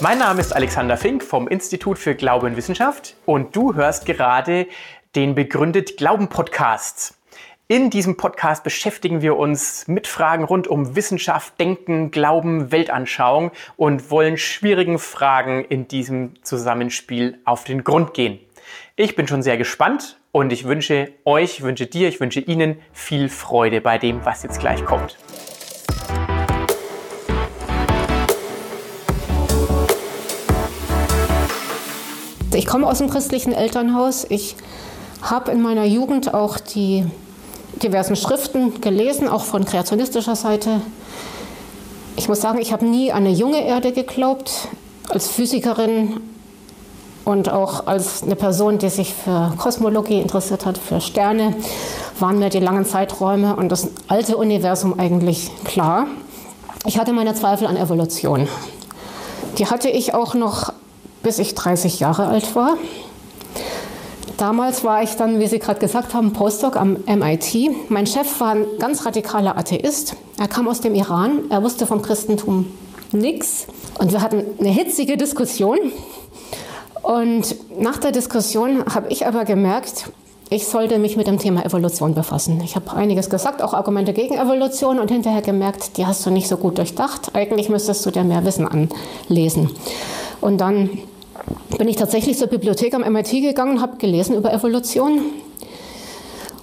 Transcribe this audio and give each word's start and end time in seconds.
Mein 0.00 0.18
Name 0.18 0.40
ist 0.40 0.54
Alexander 0.54 0.96
Fink 0.96 1.22
vom 1.22 1.46
Institut 1.46 1.98
für 1.98 2.16
Glaube 2.16 2.46
und 2.46 2.56
Wissenschaft 2.56 3.14
und 3.26 3.54
du 3.54 3.74
hörst 3.74 4.06
gerade 4.06 4.66
den 5.14 5.36
Begründet 5.36 5.96
Glauben 5.96 6.28
Podcast. 6.28 7.14
In 7.68 7.90
diesem 7.90 8.16
Podcast 8.16 8.64
beschäftigen 8.64 9.22
wir 9.22 9.36
uns 9.36 9.86
mit 9.86 10.08
Fragen 10.08 10.44
rund 10.44 10.66
um 10.66 10.96
Wissenschaft, 10.96 11.58
Denken, 11.60 12.10
Glauben, 12.10 12.72
Weltanschauung 12.72 13.52
und 13.76 14.10
wollen 14.10 14.36
schwierigen 14.36 14.98
Fragen 14.98 15.64
in 15.64 15.86
diesem 15.86 16.34
Zusammenspiel 16.42 17.38
auf 17.44 17.62
den 17.62 17.84
Grund 17.84 18.14
gehen. 18.14 18.40
Ich 18.96 19.14
bin 19.14 19.28
schon 19.28 19.42
sehr 19.42 19.56
gespannt 19.56 20.18
und 20.32 20.52
ich 20.52 20.64
wünsche 20.64 21.12
euch, 21.24 21.62
wünsche 21.62 21.86
dir, 21.86 22.08
ich 22.08 22.20
wünsche 22.20 22.40
Ihnen 22.40 22.80
viel 22.92 23.28
Freude 23.28 23.80
bei 23.80 23.98
dem, 23.98 24.24
was 24.24 24.42
jetzt 24.42 24.58
gleich 24.58 24.84
kommt. 24.84 25.16
Ich 32.64 32.70
komme 32.70 32.86
aus 32.86 33.02
einem 33.02 33.10
christlichen 33.10 33.52
Elternhaus. 33.52 34.24
Ich 34.30 34.56
habe 35.20 35.52
in 35.52 35.60
meiner 35.60 35.84
Jugend 35.84 36.32
auch 36.32 36.58
die 36.58 37.04
diversen 37.82 38.16
Schriften 38.16 38.80
gelesen, 38.80 39.28
auch 39.28 39.44
von 39.44 39.66
kreationistischer 39.66 40.34
Seite. 40.34 40.80
Ich 42.16 42.26
muss 42.26 42.40
sagen, 42.40 42.58
ich 42.62 42.72
habe 42.72 42.86
nie 42.86 43.12
an 43.12 43.26
eine 43.26 43.34
junge 43.36 43.66
Erde 43.66 43.92
geglaubt. 43.92 44.68
Als 45.10 45.28
Physikerin 45.28 46.22
und 47.26 47.50
auch 47.50 47.86
als 47.86 48.22
eine 48.22 48.34
Person, 48.34 48.78
die 48.78 48.88
sich 48.88 49.12
für 49.12 49.52
Kosmologie 49.58 50.22
interessiert 50.22 50.64
hat, 50.64 50.78
für 50.78 51.02
Sterne, 51.02 51.54
waren 52.18 52.38
mir 52.38 52.48
die 52.48 52.60
langen 52.60 52.86
Zeiträume 52.86 53.56
und 53.56 53.68
das 53.68 53.88
alte 54.08 54.38
Universum 54.38 54.98
eigentlich 54.98 55.50
klar. 55.64 56.06
Ich 56.86 56.96
hatte 56.96 57.12
meine 57.12 57.34
Zweifel 57.34 57.66
an 57.66 57.76
Evolution. 57.76 58.48
Die 59.58 59.66
hatte 59.66 59.90
ich 59.90 60.14
auch 60.14 60.32
noch, 60.32 60.72
bis 61.24 61.40
ich 61.40 61.56
30 61.56 61.98
Jahre 61.98 62.26
alt 62.26 62.54
war. 62.54 62.76
Damals 64.36 64.84
war 64.84 65.02
ich 65.02 65.14
dann, 65.14 65.40
wie 65.40 65.46
Sie 65.46 65.58
gerade 65.58 65.80
gesagt 65.80 66.14
haben, 66.14 66.32
Postdoc 66.32 66.76
am 66.76 66.98
MIT. 67.06 67.88
Mein 67.88 68.06
Chef 68.06 68.40
war 68.40 68.52
ein 68.52 68.66
ganz 68.78 69.06
radikaler 69.06 69.56
Atheist. 69.56 70.16
Er 70.38 70.48
kam 70.48 70.68
aus 70.68 70.80
dem 70.80 70.94
Iran. 70.94 71.44
Er 71.50 71.62
wusste 71.62 71.86
vom 71.86 72.02
Christentum 72.02 72.66
nichts. 73.12 73.66
Und 73.98 74.12
wir 74.12 74.20
hatten 74.20 74.42
eine 74.58 74.70
hitzige 74.70 75.16
Diskussion. 75.16 75.78
Und 77.02 77.54
nach 77.78 77.98
der 77.98 78.12
Diskussion 78.12 78.84
habe 78.92 79.08
ich 79.10 79.26
aber 79.26 79.44
gemerkt, 79.44 80.10
ich 80.50 80.66
sollte 80.66 80.98
mich 80.98 81.16
mit 81.16 81.26
dem 81.26 81.38
Thema 81.38 81.64
Evolution 81.64 82.14
befassen. 82.14 82.60
Ich 82.64 82.76
habe 82.76 82.92
einiges 82.92 83.30
gesagt, 83.30 83.62
auch 83.62 83.72
Argumente 83.72 84.12
gegen 84.12 84.34
Evolution 84.34 84.98
und 84.98 85.10
hinterher 85.10 85.42
gemerkt, 85.42 85.96
die 85.96 86.06
hast 86.06 86.24
du 86.26 86.30
nicht 86.30 86.48
so 86.48 86.56
gut 86.56 86.78
durchdacht. 86.78 87.34
Eigentlich 87.34 87.68
müsstest 87.68 88.04
du 88.04 88.10
dir 88.10 88.24
mehr 88.24 88.44
Wissen 88.44 88.66
anlesen. 88.66 89.70
Und 90.40 90.58
dann 90.60 90.90
bin 91.78 91.88
ich 91.88 91.96
tatsächlich 91.96 92.38
zur 92.38 92.48
Bibliothek 92.48 92.94
am 92.94 93.02
MIT 93.12 93.30
gegangen, 93.30 93.80
habe 93.80 93.96
gelesen 93.96 94.36
über 94.36 94.52
Evolution. 94.52 95.20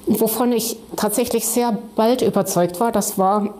Und 0.05 0.19
wovon 0.19 0.51
ich 0.51 0.77
tatsächlich 0.95 1.47
sehr 1.47 1.77
bald 1.95 2.21
überzeugt 2.21 2.79
war, 2.79 2.91
das 2.91 3.17
war, 3.17 3.53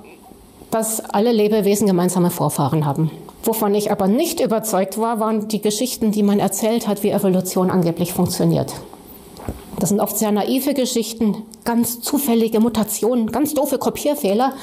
dass 0.71 1.01
alle 1.01 1.31
Lebewesen 1.31 1.87
gemeinsame 1.87 2.31
Vorfahren 2.31 2.85
haben. 2.85 3.11
Wovon 3.43 3.73
ich 3.73 3.91
aber 3.91 4.07
nicht 4.07 4.39
überzeugt 4.39 4.97
war, 4.97 5.19
waren 5.19 5.47
die 5.47 5.61
Geschichten, 5.61 6.11
die 6.11 6.23
man 6.23 6.39
erzählt 6.39 6.87
hat, 6.87 7.03
wie 7.03 7.09
Evolution 7.09 7.71
angeblich 7.71 8.13
funktioniert. 8.13 8.73
Das 9.81 9.89
sind 9.89 9.99
oft 9.99 10.15
sehr 10.15 10.31
naive 10.31 10.75
Geschichten, 10.75 11.37
ganz 11.65 12.01
zufällige 12.01 12.59
Mutationen, 12.59 13.31
ganz 13.31 13.55
doofe 13.55 13.79
Kopierfehler, 13.79 14.53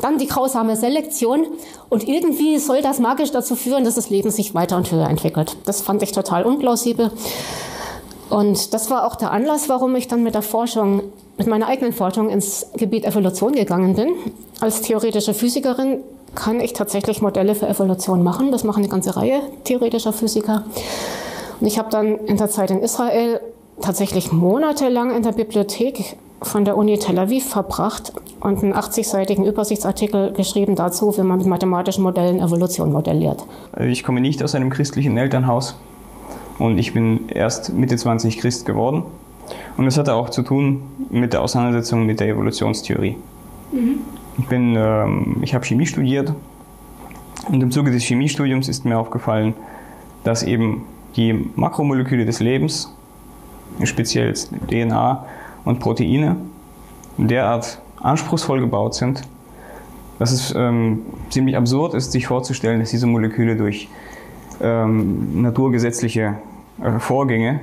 dann 0.00 0.18
die 0.18 0.28
grausame 0.28 0.76
Selektion 0.76 1.46
und 1.88 2.06
irgendwie 2.06 2.58
soll 2.58 2.80
das 2.80 3.00
magisch 3.00 3.32
dazu 3.32 3.56
führen, 3.56 3.82
dass 3.82 3.96
das 3.96 4.08
Leben 4.08 4.30
sich 4.30 4.54
weiter 4.54 4.76
und 4.76 4.92
höher 4.92 5.10
entwickelt. 5.10 5.56
Das 5.64 5.80
fand 5.80 6.04
ich 6.04 6.12
total 6.12 6.44
unplausibel. 6.44 7.10
Und 8.30 8.72
das 8.72 8.88
war 8.88 9.04
auch 9.04 9.16
der 9.16 9.32
Anlass, 9.32 9.68
warum 9.68 9.96
ich 9.96 10.06
dann 10.06 10.22
mit 10.22 10.36
der 10.36 10.42
Forschung, 10.42 11.02
mit 11.36 11.48
meiner 11.48 11.66
eigenen 11.66 11.92
Forschung 11.92 12.30
ins 12.30 12.66
Gebiet 12.76 13.04
Evolution 13.04 13.54
gegangen 13.54 13.96
bin. 13.96 14.10
Als 14.60 14.82
theoretische 14.82 15.34
Physikerin 15.34 16.04
kann 16.36 16.60
ich 16.60 16.72
tatsächlich 16.72 17.20
Modelle 17.20 17.56
für 17.56 17.66
Evolution 17.66 18.22
machen. 18.22 18.52
Das 18.52 18.62
machen 18.62 18.84
eine 18.84 18.88
ganze 18.88 19.16
Reihe 19.16 19.40
theoretischer 19.64 20.12
Physiker. 20.12 20.64
Und 21.60 21.66
ich 21.66 21.80
habe 21.80 21.90
dann 21.90 22.16
in 22.26 22.36
der 22.36 22.48
Zeit 22.48 22.70
in 22.70 22.78
Israel 22.78 23.40
tatsächlich 23.80 24.32
monatelang 24.32 25.14
in 25.14 25.22
der 25.22 25.32
Bibliothek 25.32 26.16
von 26.42 26.64
der 26.64 26.76
Uni 26.76 26.98
Tel 26.98 27.18
Aviv 27.18 27.48
verbracht 27.48 28.12
und 28.40 28.62
einen 28.62 28.74
80-seitigen 28.74 29.44
Übersichtsartikel 29.44 30.32
geschrieben 30.32 30.76
dazu, 30.76 31.16
wie 31.16 31.22
man 31.22 31.38
mit 31.38 31.46
mathematischen 31.46 32.04
Modellen 32.04 32.40
Evolution 32.40 32.92
modelliert. 32.92 33.44
Also 33.72 33.88
ich 33.88 34.04
komme 34.04 34.20
nicht 34.20 34.42
aus 34.42 34.54
einem 34.54 34.70
christlichen 34.70 35.16
Elternhaus 35.16 35.76
und 36.58 36.78
ich 36.78 36.94
bin 36.94 37.28
erst 37.28 37.72
Mitte 37.72 37.96
20 37.96 38.38
Christ 38.38 38.66
geworden. 38.66 39.02
Und 39.76 39.86
das 39.86 39.96
hatte 39.96 40.14
auch 40.14 40.28
zu 40.28 40.42
tun 40.42 40.82
mit 41.10 41.32
der 41.32 41.42
Auseinandersetzung 41.42 42.04
mit 42.04 42.20
der 42.20 42.28
Evolutionstheorie. 42.28 43.16
Mhm. 43.72 44.00
Ich, 44.38 44.44
ähm, 44.52 45.36
ich 45.42 45.54
habe 45.54 45.64
Chemie 45.64 45.86
studiert 45.86 46.32
und 47.48 47.62
im 47.62 47.70
Zuge 47.70 47.90
des 47.90 48.04
Chemiestudiums 48.04 48.68
ist 48.68 48.84
mir 48.84 48.98
aufgefallen, 48.98 49.54
dass 50.22 50.42
eben 50.42 50.84
die 51.16 51.32
Makromoleküle 51.54 52.24
des 52.26 52.40
Lebens 52.40 52.94
speziell 53.84 54.32
DNA 54.32 55.26
und 55.64 55.80
Proteine, 55.80 56.36
derart 57.16 57.80
anspruchsvoll 58.00 58.60
gebaut 58.60 58.94
sind, 58.94 59.22
dass 60.18 60.32
es 60.32 60.54
ähm, 60.56 61.02
ziemlich 61.30 61.56
absurd 61.56 61.94
ist, 61.94 62.12
sich 62.12 62.26
vorzustellen, 62.26 62.80
dass 62.80 62.90
diese 62.90 63.06
Moleküle 63.06 63.56
durch 63.56 63.88
ähm, 64.60 65.42
naturgesetzliche 65.42 66.34
äh, 66.82 66.98
Vorgänge 66.98 67.60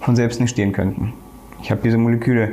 von 0.00 0.16
selbst 0.16 0.40
entstehen 0.40 0.72
könnten. 0.72 1.14
Ich 1.62 1.70
habe 1.70 1.80
diese 1.82 1.98
Moleküle 1.98 2.52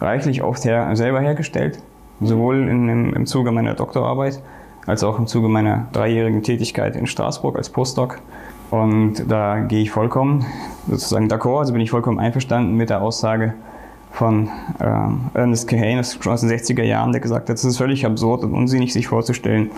reichlich 0.00 0.42
oft 0.42 0.64
her, 0.64 0.94
selber 0.94 1.20
hergestellt, 1.20 1.80
sowohl 2.20 2.68
in, 2.68 2.88
im, 2.88 3.14
im 3.14 3.26
Zuge 3.26 3.50
meiner 3.52 3.74
Doktorarbeit 3.74 4.42
als 4.86 5.02
auch 5.02 5.18
im 5.18 5.26
Zuge 5.26 5.48
meiner 5.48 5.88
dreijährigen 5.92 6.42
Tätigkeit 6.42 6.96
in 6.96 7.06
Straßburg 7.06 7.56
als 7.56 7.70
Postdoc. 7.70 8.20
Und 8.70 9.30
da 9.30 9.60
gehe 9.60 9.82
ich 9.82 9.90
vollkommen 9.90 10.44
sozusagen 10.88 11.28
d'accord, 11.28 11.60
also 11.60 11.72
bin 11.72 11.82
ich 11.82 11.90
vollkommen 11.90 12.18
einverstanden 12.18 12.76
mit 12.76 12.90
der 12.90 13.02
Aussage 13.02 13.54
von 14.12 14.48
äh, 14.80 15.38
Ernest 15.38 15.68
Kahane 15.68 16.02
schon 16.02 16.32
aus 16.32 16.40
den 16.40 16.50
60er 16.50 16.82
Jahren, 16.82 17.12
der 17.12 17.20
gesagt 17.20 17.48
hat, 17.48 17.56
es 17.56 17.64
ist 17.64 17.76
völlig 17.76 18.06
absurd 18.06 18.44
und 18.44 18.54
unsinnig, 18.54 18.92
sich 18.92 19.08
vorzustellen, 19.08 19.70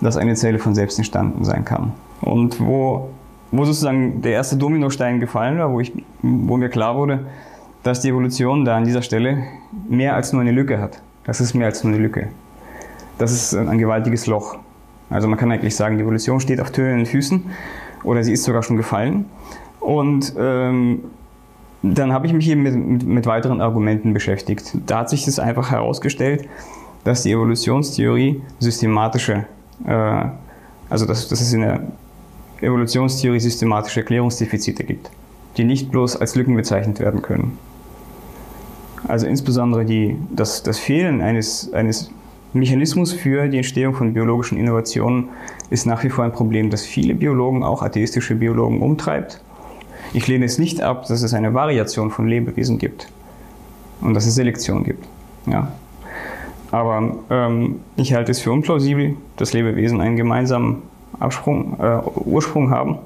dass 0.00 0.16
eine 0.16 0.34
Zelle 0.34 0.58
von 0.58 0.74
selbst 0.74 0.98
entstanden 0.98 1.44
sein 1.44 1.64
kann. 1.64 1.92
Und 2.22 2.60
wo, 2.60 3.10
wo 3.50 3.64
sozusagen 3.64 4.22
der 4.22 4.32
erste 4.32 4.56
Dominostein 4.56 5.20
gefallen 5.20 5.58
war, 5.58 5.70
wo, 5.70 5.80
ich, 5.80 5.92
wo 6.22 6.56
mir 6.56 6.70
klar 6.70 6.96
wurde, 6.96 7.26
dass 7.82 8.00
die 8.00 8.08
Evolution 8.08 8.64
da 8.64 8.76
an 8.76 8.84
dieser 8.84 9.02
Stelle 9.02 9.44
mehr 9.88 10.14
als 10.14 10.32
nur 10.32 10.42
eine 10.42 10.52
Lücke 10.52 10.80
hat. 10.80 11.00
Das 11.24 11.40
ist 11.40 11.54
mehr 11.54 11.66
als 11.66 11.84
nur 11.84 11.92
eine 11.92 12.02
Lücke. 12.02 12.28
Das 13.18 13.32
ist 13.32 13.54
ein 13.54 13.78
gewaltiges 13.78 14.26
Loch. 14.26 14.56
Also 15.10 15.28
man 15.28 15.38
kann 15.38 15.50
eigentlich 15.50 15.76
sagen, 15.76 15.96
die 15.96 16.02
Evolution 16.02 16.40
steht 16.40 16.60
auf 16.60 16.70
tönernen 16.70 17.06
Füßen 17.06 17.44
oder 18.04 18.22
sie 18.24 18.32
ist 18.32 18.44
sogar 18.44 18.62
schon 18.62 18.76
gefallen. 18.76 19.26
Und 19.80 20.34
ähm, 20.38 21.04
dann 21.82 22.12
habe 22.12 22.26
ich 22.26 22.32
mich 22.32 22.48
eben 22.48 22.62
mit, 22.62 22.74
mit, 22.74 23.02
mit, 23.04 23.26
weiteren 23.26 23.60
Argumenten 23.60 24.12
beschäftigt. 24.12 24.76
Da 24.86 25.00
hat 25.00 25.10
sich 25.10 25.24
das 25.24 25.38
einfach 25.38 25.70
herausgestellt, 25.70 26.48
dass 27.04 27.22
die 27.22 27.32
Evolutionstheorie 27.32 28.42
systematische, 28.58 29.44
äh, 29.86 30.24
also 30.90 31.06
dass, 31.06 31.28
dass 31.28 31.40
es 31.40 31.52
in 31.52 31.60
der 31.60 31.82
Evolutionstheorie 32.60 33.40
systematische 33.40 34.00
Erklärungsdefizite 34.00 34.82
gibt, 34.82 35.10
die 35.56 35.64
nicht 35.64 35.90
bloß 35.90 36.16
als 36.16 36.34
Lücken 36.34 36.56
bezeichnet 36.56 36.98
werden 36.98 37.22
können. 37.22 37.56
Also 39.06 39.26
insbesondere 39.26 39.84
die, 39.84 40.16
das, 40.30 40.64
das 40.64 40.78
Fehlen 40.78 41.20
eines, 41.20 41.72
eines 41.72 42.10
Mechanismus 42.52 43.12
für 43.12 43.48
die 43.48 43.58
Entstehung 43.58 43.94
von 43.94 44.14
biologischen 44.14 44.58
Innovationen 44.58 45.28
ist 45.70 45.86
nach 45.86 46.02
wie 46.02 46.08
vor 46.08 46.24
ein 46.24 46.32
Problem, 46.32 46.70
das 46.70 46.86
viele 46.86 47.14
Biologen, 47.14 47.62
auch 47.62 47.82
atheistische 47.82 48.34
Biologen, 48.34 48.80
umtreibt. 48.80 49.42
Ich 50.14 50.26
lehne 50.26 50.46
es 50.46 50.58
nicht 50.58 50.80
ab, 50.80 51.06
dass 51.06 51.22
es 51.22 51.34
eine 51.34 51.52
Variation 51.52 52.10
von 52.10 52.26
Lebewesen 52.26 52.78
gibt 52.78 53.08
und 54.00 54.14
dass 54.14 54.26
es 54.26 54.34
Selektion 54.34 54.84
gibt. 54.84 55.06
Ja. 55.46 55.72
Aber 56.70 57.16
ähm, 57.30 57.80
ich 57.96 58.14
halte 58.14 58.30
es 58.30 58.40
für 58.40 58.52
unplausibel, 58.52 59.16
dass 59.36 59.52
Lebewesen 59.52 60.00
einen 60.00 60.16
gemeinsamen 60.16 60.82
Absprung, 61.18 61.78
äh, 61.80 62.00
Ursprung 62.24 62.70
haben 62.70 62.98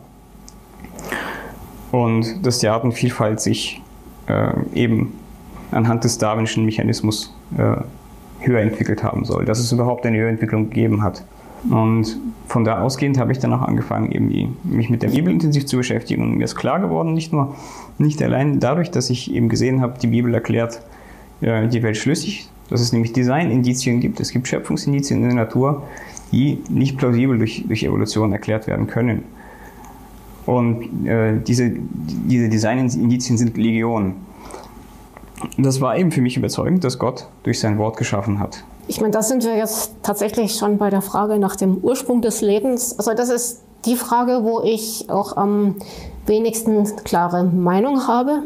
und 1.91 2.45
dass 2.45 2.59
die 2.59 2.69
Artenvielfalt 2.69 3.41
sich 3.41 3.81
äh, 4.27 4.53
eben 4.75 5.15
anhand 5.71 6.05
des 6.05 6.19
darwinschen 6.19 6.65
Mechanismus 6.65 7.35
äh, 7.57 7.77
höher 8.47 8.61
entwickelt 8.61 9.03
haben 9.03 9.25
soll, 9.25 9.45
dass 9.45 9.59
es 9.59 9.73
überhaupt 9.73 10.07
eine 10.07 10.19
Höherentwicklung 10.19 10.71
gegeben 10.71 11.03
hat. 11.03 11.25
Und 11.71 12.19
von 12.49 12.65
da 12.65 12.81
ausgehend 12.81 13.19
habe 13.19 13.33
ich 13.33 13.39
dann 13.39 13.53
auch 13.53 13.63
angefangen, 13.63 14.11
eben 14.11 14.57
mich 14.65 14.91
mit 14.91 15.03
der 15.03 15.09
Bibel 15.09 15.33
intensiv 15.33 15.67
zu 15.67 15.77
beschäftigen. 15.77 16.23
Und 16.23 16.37
mir 16.37 16.45
ist 16.45 16.57
klar 16.57 16.81
geworden, 16.81 17.15
nicht 17.15 17.33
nur, 17.33 17.55
nicht 17.99 18.21
allein 18.23 18.59
dadurch, 18.59 18.91
dass 18.91 19.11
ich 19.11 19.33
eben 19.33 19.49
gesehen 19.49 19.81
habe, 19.81 19.99
die 20.01 20.09
Bibel 20.09 20.35
erklärt 20.35 20.83
äh, 21.41 21.69
die 21.69 21.83
Welt 21.83 21.97
schlüssig, 21.97 22.49
dass 22.69 22.81
es 22.81 22.93
nämlich 22.93 23.13
Designindizien 23.13 24.01
gibt, 24.01 24.19
es 24.19 24.31
gibt 24.31 24.49
Schöpfungsindizien 24.49 25.23
in 25.23 25.29
der 25.29 25.37
Natur, 25.37 25.85
die 26.33 26.59
nicht 26.69 26.99
plausibel 26.99 27.39
durch, 27.39 27.65
durch 27.67 27.85
Evolution 27.85 28.33
erklärt 28.33 28.67
werden 28.67 28.87
können. 28.87 29.23
Und 30.47 31.07
äh, 31.07 31.39
diese, 31.47 31.71
diese 31.73 32.49
Designindizien 32.49 33.39
sind 33.39 33.57
Legion. 33.57 34.15
Das 35.59 35.81
war 35.81 35.97
eben 35.97 36.13
für 36.13 36.21
mich 36.21 36.37
überzeugend, 36.37 36.85
dass 36.85 36.99
Gott 36.99 37.27
durch 37.43 37.61
sein 37.61 37.79
Wort 37.79 37.97
geschaffen 37.97 38.39
hat. 38.39 38.65
Ich 38.89 39.01
meine, 39.01 39.13
da 39.13 39.23
sind 39.23 39.45
wir 39.45 39.57
jetzt 39.57 39.93
tatsächlich 40.03 40.55
schon 40.55 40.79
bei 40.79 40.91
der 40.91 41.03
Frage 41.03 41.39
nach 41.39 41.57
dem 41.57 41.79
Ursprung 41.79 42.21
des 42.21 42.41
Lebens. 42.41 42.99
Also 42.99 43.15
das 43.15 43.29
ist 43.29 43.63
die 43.85 43.97
Frage, 43.97 44.41
wo 44.43 44.63
ich 44.63 45.09
auch 45.09 45.37
am 45.37 45.77
wenigsten 46.27 46.85
klare 47.05 47.45
Meinung 47.45 48.07
habe. 48.07 48.43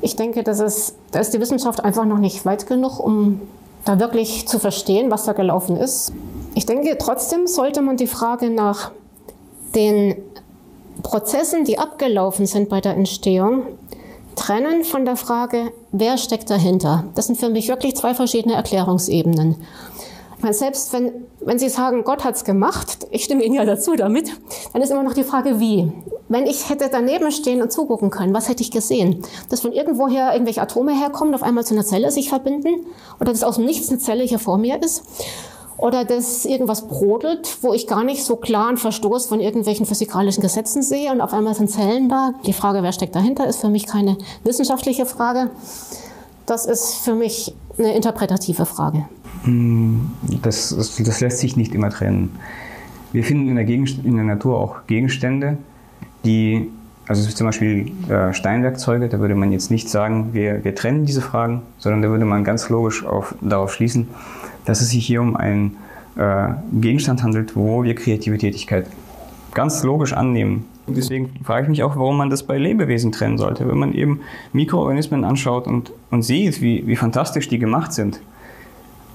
Ich 0.00 0.16
denke, 0.16 0.42
dass 0.42 0.60
es, 0.60 0.94
da 1.12 1.20
ist 1.20 1.34
die 1.34 1.40
Wissenschaft 1.40 1.84
einfach 1.84 2.04
noch 2.04 2.18
nicht 2.18 2.44
weit 2.46 2.66
genug, 2.66 2.98
um 2.98 3.40
da 3.84 3.98
wirklich 3.98 4.48
zu 4.48 4.58
verstehen, 4.58 5.10
was 5.10 5.24
da 5.24 5.32
gelaufen 5.32 5.76
ist. 5.76 6.12
Ich 6.54 6.66
denke, 6.66 6.96
trotzdem 6.98 7.46
sollte 7.46 7.82
man 7.82 7.96
die 7.96 8.06
Frage 8.06 8.50
nach 8.50 8.90
den 9.74 10.16
Prozessen, 11.02 11.64
die 11.64 11.78
abgelaufen 11.78 12.46
sind 12.46 12.68
bei 12.68 12.80
der 12.80 12.94
Entstehung, 12.94 13.62
trennen 14.36 14.84
von 14.84 15.04
der 15.04 15.16
Frage, 15.16 15.72
wer 15.92 16.18
steckt 16.18 16.50
dahinter. 16.50 17.04
Das 17.14 17.26
sind 17.26 17.38
für 17.38 17.48
mich 17.48 17.68
wirklich 17.68 17.96
zwei 17.96 18.14
verschiedene 18.14 18.54
Erklärungsebenen. 18.54 19.56
Ich 20.36 20.42
meine, 20.42 20.54
selbst 20.54 20.92
wenn, 20.94 21.12
wenn 21.40 21.58
Sie 21.58 21.68
sagen, 21.68 22.02
Gott 22.02 22.24
hat's 22.24 22.44
gemacht, 22.44 23.06
ich 23.10 23.24
stimme 23.24 23.44
Ihnen 23.44 23.56
ja 23.56 23.66
dazu 23.66 23.94
damit, 23.94 24.30
dann 24.72 24.80
ist 24.80 24.90
immer 24.90 25.02
noch 25.02 25.12
die 25.12 25.22
Frage, 25.24 25.60
wie. 25.60 25.92
Wenn 26.30 26.46
ich 26.46 26.70
hätte 26.70 26.88
daneben 26.90 27.30
stehen 27.30 27.60
und 27.60 27.72
zugucken 27.72 28.08
können, 28.08 28.32
was 28.32 28.48
hätte 28.48 28.62
ich 28.62 28.70
gesehen? 28.70 29.22
Dass 29.50 29.60
von 29.60 29.72
irgendwoher 29.72 30.32
irgendwelche 30.32 30.62
Atome 30.62 30.98
herkommen, 30.98 31.34
auf 31.34 31.42
einmal 31.42 31.66
zu 31.66 31.74
einer 31.74 31.84
Zelle 31.84 32.10
sich 32.10 32.30
verbinden? 32.30 32.86
Oder 33.20 33.32
dass 33.32 33.42
aus 33.42 33.56
dem 33.56 33.66
Nichts 33.66 33.90
eine 33.90 33.98
Zelle 33.98 34.24
hier 34.24 34.38
vor 34.38 34.56
mir 34.56 34.82
ist? 34.82 35.02
Oder 35.80 36.04
dass 36.04 36.44
irgendwas 36.44 36.86
brodelt, 36.88 37.56
wo 37.62 37.72
ich 37.72 37.86
gar 37.86 38.04
nicht 38.04 38.22
so 38.22 38.36
klar 38.36 38.68
einen 38.68 38.76
Verstoß 38.76 39.26
von 39.26 39.40
irgendwelchen 39.40 39.86
physikalischen 39.86 40.42
Gesetzen 40.42 40.82
sehe 40.82 41.10
und 41.10 41.22
auf 41.22 41.32
einmal 41.32 41.54
sind 41.54 41.70
Zellen 41.70 42.10
da. 42.10 42.34
Die 42.44 42.52
Frage, 42.52 42.82
wer 42.82 42.92
steckt 42.92 43.16
dahinter, 43.16 43.46
ist 43.46 43.62
für 43.62 43.70
mich 43.70 43.86
keine 43.86 44.18
wissenschaftliche 44.44 45.06
Frage. 45.06 45.50
Das 46.44 46.66
ist 46.66 46.96
für 46.96 47.14
mich 47.14 47.54
eine 47.78 47.94
interpretative 47.94 48.66
Frage. 48.66 49.06
Hm, 49.44 50.10
das, 50.42 50.76
das, 50.76 51.20
lässt 51.20 51.38
sich 51.38 51.56
nicht 51.56 51.74
immer 51.74 51.88
trennen. 51.88 52.36
Wir 53.12 53.24
finden 53.24 53.48
in 53.48 53.56
der, 53.56 53.66
in 53.66 54.16
der 54.16 54.24
Natur 54.24 54.58
auch 54.58 54.86
Gegenstände, 54.86 55.56
die, 56.26 56.70
also 57.06 57.26
zum 57.30 57.46
Beispiel 57.46 57.90
äh, 58.10 58.34
Steinwerkzeuge, 58.34 59.08
da 59.08 59.18
würde 59.18 59.34
man 59.34 59.50
jetzt 59.50 59.70
nicht 59.70 59.88
sagen, 59.88 60.34
wir, 60.34 60.62
wir 60.62 60.74
trennen 60.74 61.06
diese 61.06 61.22
Fragen, 61.22 61.62
sondern 61.78 62.02
da 62.02 62.10
würde 62.10 62.26
man 62.26 62.44
ganz 62.44 62.68
logisch 62.68 63.02
auf, 63.02 63.34
darauf 63.40 63.72
schließen, 63.72 64.08
dass 64.64 64.80
es 64.80 64.90
sich 64.90 65.06
hier 65.06 65.20
um 65.20 65.36
einen 65.36 65.76
äh, 66.16 66.48
Gegenstand 66.80 67.22
handelt, 67.22 67.56
wo 67.56 67.82
wir 67.82 67.94
kreative 67.94 68.38
Tätigkeit 68.38 68.86
ganz 69.54 69.82
logisch 69.82 70.12
annehmen. 70.12 70.64
Und 70.86 70.96
deswegen 70.96 71.30
frage 71.44 71.64
ich 71.64 71.68
mich 71.68 71.82
auch, 71.82 71.96
warum 71.96 72.16
man 72.16 72.30
das 72.30 72.42
bei 72.42 72.58
Lebewesen 72.58 73.12
trennen 73.12 73.38
sollte. 73.38 73.68
Wenn 73.68 73.78
man 73.78 73.92
eben 73.92 74.20
Mikroorganismen 74.52 75.24
anschaut 75.24 75.66
und, 75.66 75.92
und 76.10 76.22
sieht, 76.22 76.60
wie, 76.60 76.86
wie 76.86 76.96
fantastisch 76.96 77.48
die 77.48 77.58
gemacht 77.58 77.92
sind, 77.92 78.20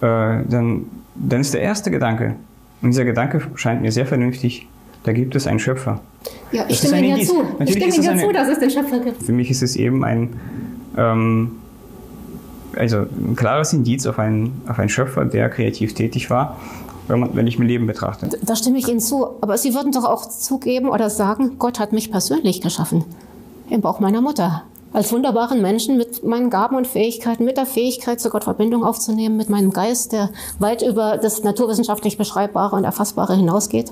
äh, 0.02 0.44
dann, 0.48 0.86
dann 1.16 1.42
ist 1.42 1.54
der 1.54 1.62
erste 1.62 1.92
Gedanke, 1.92 2.36
und 2.82 2.92
dieser 2.92 3.06
Gedanke 3.06 3.42
scheint 3.56 3.82
mir 3.82 3.92
sehr 3.92 4.06
vernünftig, 4.06 4.68
da 5.04 5.14
gibt 5.14 5.36
es 5.36 5.48
einen 5.48 5.60
Schöpfer. 5.60 6.00
Ja, 6.52 6.66
ich 6.68 6.78
stimme 6.78 7.00
Ihnen 7.00 7.18
ja 7.18 7.26
zu. 7.26 7.44
ich 7.60 7.72
stimme 7.72 7.94
Ihnen 7.94 8.04
ja 8.04 8.18
zu, 8.18 8.32
dass 8.32 8.50
es 8.50 8.60
den 8.60 8.70
Schöpfer 8.70 9.00
gibt. 9.00 9.24
Für 9.24 9.34
mich 9.34 9.52
ist 9.52 9.64
es 9.64 9.76
eben 9.76 10.04
ein, 10.04 10.34
ähm, 10.98 11.52
also 12.78 12.98
ein 12.98 13.36
klares 13.36 13.74
Indiz 13.74 14.06
auf 14.06 14.20
einen, 14.20 14.62
auf 14.68 14.80
einen 14.80 14.90
Schöpfer, 14.90 15.26
der 15.26 15.50
kreativ 15.50 15.94
tätig 15.94 16.30
war, 16.30 16.58
wenn, 17.08 17.20
man, 17.20 17.36
wenn 17.36 17.48
ich 17.48 17.60
mein 17.60 17.68
Leben 17.68 17.88
betrachte. 17.88 18.30
Da 18.42 18.56
stimme 18.56 18.78
ich 18.78 18.88
Ihnen 18.88 19.00
zu. 19.00 19.28
Aber 19.42 19.58
Sie 19.58 19.74
würden 19.74 19.92
doch 19.92 20.06
auch 20.06 20.26
zugeben 20.26 20.90
oder 20.90 21.10
sagen, 21.10 21.58
Gott 21.60 21.80
hat 21.80 21.94
mich 21.94 22.12
persönlich 22.12 22.62
geschaffen. 22.62 23.04
Im 23.70 23.82
Bauch 23.82 24.00
meiner 24.00 24.22
Mutter 24.22 24.64
als 24.96 25.12
wunderbaren 25.12 25.62
Menschen 25.62 25.98
mit 25.98 26.24
meinen 26.24 26.50
Gaben 26.50 26.78
und 26.78 26.88
Fähigkeiten, 26.88 27.44
mit 27.44 27.58
der 27.58 27.66
Fähigkeit, 27.66 28.22
zu 28.22 28.30
Gott 28.30 28.46
Verbindung 28.46 28.86
aufzunehmen, 28.86 29.36
mit 29.36 29.50
meinem 29.50 29.72
Geist, 29.72 30.14
der 30.14 30.30
weit 30.60 30.82
über 30.84 31.18
das 31.18 31.44
naturwissenschaftlich 31.44 32.18
Beschreibbare 32.18 32.78
und 32.78 32.86
Erfassbare 32.86 33.36
hinausgeht. 33.36 33.92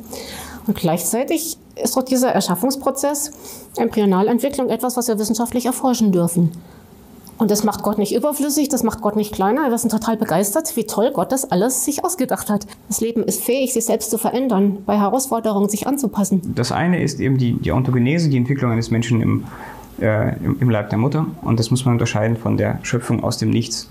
Und 0.66 0.78
gleichzeitig 0.78 1.58
ist 1.76 1.98
doch 1.98 2.04
dieser 2.04 2.30
Erschaffungsprozess, 2.30 3.32
Embryonalentwicklung, 3.76 4.70
etwas, 4.70 4.96
was 4.96 5.10
wir 5.10 5.20
wissenschaftlich 5.20 5.66
erforschen 5.66 6.14
dürfen. 6.14 6.52
Und 7.44 7.52
das 7.52 7.66
macht 7.66 7.84
Gott 7.84 7.98
nicht 7.98 8.16
überflüssig, 8.16 8.70
das 8.70 8.84
macht 8.84 9.02
Gott 9.02 9.18
nicht 9.18 9.34
kleiner. 9.34 9.70
Wir 9.70 9.78
sind 9.78 9.92
total 9.92 10.16
begeistert, 10.16 10.78
wie 10.78 10.86
toll 10.86 11.12
Gott 11.14 11.34
das 11.34 11.52
alles 11.52 11.84
sich 11.84 12.06
ausgedacht 12.06 12.50
hat. 12.50 12.66
Das 12.88 13.02
Leben 13.02 13.22
ist 13.22 13.44
fähig, 13.44 13.74
sich 13.74 13.84
selbst 13.84 14.12
zu 14.12 14.18
verändern, 14.18 14.78
bei 14.86 14.98
Herausforderungen 14.98 15.68
sich 15.68 15.86
anzupassen. 15.86 16.54
Das 16.56 16.72
eine 16.72 17.04
ist 17.04 17.20
eben 17.20 17.38
die, 17.38 17.52
die 17.60 17.74
Ontogenese, 17.74 18.30
die 18.30 18.38
Entwicklung 18.38 18.72
eines 18.72 18.92
Menschen 18.92 19.22
im 19.22 19.44
äh, 20.00 20.38
im 20.38 20.70
Leib 20.70 20.90
der 20.90 20.98
Mutter 20.98 21.26
und 21.42 21.60
das 21.60 21.70
muss 21.70 21.84
man 21.84 21.96
unterscheiden 21.96 22.38
von 22.38 22.56
der 22.56 22.80
Schöpfung 22.82 23.26
aus 23.26 23.38
dem 23.38 23.50
Nichts. 23.50 23.90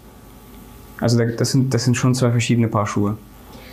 Also 0.98 1.22
das 1.22 1.50
sind, 1.50 1.74
das 1.74 1.84
sind 1.84 1.94
schon 1.94 2.14
zwei 2.14 2.30
verschiedene 2.30 2.68
Paar 2.68 2.86
Schuhe. 2.86 3.18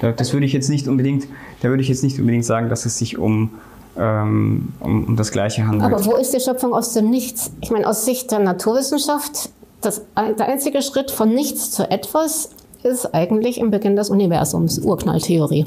das 0.01 0.33
würde 0.33 0.45
ich 0.45 0.51
jetzt 0.51 0.69
nicht 0.69 0.89
unbedingt, 0.89 1.25
da 1.61 1.69
würde 1.69 1.81
ich 1.81 1.87
jetzt 1.87 2.03
nicht 2.03 2.19
unbedingt 2.19 2.43
sagen, 2.43 2.67
dass 2.67 2.85
es 2.85 2.97
sich 2.97 3.17
um, 3.17 3.51
ähm, 3.97 4.73
um, 4.79 5.05
um, 5.05 5.15
das 5.15 5.31
Gleiche 5.31 5.65
handelt. 5.65 5.83
Aber 5.91 6.05
wo 6.05 6.17
ist 6.17 6.33
die 6.33 6.39
Schöpfung 6.39 6.73
aus 6.73 6.93
dem 6.93 7.09
Nichts? 7.09 7.51
Ich 7.61 7.71
meine, 7.71 7.87
aus 7.87 8.05
Sicht 8.05 8.31
der 8.31 8.39
Naturwissenschaft, 8.39 9.49
das, 9.81 10.01
der 10.15 10.47
einzige 10.47 10.81
Schritt 10.81 11.11
von 11.11 11.33
nichts 11.33 11.71
zu 11.71 11.89
etwas 11.89 12.49
ist 12.83 13.13
eigentlich 13.13 13.59
im 13.59 13.71
Beginn 13.71 13.95
des 13.95 14.09
Universums, 14.09 14.79
Urknalltheorie. 14.79 15.65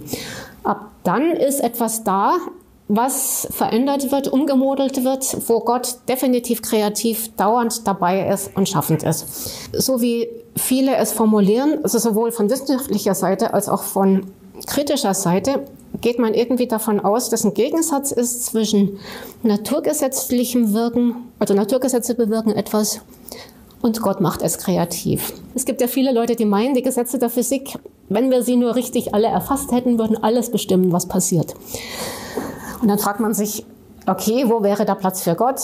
Ab 0.64 0.91
dann 1.05 1.32
ist 1.32 1.61
etwas 1.61 2.05
da, 2.05 2.37
was 2.88 3.49
verändert 3.50 4.12
wird, 4.12 4.29
umgemodelt 4.29 5.05
wird, 5.05 5.49
wo 5.49 5.61
Gott 5.61 5.97
definitiv 6.09 6.62
kreativ 6.62 7.35
dauernd 7.37 7.87
dabei 7.87 8.29
ist 8.29 8.50
und 8.55 8.69
schaffend 8.69 9.03
ist. 9.03 9.73
So 9.73 10.00
wie 10.00 10.29
viele 10.56 10.97
es 10.97 11.12
formulieren, 11.12 11.81
also 11.82 11.99
sowohl 11.99 12.32
von 12.32 12.50
wissenschaftlicher 12.50 13.15
Seite 13.15 13.55
als 13.55 13.69
auch 13.69 13.82
von 13.82 14.26
kritischer 14.67 15.15
Seite, 15.15 15.65
geht 16.00 16.19
man 16.19 16.35
irgendwie 16.35 16.67
davon 16.67 17.00
aus, 17.00 17.31
dass 17.31 17.44
ein 17.44 17.55
Gegensatz 17.55 18.12
ist 18.12 18.47
zwischen 18.47 18.99
naturgesetzlichem 19.43 20.73
Wirken, 20.75 21.17
also 21.38 21.55
Naturgesetze 21.55 22.15
bewirken 22.15 22.50
etwas 22.53 23.00
und 23.82 24.00
Gott 24.00 24.20
macht 24.20 24.43
es 24.43 24.58
kreativ. 24.58 25.34
Es 25.55 25.64
gibt 25.64 25.81
ja 25.81 25.88
viele 25.88 26.12
Leute, 26.12 26.37
die 26.37 26.44
meinen, 26.44 26.75
die 26.75 26.82
Gesetze 26.82 27.19
der 27.19 27.29
Physik, 27.29 27.79
wenn 28.08 28.31
wir 28.31 28.43
sie 28.43 28.56
nur 28.56 28.76
richtig 28.76 29.14
alle 29.14 29.26
erfasst 29.26 29.72
hätten, 29.72 29.98
würden 29.98 30.22
alles 30.22 30.51
bestimmen, 30.51 30.93
was 30.93 31.06
passiert. 31.06 31.55
Und 32.81 32.89
dann 32.89 32.98
fragt 32.98 33.20
man 33.20 33.34
sich, 33.34 33.67
okay, 34.06 34.44
wo 34.46 34.62
wäre 34.62 34.84
der 34.84 34.94
Platz 34.94 35.22
für 35.22 35.34
Gott? 35.34 35.60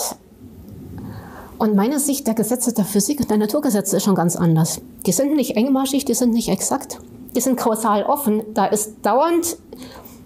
Und 1.59 1.75
meine 1.75 1.99
Sicht 1.99 2.27
der 2.27 2.35
Gesetze 2.35 2.73
der 2.73 2.85
Physik 2.85 3.21
und 3.21 3.31
der 3.31 3.39
Naturgesetze 3.39 3.97
ist 3.97 4.05
schon 4.05 4.15
ganz 4.15 4.37
anders. 4.37 4.81
Die 5.07 5.13
sind 5.13 5.35
nicht 5.35 5.57
engmaschig, 5.57 6.05
die 6.05 6.15
sind 6.15 6.33
nicht 6.33 6.49
exakt, 6.49 6.99
die 7.35 7.41
sind 7.41 7.57
kausal 7.57 8.05
offen. 8.05 8.43
Da 8.55 8.67
ist 8.67 8.95
dauernd 9.03 9.57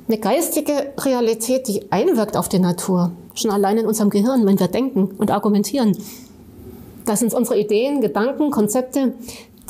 eine 0.08 0.18
geistige 0.18 0.92
Realität, 0.98 1.68
die 1.68 1.90
einwirkt 1.90 2.36
auf 2.36 2.48
die 2.48 2.58
Natur. 2.58 3.12
Schon 3.34 3.50
allein 3.50 3.78
in 3.78 3.86
unserem 3.86 4.10
Gehirn, 4.10 4.44
wenn 4.44 4.60
wir 4.60 4.68
denken 4.68 5.10
und 5.16 5.30
argumentieren. 5.30 5.96
Das 7.04 7.20
sind 7.20 7.34
unsere 7.34 7.58
Ideen, 7.58 8.00
Gedanken, 8.00 8.50
Konzepte, 8.50 9.14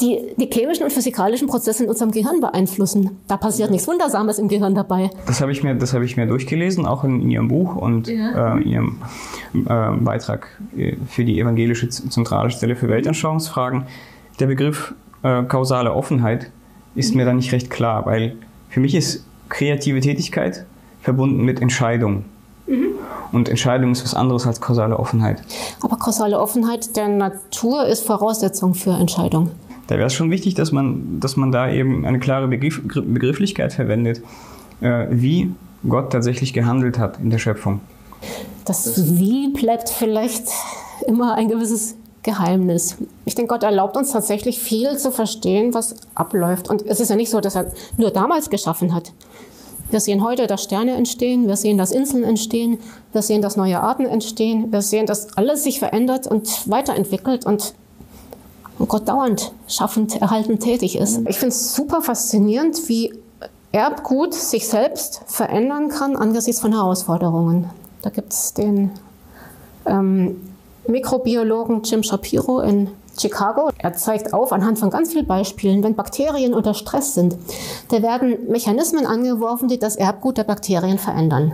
die 0.01 0.19
die 0.37 0.49
chemischen 0.51 0.85
und 0.85 0.93
physikalischen 0.93 1.49
Prozesse 1.49 1.85
in 1.85 1.91
unserem 1.91 2.11
Gehirn 2.11 2.41
beeinflussen. 2.41 3.19
Da 3.29 3.37
passiert 3.37 3.71
nichts 3.71 3.87
Wundersames 3.87 4.39
im 4.39 4.49
Gehirn 4.49 4.75
dabei. 4.75 5.11
Das 5.27 5.41
habe 5.41 5.53
ich, 5.53 5.62
mir, 5.62 5.75
das 5.75 5.93
ich 5.95 6.17
mir 6.17 6.27
durchgelesen, 6.27 6.87
auch 6.87 7.05
in, 7.05 7.23
in 7.23 7.31
Ihrem 7.31 7.49
Buch 7.49 7.77
und 7.77 8.09
ja. 8.09 8.57
äh, 8.57 8.62
in 8.62 8.69
Ihrem 8.69 9.03
äh, 9.55 9.97
Beitrag 10.01 10.49
für 11.09 11.25
die 11.25 11.39
Evangelische 11.39 11.89
Zentrale 11.89 12.51
Stelle 12.51 12.77
für 12.77 12.89
Weltanschauungsfragen. 12.89 13.85
Der 14.41 14.47
Begriff 14.47 14.95
äh, 15.23 15.43
kausale 15.45 15.93
Offenheit 15.93 16.51
ist 16.95 17.11
mhm. 17.11 17.19
mir 17.19 17.25
da 17.27 17.33
nicht 17.35 17.53
recht 17.53 17.71
klar, 17.71 18.07
weil 18.07 18.37
für 18.71 18.81
mich 18.81 18.95
ist 18.95 19.25
kreative 19.49 20.01
Tätigkeit 20.01 20.65
verbunden 21.03 21.45
mit 21.45 21.61
Entscheidung. 21.61 22.25
Mhm. 22.73 22.95
Und 23.33 23.49
Entscheidung 23.49 23.93
ist 23.93 24.05
was 24.05 24.14
anderes 24.14 24.47
als 24.47 24.61
kausale 24.61 24.99
Offenheit. 24.99 25.43
Aber 25.81 25.97
kausale 25.97 26.38
Offenheit 26.38 26.97
der 26.97 27.09
Natur 27.09 27.87
ist 27.87 28.05
Voraussetzung 28.05 28.75
für 28.75 28.93
Entscheidung 28.93 29.50
da 29.93 29.99
wäre 29.99 30.07
es 30.07 30.14
schon 30.14 30.31
wichtig, 30.31 30.55
dass 30.55 30.73
man, 30.73 31.21
dass 31.21 31.37
man 31.37 31.52
da 31.52 31.71
eben 31.71 32.07
eine 32.07 32.19
klare 32.19 32.49
Begriff, 32.49 32.81
Begrifflichkeit 32.83 33.75
verwendet, 33.75 34.23
äh, 34.81 35.07
wie 35.11 35.55
Gott 35.87 36.11
tatsächlich 36.12 36.55
gehandelt 36.55 36.99
hat 36.99 37.19
in 37.19 37.29
der 37.29 37.38
Schöpfung. 37.38 37.81
Das 38.64 39.19
Wie 39.19 39.49
bleibt 39.49 39.91
vielleicht 39.91 40.49
immer 41.07 41.35
ein 41.35 41.49
gewisses 41.49 41.97
Geheimnis. 42.23 42.97
Ich 43.25 43.35
denke, 43.35 43.49
Gott 43.49 43.64
erlaubt 43.64 43.97
uns 43.97 44.12
tatsächlich 44.12 44.61
viel 44.61 44.97
zu 44.97 45.11
verstehen, 45.11 45.75
was 45.75 45.97
abläuft. 46.14 46.71
Und 46.71 46.87
es 46.87 47.00
ist 47.00 47.11
ja 47.11 47.17
nicht 47.17 47.31
so, 47.31 47.41
dass 47.41 47.57
er 47.57 47.73
nur 47.97 48.11
damals 48.12 48.49
geschaffen 48.49 48.95
hat. 48.95 49.12
Wir 49.93 50.01
sehen 50.01 50.25
heute, 50.25 50.47
dass 50.47 50.63
Sterne 50.63 50.95
entstehen, 50.95 51.49
wir 51.49 51.57
sehen, 51.57 51.77
dass 51.77 51.93
Inseln 51.93 52.25
entstehen, 52.25 52.79
wir 53.13 53.21
sehen, 53.21 53.43
dass 53.43 53.57
neue 53.57 53.79
Arten 53.79 54.07
entstehen, 54.07 54.73
wir 54.73 54.81
sehen, 54.81 55.05
dass 55.05 55.37
alles 55.37 55.65
sich 55.65 55.79
verändert 55.79 56.27
und 56.27 56.69
weiterentwickelt 56.71 57.45
und 57.45 57.75
und 58.79 58.89
Gott 58.89 59.07
dauernd 59.07 59.53
schaffend, 59.69 60.21
erhaltend 60.21 60.63
tätig 60.63 60.97
ist. 60.97 61.21
Ich 61.29 61.37
finde 61.37 61.55
es 61.55 61.75
super 61.75 62.01
faszinierend, 62.01 62.89
wie 62.89 63.13
Erbgut 63.71 64.35
sich 64.35 64.67
selbst 64.67 65.23
verändern 65.27 65.89
kann 65.89 66.17
angesichts 66.17 66.61
von 66.61 66.73
Herausforderungen. 66.73 67.71
Da 68.01 68.11
gibt 68.11 68.33
es 68.33 68.55
den 68.55 68.91
ähm, 69.87 70.41
Mikrobiologen 70.89 71.83
Jim 71.83 72.03
Shapiro 72.03 72.61
in 72.61 72.89
Chicago. 73.19 73.71
Er 73.78 73.95
zeigt 73.95 74.33
auf 74.33 74.52
anhand 74.52 74.78
von 74.78 74.90
ganz 74.90 75.12
vielen 75.12 75.26
Beispielen, 75.26 75.83
wenn 75.83 75.95
Bakterien 75.95 76.54
unter 76.54 76.75
Stress 76.75 77.14
sind, 77.14 77.37
da 77.90 78.02
werden 78.02 78.37
Mechanismen 78.49 79.07
angeworfen, 79.07 79.69
die 79.69 79.78
das 79.78 79.97
Erbgut 79.97 80.38
der 80.38 80.45
Bakterien 80.45 80.99
verändern. 80.99 81.52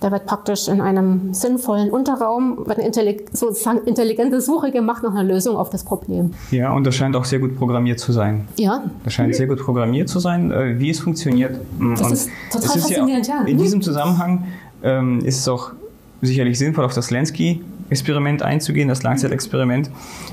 Da 0.00 0.12
wird 0.12 0.26
praktisch 0.26 0.68
in 0.68 0.82
einem 0.82 1.32
sinnvollen 1.32 1.90
Unterraum 1.90 2.66
wird 2.66 2.78
eine 2.78 3.16
sozusagen 3.32 3.78
intelligente 3.86 4.42
Suche 4.42 4.70
gemacht 4.70 5.02
nach 5.02 5.12
einer 5.12 5.24
Lösung 5.24 5.56
auf 5.56 5.70
das 5.70 5.84
Problem. 5.84 6.32
Ja, 6.50 6.72
und 6.72 6.84
das 6.84 6.94
scheint 6.94 7.16
auch 7.16 7.24
sehr 7.24 7.38
gut 7.38 7.56
programmiert 7.56 7.98
zu 7.98 8.12
sein. 8.12 8.46
Ja. 8.56 8.84
Das 9.04 9.14
scheint 9.14 9.34
sehr 9.34 9.46
gut 9.46 9.58
programmiert 9.58 10.10
zu 10.10 10.18
sein, 10.18 10.50
äh, 10.50 10.78
wie 10.78 10.90
es 10.90 11.00
funktioniert. 11.00 11.58
Das 11.96 12.02
und 12.02 12.12
ist 12.12 12.30
total 12.52 12.78
faszinierend, 12.78 13.26
ja. 13.26 13.42
In 13.46 13.56
diesem 13.56 13.80
Zusammenhang 13.80 14.44
ähm, 14.82 15.20
ist 15.24 15.38
es 15.38 15.48
auch 15.48 15.72
sicherlich 16.20 16.58
sinnvoll, 16.58 16.84
auf 16.84 16.94
das 16.94 17.10
Lansky 17.10 17.62
Experiment 17.88 18.42
einzugehen, 18.42 18.88
das 18.88 19.02
Langzeitexperiment. 19.02 19.90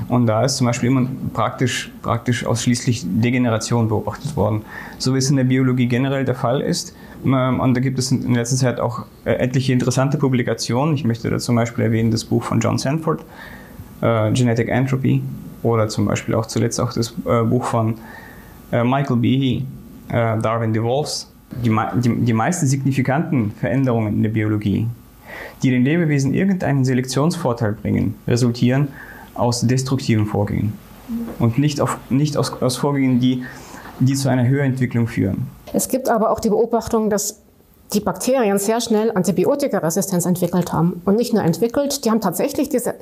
Und 0.07 0.27
da 0.27 0.43
ist 0.43 0.57
zum 0.57 0.67
Beispiel 0.67 0.89
immer 0.89 1.07
praktisch, 1.33 1.91
praktisch 2.01 2.45
ausschließlich 2.45 3.03
Degeneration 3.05 3.87
beobachtet 3.87 4.35
worden. 4.35 4.63
So 4.97 5.13
wie 5.13 5.19
es 5.19 5.29
in 5.29 5.37
der 5.37 5.43
Biologie 5.43 5.87
generell 5.87 6.25
der 6.25 6.35
Fall 6.35 6.61
ist. 6.61 6.95
Ähm, 7.25 7.59
und 7.59 7.73
da 7.75 7.81
gibt 7.81 7.99
es 7.99 8.11
in 8.11 8.33
letzter 8.33 8.57
Zeit 8.57 8.79
auch 8.79 9.05
äh, 9.25 9.33
etliche 9.33 9.73
interessante 9.73 10.17
Publikationen. 10.17 10.95
Ich 10.95 11.03
möchte 11.03 11.29
da 11.29 11.37
zum 11.39 11.55
Beispiel 11.55 11.85
erwähnen 11.85 12.11
das 12.11 12.25
Buch 12.25 12.43
von 12.43 12.59
John 12.59 12.77
Sanford, 12.77 13.21
äh, 14.01 14.31
Genetic 14.31 14.69
Entropy, 14.69 15.21
oder 15.61 15.87
zum 15.87 16.05
Beispiel 16.05 16.35
auch 16.35 16.45
zuletzt 16.45 16.79
auch 16.81 16.91
das 16.91 17.13
äh, 17.25 17.43
Buch 17.43 17.65
von 17.65 17.95
Michael 18.71 19.17
Behe, 19.17 19.61
Darwin 20.09 20.73
Devolves. 20.73 21.31
Die, 21.63 21.69
die, 22.01 22.25
die 22.25 22.33
meisten 22.33 22.65
signifikanten 22.65 23.51
Veränderungen 23.51 24.15
in 24.15 24.23
der 24.23 24.31
Biologie, 24.31 24.87
die 25.61 25.69
den 25.69 25.83
Lebewesen 25.83 26.33
irgendeinen 26.33 26.85
Selektionsvorteil 26.85 27.73
bringen, 27.73 28.15
resultieren 28.27 28.89
aus 29.33 29.61
destruktiven 29.61 30.25
Vorgängen 30.25 30.73
und 31.39 31.57
nicht, 31.57 31.81
auf, 31.81 31.97
nicht 32.09 32.37
aus, 32.37 32.61
aus 32.61 32.77
Vorgängen, 32.77 33.19
die, 33.19 33.43
die 33.99 34.15
zu 34.15 34.29
einer 34.29 34.47
Höherentwicklung 34.47 35.07
führen. 35.07 35.47
Es 35.73 35.87
gibt 35.87 36.09
aber 36.09 36.31
auch 36.31 36.39
die 36.39 36.49
Beobachtung, 36.49 37.09
dass 37.09 37.39
die 37.93 37.99
Bakterien 37.99 38.57
sehr 38.57 38.81
schnell 38.81 39.11
Antibiotikaresistenz 39.11 40.25
entwickelt 40.25 40.73
haben. 40.73 41.01
Und 41.05 41.15
nicht 41.15 41.33
nur 41.33 41.43
entwickelt, 41.43 42.05
die 42.05 42.09
haben 42.09 42.21
tatsächlich 42.21 42.69
diese 42.69 42.95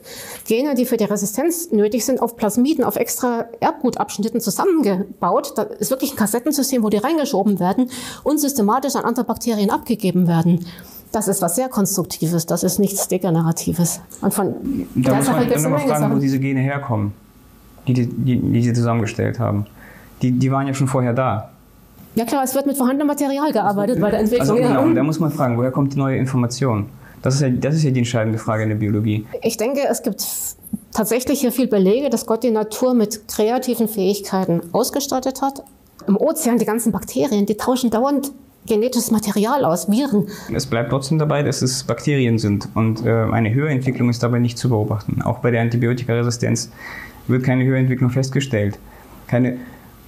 Gene, 0.46 0.76
die 0.76 0.86
für 0.86 0.98
die 0.98 1.06
Resistenz 1.06 1.72
nötig 1.72 2.06
sind, 2.06 2.22
auf 2.22 2.36
Plasmiden, 2.36 2.84
auf 2.84 2.98
extra 2.98 3.46
Erbgutabschnitten 3.60 4.42
zusammengebaut. 4.42 5.54
Da 5.56 5.64
ist 5.64 5.92
wirklich 5.92 6.14
ein 6.14 6.18
Kassettensystem, 6.18 6.84
wo 6.84 6.90
die 6.90 6.98
reingeschoben 6.98 7.60
werden 7.60 7.90
und 8.24 8.40
systematisch 8.40 8.96
an 8.96 9.06
andere 9.06 9.26
Bakterien 9.26 9.70
abgegeben 9.70 10.28
werden. 10.28 10.66
Das 11.12 11.28
ist 11.28 11.42
was 11.42 11.56
sehr 11.56 11.68
Konstruktives, 11.68 12.46
das 12.46 12.64
ist 12.64 12.80
nichts 12.80 13.08
Degeneratives. 13.08 14.00
Und 14.22 14.34
von 14.34 14.54
da 14.96 15.16
muss 15.16 15.28
man 15.28 15.72
mal 15.72 15.80
fragen, 15.80 16.16
wo 16.16 16.20
diese 16.20 16.40
Gene 16.40 16.62
herkommen, 16.62 17.14
die, 17.88 17.94
die, 17.94 18.08
die, 18.08 18.40
die 18.40 18.64
Sie 18.64 18.74
zusammengestellt 18.74 19.40
haben. 19.40 19.66
Die, 20.22 20.32
die 20.32 20.52
waren 20.52 20.68
ja 20.68 20.74
schon 20.74 20.88
vorher 20.88 21.14
da. 21.14 21.50
Ja 22.16 22.26
klar, 22.26 22.44
es 22.44 22.54
wird 22.56 22.66
mit 22.66 22.78
vorhandenem 22.78 23.08
Material 23.08 23.52
gearbeitet 23.52 24.00
bei 24.00 24.12
der 24.12 24.20
Entwicklung. 24.20 24.50
Also 24.50 24.62
genau, 24.62 24.94
da 24.94 25.04
muss 25.04 25.20
man 25.20 25.32
fragen, 25.32 25.58
woher 25.58 25.72
kommt 25.72 25.94
die 25.94 25.98
neue 25.98 26.18
Information? 26.18 26.88
Das 27.22 27.36
ist, 27.36 27.42
ja, 27.42 27.50
das 27.50 27.76
ist 27.76 27.84
ja 27.84 27.92
die 27.92 28.00
entscheidende 28.00 28.40
Frage 28.40 28.64
in 28.64 28.70
der 28.70 28.76
Biologie. 28.76 29.26
Ich 29.42 29.58
denke, 29.58 29.82
es 29.90 30.02
gibt 30.02 30.26
tatsächlich 30.92 31.42
hier 31.42 31.52
viel 31.52 31.68
Belege, 31.68 32.10
dass 32.10 32.26
Gott 32.26 32.44
die 32.44 32.52
Natur 32.52 32.94
mit 32.94 33.28
kreativen 33.28 33.88
Fähigkeiten 33.88 34.62
ausgestattet 34.72 35.42
hat. 35.42 35.64
Im 36.08 36.18
Ozean, 36.18 36.58
die 36.58 36.66
ganzen 36.66 36.92
Bakterien, 36.92 37.46
die 37.46 37.56
tauschen 37.56 37.92
dauernd 37.92 38.32
genetisches 38.68 39.12
Material 39.12 39.66
aus, 39.66 39.90
Viren. 39.90 40.28
Es 40.54 40.66
bleibt 40.66 40.90
trotzdem 40.90 41.20
dabei, 41.20 41.44
dass 41.44 41.62
es 41.62 41.84
Bakterien 41.84 42.38
sind 42.38 42.68
und 42.76 43.06
äh, 43.06 43.10
eine 43.10 43.54
Höherentwicklung 43.54 44.10
ist 44.10 44.24
dabei 44.24 44.40
nicht 44.40 44.58
zu 44.58 44.70
beobachten. 44.70 45.22
Auch 45.22 45.40
bei 45.40 45.52
der 45.52 45.62
Antibiotikaresistenz 45.62 46.72
wird 47.28 47.44
keine 47.44 47.64
Höherentwicklung 47.66 48.10
festgestellt. 48.10 48.78
Keine, 49.28 49.58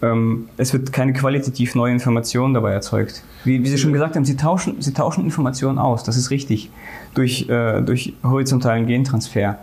ähm, 0.01 0.49
es 0.57 0.73
wird 0.73 0.93
keine 0.93 1.13
qualitativ 1.13 1.75
neue 1.75 1.93
Information 1.93 2.53
dabei 2.53 2.73
erzeugt. 2.73 3.23
Wie, 3.43 3.63
wie, 3.63 3.67
Sie 3.67 3.77
schon 3.77 3.93
gesagt 3.93 4.15
haben, 4.15 4.25
Sie 4.25 4.37
tauschen, 4.37 4.81
Sie 4.81 4.93
tauschen 4.93 5.23
Informationen 5.23 5.79
aus, 5.79 6.03
das 6.03 6.17
ist 6.17 6.29
richtig, 6.29 6.69
durch, 7.13 7.49
äh, 7.49 7.81
durch 7.81 8.13
horizontalen 8.23 8.85
Gentransfer. 8.85 9.57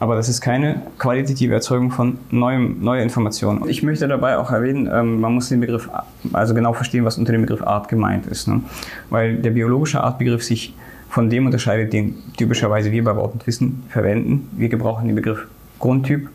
Aber 0.00 0.16
das 0.16 0.30
ist 0.30 0.40
keine 0.40 0.80
qualitative 0.98 1.52
Erzeugung 1.52 1.90
von 1.90 2.18
neuem, 2.30 2.82
neuer 2.82 3.02
Information. 3.02 3.68
Ich 3.68 3.82
möchte 3.82 4.08
dabei 4.08 4.38
auch 4.38 4.50
erwähnen, 4.50 4.88
ähm, 4.90 5.20
man 5.20 5.34
muss 5.34 5.50
den 5.50 5.60
Begriff, 5.60 5.90
also 6.32 6.54
genau 6.54 6.72
verstehen, 6.72 7.04
was 7.04 7.18
unter 7.18 7.32
dem 7.32 7.42
Begriff 7.42 7.62
Art 7.62 7.88
gemeint 7.88 8.26
ist. 8.26 8.48
Ne? 8.48 8.62
Weil 9.10 9.36
der 9.36 9.50
biologische 9.50 10.02
Artbegriff 10.02 10.42
sich 10.42 10.74
von 11.10 11.28
dem 11.28 11.44
unterscheidet, 11.44 11.92
den 11.92 12.14
typischerweise 12.36 12.90
wir 12.90 13.04
bei 13.04 13.14
Wort 13.14 13.34
und 13.34 13.46
Wissen 13.46 13.84
verwenden. 13.90 14.48
Wir 14.52 14.70
gebrauchen 14.70 15.06
den 15.06 15.16
Begriff 15.16 15.46
Grundtyp 15.78 16.30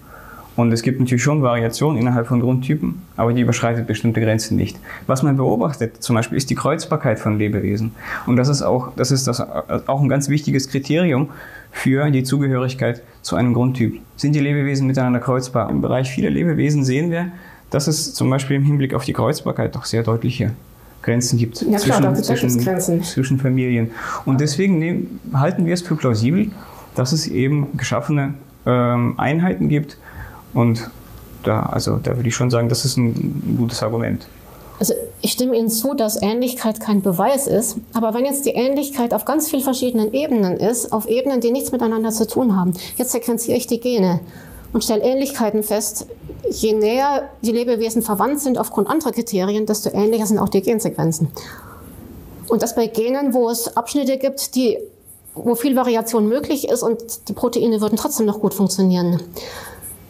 und 0.56 0.72
es 0.72 0.82
gibt 0.82 1.00
natürlich 1.00 1.24
schon 1.24 1.42
Variationen 1.42 2.00
innerhalb 2.00 2.28
von 2.28 2.40
Grundtypen, 2.40 3.02
aber 3.18 3.34
die 3.34 3.42
überschreitet 3.42 3.88
bestimmte 3.88 4.22
Grenzen 4.22 4.56
nicht. 4.56 4.78
Was 5.06 5.22
man 5.22 5.36
beobachtet, 5.36 6.02
zum 6.02 6.16
Beispiel, 6.16 6.38
ist 6.38 6.50
die 6.50 6.56
Kreuzbarkeit 6.56 7.20
von 7.20 7.38
Lebewesen. 7.38 7.92
Und 8.26 8.38
das 8.38 8.48
ist 8.48 8.62
auch, 8.62 8.94
das 8.96 9.12
ist 9.12 9.28
das, 9.28 9.42
auch 9.42 10.02
ein 10.02 10.10
ganz 10.10 10.30
wichtiges 10.30 10.70
Kriterium 10.70 11.30
für 11.72 12.10
die 12.10 12.24
Zugehörigkeit 12.24 13.02
zu 13.22 13.36
einem 13.36 13.54
Grundtyp. 13.54 14.00
Sind 14.16 14.34
die 14.34 14.40
Lebewesen 14.40 14.88
miteinander 14.88 15.20
kreuzbar? 15.20 15.70
Im 15.70 15.82
Bereich 15.82 16.10
vieler 16.10 16.30
Lebewesen 16.30 16.86
sehen 16.86 17.12
wir, 17.12 17.32
dass 17.70 17.88
es 17.88 18.14
zum 18.14 18.30
Beispiel 18.30 18.56
im 18.56 18.64
Hinblick 18.64 18.94
auf 18.94 19.04
die 19.04 19.14
Kreuzbarkeit 19.14 19.76
doch 19.76 19.84
sehr 19.84 20.04
deutliche 20.04 20.52
Grenzen 21.02 21.38
gibt 21.38 21.62
ja, 21.62 21.78
zwischen, 21.78 22.00
klar, 22.00 22.16
zwischen, 22.16 22.64
Grenzen. 22.64 23.04
zwischen 23.04 23.40
Familien. 23.40 23.92
Und 24.26 24.42
deswegen 24.42 24.80
nehmen, 24.80 25.20
halten 25.34 25.66
wir 25.66 25.74
es 25.74 25.82
für 25.82 25.96
plausibel, 25.96 26.50
dass 26.96 27.12
es 27.12 27.28
eben 27.28 27.78
geschaffene 27.78 28.34
ähm, 28.66 29.14
Einheiten 29.18 29.70
gibt, 29.70 29.98
und 30.56 30.90
da, 31.44 31.62
also, 31.64 31.98
da 31.98 32.16
würde 32.16 32.28
ich 32.28 32.36
schon 32.36 32.50
sagen, 32.50 32.70
das 32.70 32.86
ist 32.86 32.98
ein 32.98 33.56
gutes 33.58 33.84
Argument. 33.84 34.26
Also 34.80 34.94
ich 35.22 35.32
stimme 35.32 35.56
Ihnen 35.56 35.70
zu, 35.70 35.94
dass 35.94 36.22
Ähnlichkeit 36.22 36.80
kein 36.80 37.02
Beweis 37.02 37.48
ist. 37.48 37.78
Aber 37.94 38.14
wenn 38.14 38.26
jetzt 38.26 38.46
die 38.46 38.52
Ähnlichkeit 38.52 39.14
auf 39.14 39.24
ganz 39.24 39.50
vielen 39.50 39.64
verschiedenen 39.64 40.14
Ebenen 40.14 40.58
ist, 40.58 40.92
auf 40.92 41.08
Ebenen, 41.08 41.40
die 41.40 41.52
nichts 41.52 41.72
miteinander 41.72 42.12
zu 42.12 42.28
tun 42.28 42.58
haben, 42.58 42.74
jetzt 42.98 43.12
sequenziere 43.12 43.58
ich 43.58 43.68
die 43.68 43.80
Gene 43.80 44.20
und 44.74 44.84
stelle 44.84 45.04
Ähnlichkeiten 45.04 45.64
fest, 45.64 46.08
je 46.50 46.74
näher 46.74 47.30
die 47.42 47.52
Lebewesen 47.52 48.02
verwandt 48.02 48.42
sind 48.42 48.58
aufgrund 48.58 48.90
anderer 48.90 49.12
Kriterien, 49.12 49.66
desto 49.66 49.90
ähnlicher 49.92 50.26
sind 50.26 50.40
auch 50.40 50.50
die 50.50 50.62
Gensequenzen. 50.62 51.30
Und 52.48 52.62
das 52.62 52.76
bei 52.76 52.88
Genen, 52.88 53.34
wo 53.34 53.50
es 53.50 53.78
Abschnitte 53.78 54.18
gibt, 54.18 54.56
die, 54.56 54.78
wo 55.34 55.56
viel 55.56 55.76
Variation 55.76 56.28
möglich 56.28 56.68
ist 56.68 56.84
und 56.84 57.30
die 57.30 57.34
Proteine 57.34 57.82
würden 57.82 57.98
trotzdem 57.98 58.26
noch 58.26 58.42
gut 58.42 58.54
funktionieren. 58.54 59.22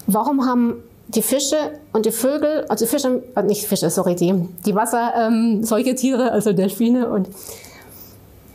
Warum 0.08 0.46
haben 0.46 0.84
die 1.08 1.22
Fische 1.22 1.58
und 1.94 2.06
die 2.06 2.12
Vögel, 2.12 2.66
also 2.68 2.86
Fische, 2.86 3.24
äh, 3.36 3.44
nicht 3.44 3.68
Fische, 3.68 3.90
sorry, 3.90 4.16
die, 4.16 4.34
die 4.66 4.76
Wassersäugetiere, 4.76 6.24
ähm, 6.24 6.34
also 6.34 6.54
Delfine 6.54 7.10
und, 7.10 7.30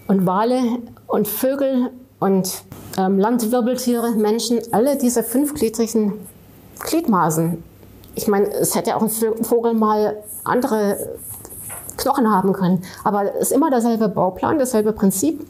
und 0.08 0.26
Wale 0.26 0.60
und 1.06 1.28
Vögel 1.28 1.90
und 2.18 2.62
ähm, 2.98 3.18
Landwirbeltiere, 3.18 4.12
Menschen, 4.12 4.60
alle 4.72 4.96
diese 4.96 5.22
fünfgliedrigen 5.22 6.12
Gliedmaßen. 6.80 7.62
Ich 8.14 8.26
meine, 8.26 8.50
es 8.50 8.74
hätte 8.74 8.96
auch 8.96 9.02
ein 9.02 9.10
Vogel 9.10 9.74
mal 9.74 10.16
andere 10.44 10.96
Knochen 11.96 12.30
haben 12.30 12.52
können, 12.52 12.82
aber 13.04 13.34
es 13.36 13.48
ist 13.48 13.52
immer 13.52 13.70
derselbe 13.70 14.08
Bauplan, 14.08 14.58
dasselbe 14.58 14.92
Prinzip, 14.92 15.46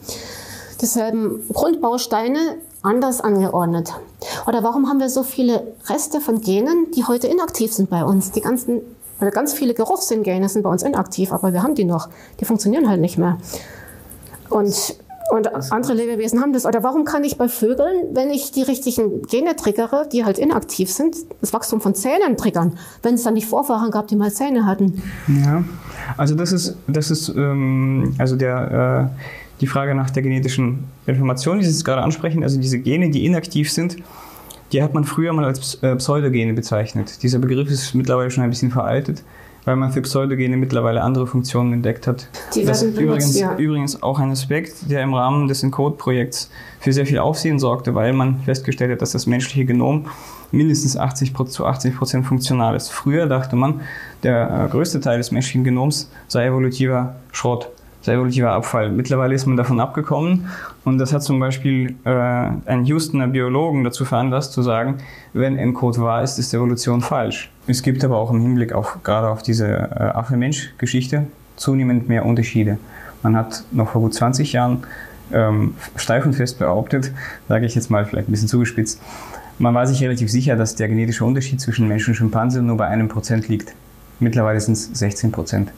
dieselben 0.81 1.43
Grundbausteine, 1.53 2.57
anders 2.83 3.21
angeordnet. 3.21 3.93
Oder 4.47 4.63
warum 4.63 4.89
haben 4.89 5.01
wir 5.01 5.09
so 5.09 5.23
viele 5.23 5.75
Reste 5.89 6.21
von 6.21 6.41
Genen, 6.41 6.91
die 6.97 7.05
heute 7.05 7.27
inaktiv 7.27 7.73
sind 7.73 7.91
bei 7.91 8.05
uns? 8.05 8.31
Die 8.31 8.41
ganzen, 8.41 8.81
oder 9.21 9.31
ganz 9.31 9.53
viele 9.53 9.75
Geruchssinngene 9.75 10.49
sind 10.49 10.63
bei 10.63 10.71
uns 10.71 10.83
inaktiv, 10.83 11.33
aber 11.33 11.53
wir 11.53 11.63
haben 11.63 11.75
die 11.75 11.85
noch. 11.85 12.09
Die 12.41 12.45
funktionieren 12.45 12.89
halt 12.89 13.01
nicht 13.01 13.19
mehr. 13.19 13.39
Und, 14.49 14.97
und 15.31 15.73
andere 15.73 15.95
Lebewesen 15.95 16.41
haben 16.41 16.53
das. 16.53 16.67
Oder 16.67 16.83
warum 16.83 17.05
kann 17.05 17.23
ich 17.23 17.39
bei 17.39 17.49
Vögeln, 17.49 18.15
wenn 18.15 18.31
ich 18.31 18.51
die 18.53 18.63
richtigen 18.63 19.23
Gene 19.23 19.55
triggere, 19.57 20.09
die 20.11 20.25
halt 20.25 20.39
inaktiv 20.39 20.91
sind, 20.93 21.17
das 21.41 21.53
Wachstum 21.53 21.81
von 21.81 21.95
Zähnen 21.95 22.37
triggern, 22.37 22.79
wenn 23.03 23.15
es 23.15 23.23
dann 23.23 23.35
nicht 23.35 23.47
Vorfahren 23.47 23.91
gab, 23.91 24.09
die 24.09 24.17
mal 24.17 24.33
Zähne 24.33 24.67
hatten? 24.67 25.03
Ja, 25.29 25.65
also 26.17 26.35
das 26.35 26.53
ist, 26.53 26.77
das 26.89 27.11
ist 27.11 27.29
ähm, 27.29 28.15
also 28.19 28.37
der 28.37 29.11
äh, 29.15 29.21
die 29.61 29.67
Frage 29.67 29.95
nach 29.95 30.11
der 30.11 30.23
genetischen 30.23 30.85
Information, 31.07 31.59
die 31.59 31.65
Sie 31.65 31.71
jetzt 31.71 31.85
gerade 31.85 32.03
ansprechen, 32.03 32.43
also 32.43 32.59
diese 32.59 32.79
Gene, 32.79 33.11
die 33.11 33.27
inaktiv 33.27 33.71
sind, 33.71 33.97
die 34.73 34.83
hat 34.83 34.95
man 34.95 35.05
früher 35.05 35.33
mal 35.33 35.45
als 35.45 35.75
äh, 35.83 35.97
Pseudogene 35.97 36.53
bezeichnet. 36.53 37.23
Dieser 37.23 37.39
Begriff 37.39 37.71
ist 37.71 37.95
mittlerweile 37.95 38.31
schon 38.31 38.45
ein 38.45 38.51
bisschen 38.51 38.71
veraltet, 38.71 39.23
weil 39.65 39.77
man 39.77 39.93
für 39.93 40.03
Pseudogene 40.03 40.57
mittlerweile 40.57 41.03
andere 41.03 41.27
Funktionen 41.27 41.73
entdeckt 41.73 42.07
hat. 42.07 42.29
Die 42.55 42.65
das 42.65 42.83
ist 42.83 42.99
übrigens, 42.99 43.39
ja. 43.39 43.57
übrigens 43.57 44.03
auch 44.03 44.19
ein 44.19 44.31
Aspekt, 44.31 44.91
der 44.91 45.03
im 45.03 45.15
Rahmen 45.15 45.49
des 45.49 45.63
Encode-Projekts 45.63 46.51
für 46.79 46.93
sehr 46.93 47.07
viel 47.07 47.19
Aufsehen 47.19 47.59
sorgte, 47.59 47.95
weil 47.95 48.13
man 48.13 48.41
festgestellt 48.41 48.93
hat, 48.93 49.03
dass 49.03 49.13
das 49.13 49.27
menschliche 49.27 49.65
Genom 49.65 50.07
mindestens 50.53 50.97
80 50.97 51.35
zu 51.49 51.67
80 51.67 51.97
Prozent 51.97 52.27
funktional 52.27 52.75
ist. 52.75 52.91
Früher 52.91 53.27
dachte 53.27 53.57
man, 53.57 53.83
der 54.23 54.67
äh, 54.67 54.71
größte 54.71 55.01
Teil 55.01 55.19
des 55.19 55.31
menschlichen 55.31 55.65
Genoms 55.65 56.11
sei 56.29 56.47
evolutiver 56.47 57.17
Schrott. 57.33 57.71
Das 58.01 58.09
evolutiver 58.09 58.53
Abfall. 58.53 58.91
Mittlerweile 58.91 59.35
ist 59.35 59.47
man 59.47 59.57
davon 59.57 59.79
abgekommen 59.81 60.49
und 60.85 60.99
das 60.99 61.13
hat 61.13 61.23
zum 61.23 61.39
Beispiel 61.39 61.95
äh, 62.05 62.11
einen 62.11 62.91
Houstoner 62.91 63.29
Biologen 63.29 63.85
dazu 63.85 64.05
veranlasst 64.05 64.53
zu 64.53 64.63
sagen, 64.63 64.99
wenn 65.33 65.59
ein 65.59 65.75
Code 65.75 66.01
wahr 66.01 66.23
ist, 66.23 66.39
ist 66.39 66.53
Evolution 66.55 67.01
falsch. 67.03 67.51
Es 67.67 67.83
gibt 67.83 68.05
aber 68.05 68.17
auch 68.17 68.31
im 68.31 68.41
Hinblick 68.41 68.73
auf, 68.73 68.99
gerade 69.03 69.29
auf 69.29 69.43
diese 69.43 69.69
äh, 69.69 70.03
Affe-Mensch-Geschichte 70.15 71.27
zunehmend 71.57 72.09
mehr 72.09 72.25
Unterschiede. 72.25 72.79
Man 73.23 73.37
hat 73.37 73.65
noch 73.71 73.91
vor 73.91 74.01
gut 74.01 74.15
20 74.15 74.53
Jahren 74.53 74.85
ähm, 75.33 75.75
steif 75.97 76.25
und 76.25 76.33
fest 76.33 76.59
behauptet, 76.59 77.13
sage 77.49 77.67
ich 77.67 77.75
jetzt 77.75 77.91
mal 77.91 78.05
vielleicht 78.07 78.29
ein 78.29 78.33
bisschen 78.33 78.49
zugespitzt, 78.49 79.01
man 79.59 79.75
war 79.75 79.87
sich 79.87 80.03
relativ 80.03 80.31
sicher, 80.31 80.57
dass 80.57 80.75
der 80.75 80.89
genetische 80.89 81.23
Unterschied 81.23 81.61
zwischen 81.61 81.87
Mensch 81.87 82.09
und 82.09 82.15
Schimpanse 82.15 82.63
nur 82.63 82.79
bei 82.79 82.87
einem 82.87 83.09
Prozent 83.09 83.47
liegt. 83.49 83.75
Mittlerweile 84.19 84.59
sind 84.59 84.73
es 84.73 84.87
16 84.87 85.33
Prozent. 85.33 85.71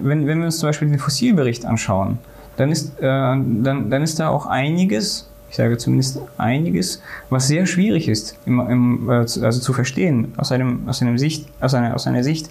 Wenn, 0.00 0.26
wenn 0.26 0.38
wir 0.38 0.46
uns 0.46 0.58
zum 0.58 0.68
Beispiel 0.68 0.88
den 0.88 0.98
Fossilbericht 0.98 1.64
anschauen, 1.64 2.18
dann 2.56 2.70
ist, 2.70 2.98
äh, 2.98 3.02
dann, 3.02 3.90
dann 3.90 4.02
ist 4.02 4.20
da 4.20 4.28
auch 4.28 4.46
einiges, 4.46 5.28
ich 5.50 5.56
sage 5.56 5.78
zumindest 5.78 6.20
einiges, 6.38 7.02
was 7.30 7.48
sehr 7.48 7.66
schwierig 7.66 8.08
ist, 8.08 8.36
im, 8.46 8.60
im, 8.60 9.10
äh, 9.10 9.14
also 9.14 9.60
zu 9.60 9.72
verstehen 9.72 10.32
aus, 10.36 10.52
einem, 10.52 10.88
aus, 10.88 11.02
einem 11.02 11.18
Sicht, 11.18 11.46
aus, 11.60 11.74
einer, 11.74 11.94
aus 11.94 12.06
einer 12.06 12.24
Sicht, 12.24 12.50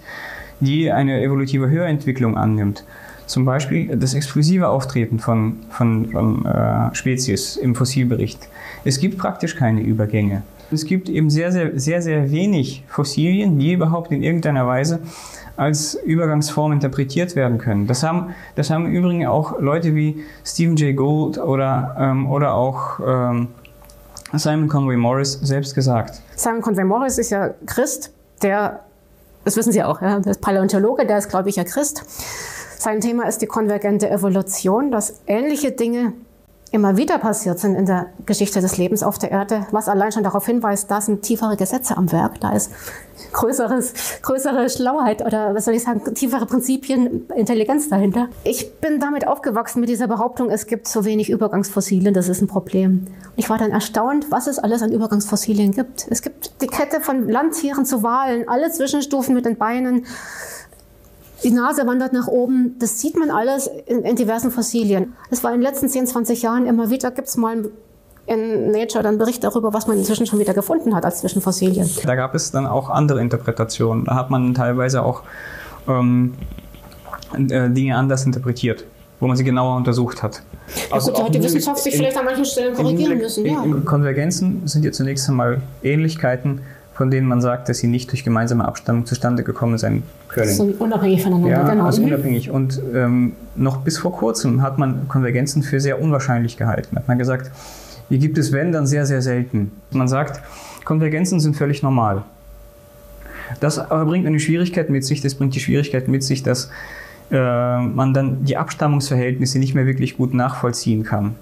die 0.60 0.90
eine 0.90 1.22
evolutive 1.22 1.68
Höherentwicklung 1.68 2.36
annimmt. 2.36 2.84
Zum 3.26 3.44
Beispiel 3.44 3.96
das 3.96 4.14
explosive 4.14 4.68
Auftreten 4.68 5.18
von, 5.18 5.56
von, 5.70 6.10
von 6.10 6.44
äh, 6.44 6.94
Spezies 6.94 7.56
im 7.56 7.74
Fossilbericht. 7.74 8.48
Es 8.84 8.98
gibt 9.00 9.18
praktisch 9.18 9.56
keine 9.56 9.80
Übergänge. 9.80 10.42
Es 10.72 10.84
gibt 10.84 11.08
eben 11.08 11.30
sehr, 11.30 11.52
sehr, 11.52 11.78
sehr, 11.78 12.02
sehr 12.02 12.30
wenig 12.30 12.84
Fossilien, 12.88 13.58
die 13.58 13.72
überhaupt 13.72 14.10
in 14.12 14.22
irgendeiner 14.22 14.66
Weise 14.66 15.00
als 15.56 15.94
Übergangsform 15.94 16.72
interpretiert 16.72 17.36
werden 17.36 17.58
können. 17.58 17.86
Das 17.86 18.02
haben, 18.02 18.34
das 18.54 18.70
haben 18.70 18.86
im 18.86 18.92
Übrigen 18.92 19.26
auch 19.26 19.60
Leute 19.60 19.94
wie 19.94 20.24
Stephen 20.44 20.76
Jay 20.76 20.94
Gould 20.94 21.38
oder, 21.38 21.94
ähm, 21.98 22.30
oder 22.30 22.54
auch 22.54 23.00
ähm, 23.06 23.48
Simon 24.32 24.68
Conway 24.68 24.96
Morris 24.96 25.38
selbst 25.42 25.74
gesagt. 25.74 26.22
Simon 26.36 26.62
Conway 26.62 26.84
Morris 26.84 27.18
ist 27.18 27.30
ja 27.30 27.50
Christ, 27.66 28.12
der, 28.42 28.80
das 29.44 29.56
wissen 29.56 29.72
Sie 29.72 29.82
auch, 29.82 30.00
ja, 30.00 30.20
der 30.20 30.32
ist 30.32 30.40
Paläontologe, 30.40 31.06
der 31.06 31.18
ist, 31.18 31.28
glaube 31.28 31.50
ich, 31.50 31.56
ja 31.56 31.64
Christ. 31.64 32.02
Sein 32.78 33.00
Thema 33.00 33.28
ist 33.28 33.42
die 33.42 33.46
konvergente 33.46 34.10
Evolution, 34.10 34.90
dass 34.90 35.20
ähnliche 35.26 35.70
Dinge 35.70 36.14
immer 36.72 36.96
wieder 36.96 37.18
passiert 37.18 37.58
sind 37.58 37.76
in 37.76 37.86
der 37.86 38.06
Geschichte 38.24 38.60
des 38.60 38.78
Lebens 38.78 39.02
auf 39.02 39.18
der 39.18 39.30
Erde, 39.30 39.66
was 39.70 39.88
allein 39.88 40.10
schon 40.10 40.24
darauf 40.24 40.46
hinweist, 40.46 40.90
da 40.90 41.00
sind 41.00 41.22
tiefere 41.22 41.56
Gesetze 41.56 41.96
am 41.96 42.10
Werk, 42.10 42.40
da 42.40 42.52
ist 42.52 42.72
größeres, 43.32 43.92
größere 44.22 44.68
Schlauheit 44.70 45.24
oder 45.24 45.54
was 45.54 45.66
soll 45.66 45.74
ich 45.74 45.82
sagen, 45.82 46.02
tiefere 46.14 46.46
Prinzipien, 46.46 47.28
Intelligenz 47.36 47.88
dahinter. 47.88 48.28
Ich 48.44 48.74
bin 48.80 49.00
damit 49.00 49.26
aufgewachsen 49.26 49.80
mit 49.80 49.90
dieser 49.90 50.08
Behauptung, 50.08 50.50
es 50.50 50.66
gibt 50.66 50.88
zu 50.88 51.04
wenig 51.04 51.30
Übergangsfossilien, 51.30 52.14
das 52.14 52.28
ist 52.28 52.40
ein 52.40 52.48
Problem. 52.48 53.06
Und 53.06 53.32
ich 53.36 53.50
war 53.50 53.58
dann 53.58 53.70
erstaunt, 53.70 54.30
was 54.30 54.46
es 54.46 54.58
alles 54.58 54.82
an 54.82 54.92
Übergangsfossilien 54.92 55.72
gibt. 55.72 56.06
Es 56.10 56.22
gibt 56.22 56.62
die 56.62 56.66
Kette 56.66 57.00
von 57.00 57.28
Landtieren 57.28 57.84
zu 57.84 58.02
Walen, 58.02 58.48
alle 58.48 58.70
Zwischenstufen 58.70 59.34
mit 59.34 59.44
den 59.44 59.56
Beinen, 59.56 60.06
die 61.42 61.50
Nase 61.50 61.86
wandert 61.86 62.12
nach 62.12 62.28
oben. 62.28 62.76
Das 62.78 63.00
sieht 63.00 63.16
man 63.16 63.30
alles 63.30 63.68
in, 63.86 64.02
in 64.02 64.16
diversen 64.16 64.50
Fossilien. 64.50 65.14
Das 65.30 65.42
war 65.44 65.52
in 65.52 65.60
den 65.60 65.68
letzten 65.68 65.88
10, 65.88 66.06
20 66.06 66.42
Jahren 66.42 66.66
immer 66.66 66.90
wieder, 66.90 67.10
gibt 67.10 67.28
es 67.28 67.36
mal 67.36 67.70
in 68.26 68.70
Nature 68.70 69.02
dann 69.02 69.18
Bericht 69.18 69.42
darüber, 69.42 69.72
was 69.72 69.86
man 69.86 69.98
inzwischen 69.98 70.26
schon 70.26 70.38
wieder 70.38 70.54
gefunden 70.54 70.94
hat 70.94 71.04
als 71.04 71.20
Zwischenfossilien. 71.20 71.88
Da 72.04 72.14
gab 72.14 72.34
es 72.34 72.52
dann 72.52 72.66
auch 72.66 72.88
andere 72.88 73.20
Interpretationen. 73.20 74.04
Da 74.04 74.14
hat 74.14 74.30
man 74.30 74.54
teilweise 74.54 75.02
auch 75.02 75.22
ähm, 75.88 76.34
äh, 77.34 77.68
Dinge 77.70 77.96
anders 77.96 78.24
interpretiert, 78.24 78.84
wo 79.18 79.26
man 79.26 79.36
sie 79.36 79.44
genauer 79.44 79.76
untersucht 79.76 80.22
hat. 80.22 80.42
Ja, 80.76 80.94
also 80.94 81.10
gut, 81.10 81.20
da 81.20 81.24
hat 81.26 81.34
die 81.34 81.42
Wissenschaft 81.42 81.78
sich 81.78 81.96
vielleicht 81.96 82.16
an 82.16 82.24
manchen 82.24 82.44
Stellen 82.44 82.74
korrigieren 82.74 83.18
müssen. 83.18 83.44
Ja. 83.44 83.64
Konvergenzen 83.84 84.66
sind 84.66 84.84
ja 84.84 84.92
zunächst 84.92 85.28
einmal 85.28 85.60
Ähnlichkeiten, 85.82 86.60
von 86.94 87.10
denen 87.10 87.26
man 87.26 87.40
sagt, 87.40 87.68
dass 87.68 87.78
sie 87.78 87.86
nicht 87.86 88.10
durch 88.10 88.24
gemeinsame 88.24 88.64
Abstammung 88.64 89.06
zustande 89.06 89.42
gekommen 89.42 89.78
sein 89.78 90.02
können. 90.28 90.52
So 90.52 90.64
unabhängig 90.78 91.22
voneinander, 91.22 91.50
ja, 91.50 91.68
genau. 91.68 91.86
Also 91.86 92.02
unabhängig. 92.02 92.50
Und 92.50 92.80
ähm, 92.94 93.32
noch 93.56 93.78
bis 93.78 93.98
vor 93.98 94.12
kurzem 94.12 94.62
hat 94.62 94.78
man 94.78 95.08
Konvergenzen 95.08 95.62
für 95.62 95.80
sehr 95.80 96.00
unwahrscheinlich 96.00 96.56
gehalten. 96.56 96.96
Hat 96.96 97.08
man 97.08 97.18
gesagt, 97.18 97.50
die 98.10 98.18
gibt 98.18 98.36
es, 98.36 98.52
wenn, 98.52 98.72
dann 98.72 98.86
sehr, 98.86 99.06
sehr 99.06 99.22
selten. 99.22 99.72
Man 99.90 100.08
sagt, 100.08 100.42
Konvergenzen 100.84 101.40
sind 101.40 101.56
völlig 101.56 101.82
normal. 101.82 102.22
Das 103.60 103.78
aber 103.78 104.04
bringt 104.06 104.26
eine 104.26 104.40
Schwierigkeit 104.40 104.90
mit 104.90 105.04
sich, 105.04 105.20
das 105.20 105.34
bringt 105.34 105.54
die 105.54 105.60
Schwierigkeit 105.60 106.08
mit 106.08 106.22
sich, 106.22 106.42
dass 106.42 106.70
äh, 107.30 107.78
man 107.78 108.12
dann 108.12 108.44
die 108.44 108.56
Abstammungsverhältnisse 108.56 109.58
nicht 109.58 109.74
mehr 109.74 109.86
wirklich 109.86 110.16
gut 110.16 110.34
nachvollziehen 110.34 111.04
kann. 111.04 111.34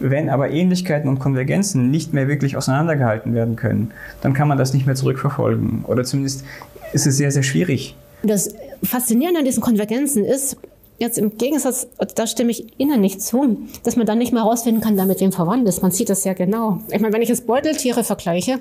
Wenn 0.00 0.28
aber 0.28 0.50
Ähnlichkeiten 0.50 1.08
und 1.08 1.18
Konvergenzen 1.18 1.90
nicht 1.90 2.12
mehr 2.12 2.26
wirklich 2.26 2.56
auseinandergehalten 2.56 3.34
werden 3.34 3.56
können, 3.56 3.92
dann 4.22 4.32
kann 4.32 4.48
man 4.48 4.58
das 4.58 4.72
nicht 4.72 4.86
mehr 4.86 4.94
zurückverfolgen. 4.94 5.84
Oder 5.86 6.04
zumindest 6.04 6.44
ist 6.92 7.06
es 7.06 7.16
sehr, 7.16 7.30
sehr 7.30 7.42
schwierig. 7.42 7.94
Das 8.22 8.54
Faszinierende 8.82 9.40
an 9.40 9.44
diesen 9.44 9.62
Konvergenzen 9.62 10.24
ist, 10.24 10.56
jetzt 10.98 11.18
im 11.18 11.38
Gegensatz, 11.38 11.86
da 12.14 12.26
stimme 12.26 12.50
ich 12.50 12.78
Ihnen 12.78 13.00
nicht 13.00 13.22
zu, 13.22 13.58
dass 13.84 13.96
man 13.96 14.06
dann 14.06 14.18
nicht 14.18 14.32
mehr 14.32 14.42
herausfinden 14.42 14.80
kann, 14.80 14.96
wer 14.96 15.06
mit 15.06 15.20
wem 15.20 15.32
verwandt 15.32 15.68
ist. 15.68 15.82
Man 15.82 15.90
sieht 15.90 16.10
das 16.10 16.22
sehr 16.22 16.34
genau. 16.34 16.80
Ich 16.90 17.00
meine, 17.00 17.12
wenn 17.12 17.22
ich 17.22 17.28
jetzt 17.28 17.46
Beuteltiere 17.46 18.04
vergleiche 18.04 18.58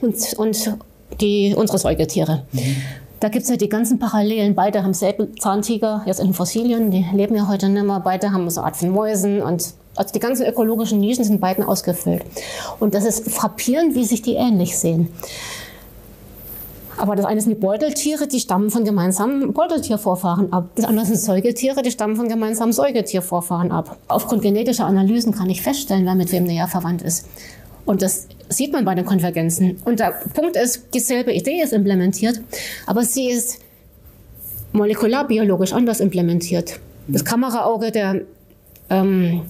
und, 0.00 0.16
und 0.36 0.76
die, 1.20 1.54
unsere 1.56 1.78
Säugetiere, 1.78 2.44
mhm. 2.52 2.76
Da 3.20 3.28
gibt 3.28 3.42
es 3.42 3.50
ja 3.50 3.56
die 3.56 3.68
ganzen 3.68 3.98
Parallelen. 3.98 4.54
Beide 4.54 4.82
haben 4.82 4.94
Säbelzahntiger, 4.94 6.02
jetzt 6.06 6.20
in 6.20 6.32
Fossilien, 6.32 6.90
die 6.90 7.04
leben 7.12 7.36
ja 7.36 7.48
heute 7.48 7.68
nicht 7.68 7.84
mehr. 7.84 8.00
Beide 8.00 8.32
haben 8.32 8.48
so 8.48 8.62
Art 8.62 8.78
von 8.78 8.88
Mäusen 8.88 9.42
und 9.42 9.74
also 9.96 10.12
die 10.12 10.20
ganzen 10.20 10.46
ökologischen 10.46 11.00
Nischen 11.00 11.24
sind 11.24 11.40
beiden 11.40 11.64
ausgefüllt. 11.64 12.22
Und 12.78 12.94
das 12.94 13.04
ist 13.04 13.30
frappierend, 13.30 13.94
wie 13.94 14.04
sich 14.04 14.22
die 14.22 14.34
ähnlich 14.34 14.78
sehen. 14.78 15.08
Aber 16.96 17.16
das 17.16 17.24
eine 17.24 17.40
sind 17.40 17.50
die 17.50 17.60
Beuteltiere, 17.60 18.28
die 18.28 18.40
stammen 18.40 18.70
von 18.70 18.84
gemeinsamen 18.84 19.54
Beuteltiervorfahren 19.54 20.52
ab. 20.52 20.68
Das 20.74 20.84
andere 20.84 21.06
sind 21.06 21.18
Säugetiere, 21.18 21.80
die 21.80 21.90
stammen 21.90 22.14
von 22.14 22.28
gemeinsamen 22.28 22.74
Säugetiervorfahren 22.74 23.72
ab. 23.72 23.96
Aufgrund 24.08 24.42
genetischer 24.42 24.84
Analysen 24.84 25.32
kann 25.32 25.48
ich 25.48 25.62
feststellen, 25.62 26.04
wer 26.04 26.14
mit 26.14 26.30
wem 26.30 26.44
näher 26.44 26.68
verwandt 26.68 27.00
ist. 27.00 27.26
Und 27.86 28.02
das 28.02 28.28
sieht 28.50 28.72
man 28.72 28.84
bei 28.84 28.94
den 28.94 29.06
Konvergenzen. 29.06 29.80
Und 29.86 30.00
der 30.00 30.14
Punkt 30.34 30.56
ist, 30.56 30.92
dieselbe 30.92 31.32
Idee 31.32 31.62
ist 31.62 31.72
implementiert, 31.72 32.42
aber 32.86 33.02
sie 33.02 33.30
ist 33.30 33.60
molekularbiologisch 34.72 35.72
anders 35.72 36.00
implementiert. 36.00 36.80
Das 37.08 37.24
Kameraauge 37.24 37.92
der 37.92 38.22
ähm, 38.90 39.42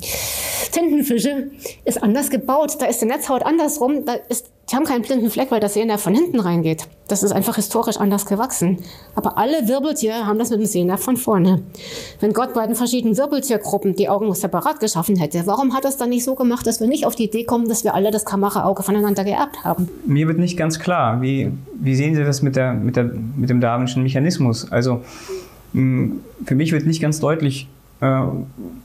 Tintenfische 0.71 1.51
ist 1.85 2.03
anders 2.03 2.31
gebaut. 2.31 2.77
Da 2.79 2.87
ist 2.87 3.01
die 3.01 3.07
Netzhaut 3.07 3.43
andersrum. 3.43 4.05
Da 4.05 4.15
ist, 4.29 4.51
die 4.71 4.77
haben 4.77 4.85
keinen 4.85 5.03
blinden 5.03 5.31
Fleck, 5.31 5.51
weil 5.51 5.61
das 5.61 5.75
Sehner 5.75 5.99
von 5.99 6.15
hinten 6.15 6.39
reingeht. 6.39 6.87
Das 7.09 7.23
ist 7.23 7.33
einfach 7.33 7.57
historisch 7.57 7.97
anders 7.97 8.27
gewachsen. 8.27 8.79
Aber 9.17 9.37
alle 9.37 9.67
Wirbeltiere 9.67 10.27
haben 10.27 10.39
das 10.39 10.51
mit 10.51 10.61
dem 10.61 10.67
Sehner 10.67 10.97
von 10.97 11.17
vorne. 11.17 11.63
Wenn 12.21 12.33
Gott 12.33 12.55
bei 12.55 12.67
den 12.67 12.77
verschiedenen 12.77 13.17
Wirbeltiergruppen 13.17 13.97
die 13.97 14.09
Augen 14.09 14.33
separat 14.35 14.79
geschaffen 14.79 15.17
hätte, 15.17 15.43
warum 15.47 15.75
hat 15.75 15.85
er 15.85 15.91
es 15.91 15.97
dann 15.97 16.11
nicht 16.11 16.25
so 16.25 16.37
gemacht, 16.37 16.67
dass 16.67 16.81
wir 16.81 16.87
nicht 16.87 17.05
auf 17.05 17.17
die 17.17 17.25
Idee 17.25 17.45
kommen, 17.45 17.69
dass 17.69 17.83
wir 17.83 17.95
alle 17.95 18.11
das 18.11 18.25
Kameraauge 18.25 18.83
voneinander 18.83 19.25
geerbt 19.25 19.65
haben? 19.65 19.89
Mir 20.07 20.29
wird 20.29 20.39
nicht 20.39 20.57
ganz 20.57 20.79
klar, 20.79 21.21
wie, 21.21 21.51
wie 21.75 21.97
sehen 21.97 22.15
Sie 22.15 22.23
das 22.23 22.43
mit, 22.43 22.55
der, 22.55 22.75
mit, 22.75 22.97
der, 22.97 23.05
mit 23.05 23.51
dem 23.51 23.61
Darwinschen 23.61 24.03
Mechanismus? 24.03 24.71
Also 24.71 25.01
für 25.73 26.55
mich 26.55 26.73
wird 26.73 26.87
nicht 26.87 27.01
ganz 27.01 27.21
deutlich, 27.21 27.69
äh, 28.01 28.23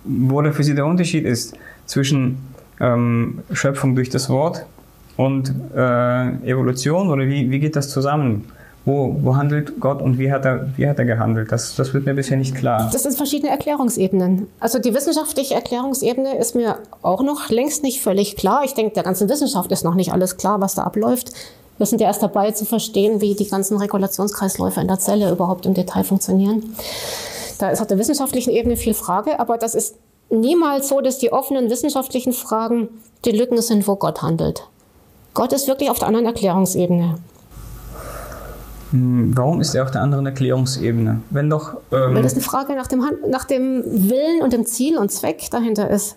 wo 0.04 0.42
da 0.42 0.52
für 0.52 0.64
Sie 0.64 0.76
der 0.76 0.86
Unterschied 0.86 1.26
ist 1.26 1.56
zwischen 1.86 2.38
ähm, 2.80 3.40
Schöpfung 3.52 3.96
durch 3.96 4.10
das 4.10 4.30
Wort 4.30 4.66
und 5.18 5.54
äh, 5.76 6.50
Evolution 6.50 7.10
oder 7.10 7.26
wie, 7.26 7.50
wie 7.50 7.60
geht 7.60 7.76
das 7.76 7.90
zusammen? 7.90 8.46
Wo, 8.84 9.18
wo 9.24 9.36
handelt 9.36 9.80
Gott 9.80 10.00
und 10.00 10.20
wie 10.20 10.32
hat 10.32 10.46
er, 10.46 10.70
wie 10.78 10.88
hat 10.88 11.00
er 11.00 11.06
gehandelt? 11.06 11.52
Das, 11.52 11.76
das 11.76 11.92
wird 11.96 12.06
mir 12.06 12.14
bisher 12.14 12.38
nicht 12.38 12.54
klar. 12.54 12.88
Das 12.94 13.02
sind 13.02 13.16
verschiedene 13.16 13.50
Erklärungsebenen. 13.52 14.46
Also 14.60 14.78
die 14.78 14.94
wissenschaftliche 14.94 15.56
Erklärungsebene 15.56 16.38
ist 16.38 16.54
mir 16.54 16.78
auch 17.02 17.24
noch 17.24 17.50
längst 17.50 17.82
nicht 17.82 18.02
völlig 18.02 18.36
klar. 18.36 18.64
Ich 18.64 18.76
denke, 18.76 18.94
der 18.94 19.02
ganzen 19.02 19.28
Wissenschaft 19.28 19.72
ist 19.72 19.84
noch 19.84 19.96
nicht 19.96 20.14
alles 20.14 20.38
klar, 20.38 20.62
was 20.62 20.76
da 20.76 20.84
abläuft. 20.84 21.32
Wir 21.78 21.88
sind 21.88 22.00
ja 22.00 22.08
erst 22.08 22.22
dabei 22.22 22.52
zu 22.52 22.64
verstehen, 22.66 23.22
wie 23.22 23.34
die 23.34 23.48
ganzen 23.48 23.78
Regulationskreisläufe 23.78 24.80
in 24.80 24.88
der 24.88 25.00
Zelle 25.00 25.32
überhaupt 25.32 25.66
im 25.66 25.74
Detail 25.74 26.04
funktionieren. 26.04 26.64
Da 27.58 27.70
ist 27.70 27.82
auf 27.82 27.88
der 27.88 27.98
wissenschaftlichen 27.98 28.52
Ebene 28.52 28.76
viel 28.76 28.94
Frage, 28.94 29.40
aber 29.40 29.58
das 29.58 29.76
ist 29.76 29.96
niemals 30.30 30.90
so, 30.90 31.02
dass 31.02 31.20
die 31.20 31.32
offenen 31.32 31.70
wissenschaftlichen 31.70 32.34
Fragen 32.34 32.90
die 33.24 33.32
Lücken 33.32 33.62
sind, 33.62 33.88
wo 33.88 33.96
Gott 33.96 34.22
handelt. 34.22 34.68
Gott 35.34 35.54
ist 35.54 35.68
wirklich 35.68 35.90
auf 35.90 36.00
der 36.00 36.08
anderen 36.08 36.26
Erklärungsebene. 36.26 37.16
Hm, 38.92 39.34
warum 39.36 39.62
ist 39.62 39.76
er 39.76 39.84
auf 39.84 39.92
der 39.92 40.02
anderen 40.02 40.26
Erklärungsebene? 40.26 41.22
Wenn 41.30 41.50
doch. 41.50 41.76
Ähm 41.92 42.16
Weil 42.16 42.24
das 42.24 42.34
eine 42.34 42.42
Frage 42.42 42.76
nach 42.76 42.88
dem, 42.88 43.04
nach 43.30 43.46
dem 43.46 43.84
Willen 43.86 44.42
und 44.42 44.54
dem 44.54 44.66
Ziel 44.66 44.98
und 44.98 45.12
Zweck 45.12 45.50
dahinter 45.52 45.90
ist. 45.90 46.16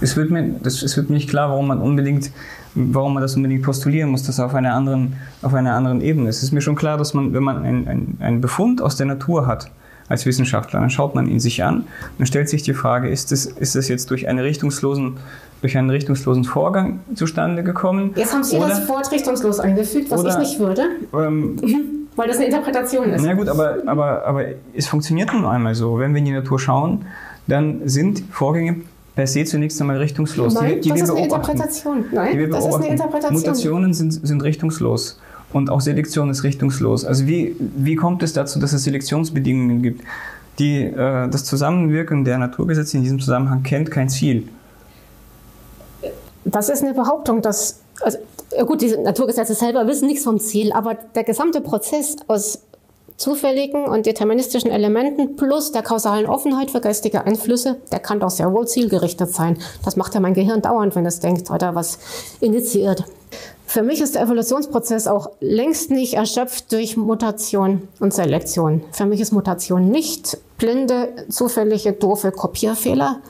Es 0.00 0.16
wird, 0.16 0.30
mir, 0.30 0.56
das, 0.62 0.82
es 0.82 0.96
wird 0.96 1.08
mir 1.08 1.16
nicht 1.16 1.28
klar, 1.28 1.50
warum 1.50 1.68
man 1.68 1.80
unbedingt, 1.80 2.30
warum 2.74 3.14
man 3.14 3.22
das 3.22 3.36
unbedingt 3.36 3.62
postulieren 3.62 4.10
muss, 4.10 4.22
dass 4.24 4.38
er 4.38 4.46
auf 4.46 4.54
einer 4.54 4.74
anderen, 4.74 5.16
auf 5.42 5.54
einer 5.54 5.74
anderen 5.74 6.00
Ebene 6.00 6.28
ist. 6.28 6.38
Es 6.38 6.44
ist 6.44 6.52
mir 6.52 6.60
schon 6.60 6.74
klar, 6.74 6.98
dass 6.98 7.14
man, 7.14 7.32
wenn 7.32 7.42
man 7.42 7.64
einen 7.64 8.18
ein 8.20 8.40
Befund 8.40 8.82
aus 8.82 8.96
der 8.96 9.06
Natur 9.06 9.46
hat, 9.46 9.70
als 10.08 10.26
Wissenschaftler. 10.26 10.80
Dann 10.80 10.90
schaut 10.90 11.14
man 11.14 11.28
ihn 11.28 11.40
sich 11.40 11.62
an 11.64 11.86
und 12.18 12.26
stellt 12.26 12.48
sich 12.48 12.62
die 12.62 12.74
Frage, 12.74 13.08
ist 13.08 13.32
das, 13.32 13.46
ist 13.46 13.74
das 13.74 13.88
jetzt 13.88 14.10
durch, 14.10 14.28
eine 14.28 14.44
richtungslosen, 14.44 15.16
durch 15.60 15.76
einen 15.76 15.90
richtungslosen 15.90 16.44
Vorgang 16.44 17.00
zustande 17.14 17.62
gekommen? 17.62 18.12
Jetzt 18.16 18.34
haben 18.34 18.44
Sie 18.44 18.56
oder, 18.56 18.68
das 18.68 18.88
Wort 18.88 19.10
richtungslos 19.12 19.60
eingefügt, 19.60 20.10
was 20.10 20.20
oder, 20.20 20.32
ich 20.32 20.38
nicht 20.38 20.58
würde. 20.58 20.82
Ähm, 21.14 21.56
weil 22.16 22.28
das 22.28 22.36
eine 22.36 22.46
Interpretation 22.46 23.10
ist. 23.10 23.24
Na 23.24 23.34
gut, 23.34 23.48
aber, 23.48 23.78
aber, 23.86 24.24
aber 24.24 24.44
es 24.74 24.86
funktioniert 24.86 25.32
nun 25.32 25.46
einmal 25.46 25.74
so. 25.74 25.98
Wenn 25.98 26.12
wir 26.12 26.18
in 26.18 26.26
die 26.26 26.32
Natur 26.32 26.58
schauen, 26.58 27.06
dann 27.46 27.88
sind 27.88 28.22
Vorgänge 28.30 28.82
per 29.14 29.26
se 29.26 29.44
zunächst 29.44 29.80
einmal 29.80 29.98
richtungslos. 29.98 30.54
Nein, 30.54 30.74
die, 30.74 30.80
die 30.80 30.88
das 30.90 30.98
wir 30.98 31.04
ist 31.04 31.10
eine. 31.10 31.22
Interpretation. 31.22 32.04
Nein, 32.12 32.50
das 32.50 32.66
ist 32.66 32.74
eine. 32.74 32.88
Interpretation. 32.88 33.32
Mutationen 33.32 33.94
sind, 33.94 34.12
sind 34.12 34.42
richtungslos. 34.42 35.18
Und 35.54 35.70
auch 35.70 35.80
Selektion 35.80 36.30
ist 36.30 36.42
richtungslos. 36.42 37.04
Also 37.04 37.28
wie, 37.28 37.54
wie 37.60 37.94
kommt 37.94 38.24
es 38.24 38.32
dazu, 38.32 38.58
dass 38.58 38.72
es 38.72 38.82
Selektionsbedingungen 38.82 39.82
gibt? 39.82 40.02
Die, 40.58 40.82
äh, 40.82 41.28
das 41.28 41.44
Zusammenwirken 41.44 42.24
der 42.24 42.38
Naturgesetze 42.38 42.96
in 42.96 43.04
diesem 43.04 43.20
Zusammenhang 43.20 43.62
kennt 43.62 43.88
kein 43.92 44.08
Ziel. 44.08 44.48
Das 46.44 46.68
ist 46.68 46.82
eine 46.82 46.92
Behauptung, 46.92 47.40
dass, 47.40 47.80
also, 48.00 48.18
gut, 48.66 48.82
die 48.82 48.96
Naturgesetze 48.96 49.54
selber 49.54 49.86
wissen 49.86 50.08
nichts 50.08 50.24
vom 50.24 50.40
Ziel, 50.40 50.72
aber 50.72 50.94
der 51.14 51.22
gesamte 51.22 51.60
Prozess 51.60 52.16
aus 52.26 52.58
zufälligen 53.16 53.86
und 53.86 54.06
deterministischen 54.06 54.70
Elementen 54.70 55.36
plus 55.36 55.72
der 55.72 55.82
kausalen 55.82 56.26
Offenheit 56.26 56.70
für 56.70 56.80
geistige 56.80 57.24
Einflüsse, 57.24 57.76
der 57.92 58.00
kann 58.00 58.20
doch 58.20 58.30
sehr 58.30 58.52
wohl 58.52 58.66
zielgerichtet 58.66 59.30
sein. 59.30 59.58
Das 59.84 59.96
macht 59.96 60.14
ja 60.14 60.20
mein 60.20 60.34
Gehirn 60.34 60.62
dauernd, 60.62 60.96
wenn 60.96 61.06
es 61.06 61.20
denkt 61.20 61.50
oder 61.50 61.74
was 61.74 61.98
initiiert. 62.40 63.04
Für 63.66 63.82
mich 63.82 64.00
ist 64.00 64.14
der 64.14 64.22
Evolutionsprozess 64.22 65.06
auch 65.06 65.30
längst 65.40 65.90
nicht 65.90 66.14
erschöpft 66.14 66.70
durch 66.70 66.96
Mutation 66.96 67.88
und 67.98 68.14
Selektion. 68.14 68.84
Für 68.92 69.06
mich 69.06 69.20
ist 69.20 69.32
Mutation 69.32 69.88
nicht 69.88 70.38
blinde, 70.58 71.26
zufällige, 71.28 71.92
doofe 71.92 72.30
Kopierfehler, 72.30 73.20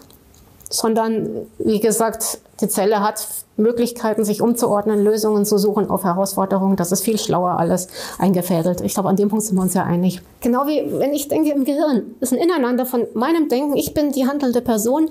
sondern 0.75 1.29
wie 1.59 1.81
gesagt, 1.81 2.39
die 2.61 2.69
Zelle 2.69 3.01
hat 3.01 3.27
Möglichkeiten, 3.57 4.25
sich 4.25 4.43
umzuordnen, 4.43 5.05
Lösungen 5.05 5.45
zu 5.45 5.59
suchen 5.59 5.89
auf 5.89 6.05
Herausforderungen. 6.05 6.77
Das 6.77 6.91
ist 6.91 7.03
viel 7.03 7.19
schlauer 7.19 7.59
alles 7.59 7.89
eingefädelt. 8.19 8.81
Ich 8.81 8.95
glaube, 8.95 9.09
an 9.09 9.17
dem 9.17 9.29
Punkt 9.29 9.45
sind 9.45 9.57
wir 9.57 9.63
uns 9.63 9.75
ja 9.75 9.85
einig. 9.85 10.21
Genau 10.41 10.67
wie 10.67 10.85
wenn 10.99 11.13
ich 11.13 11.29
denke 11.29 11.53
im 11.53 11.65
Gehirn, 11.65 12.03
ist 12.21 12.33
ein 12.33 12.39
Ineinander 12.39 12.87
von 12.87 13.07
meinem 13.15 13.49
Denken. 13.49 13.77
Ich 13.77 13.95
bin 13.95 14.11
die 14.11 14.27
handelnde 14.27 14.61
Person, 14.61 15.11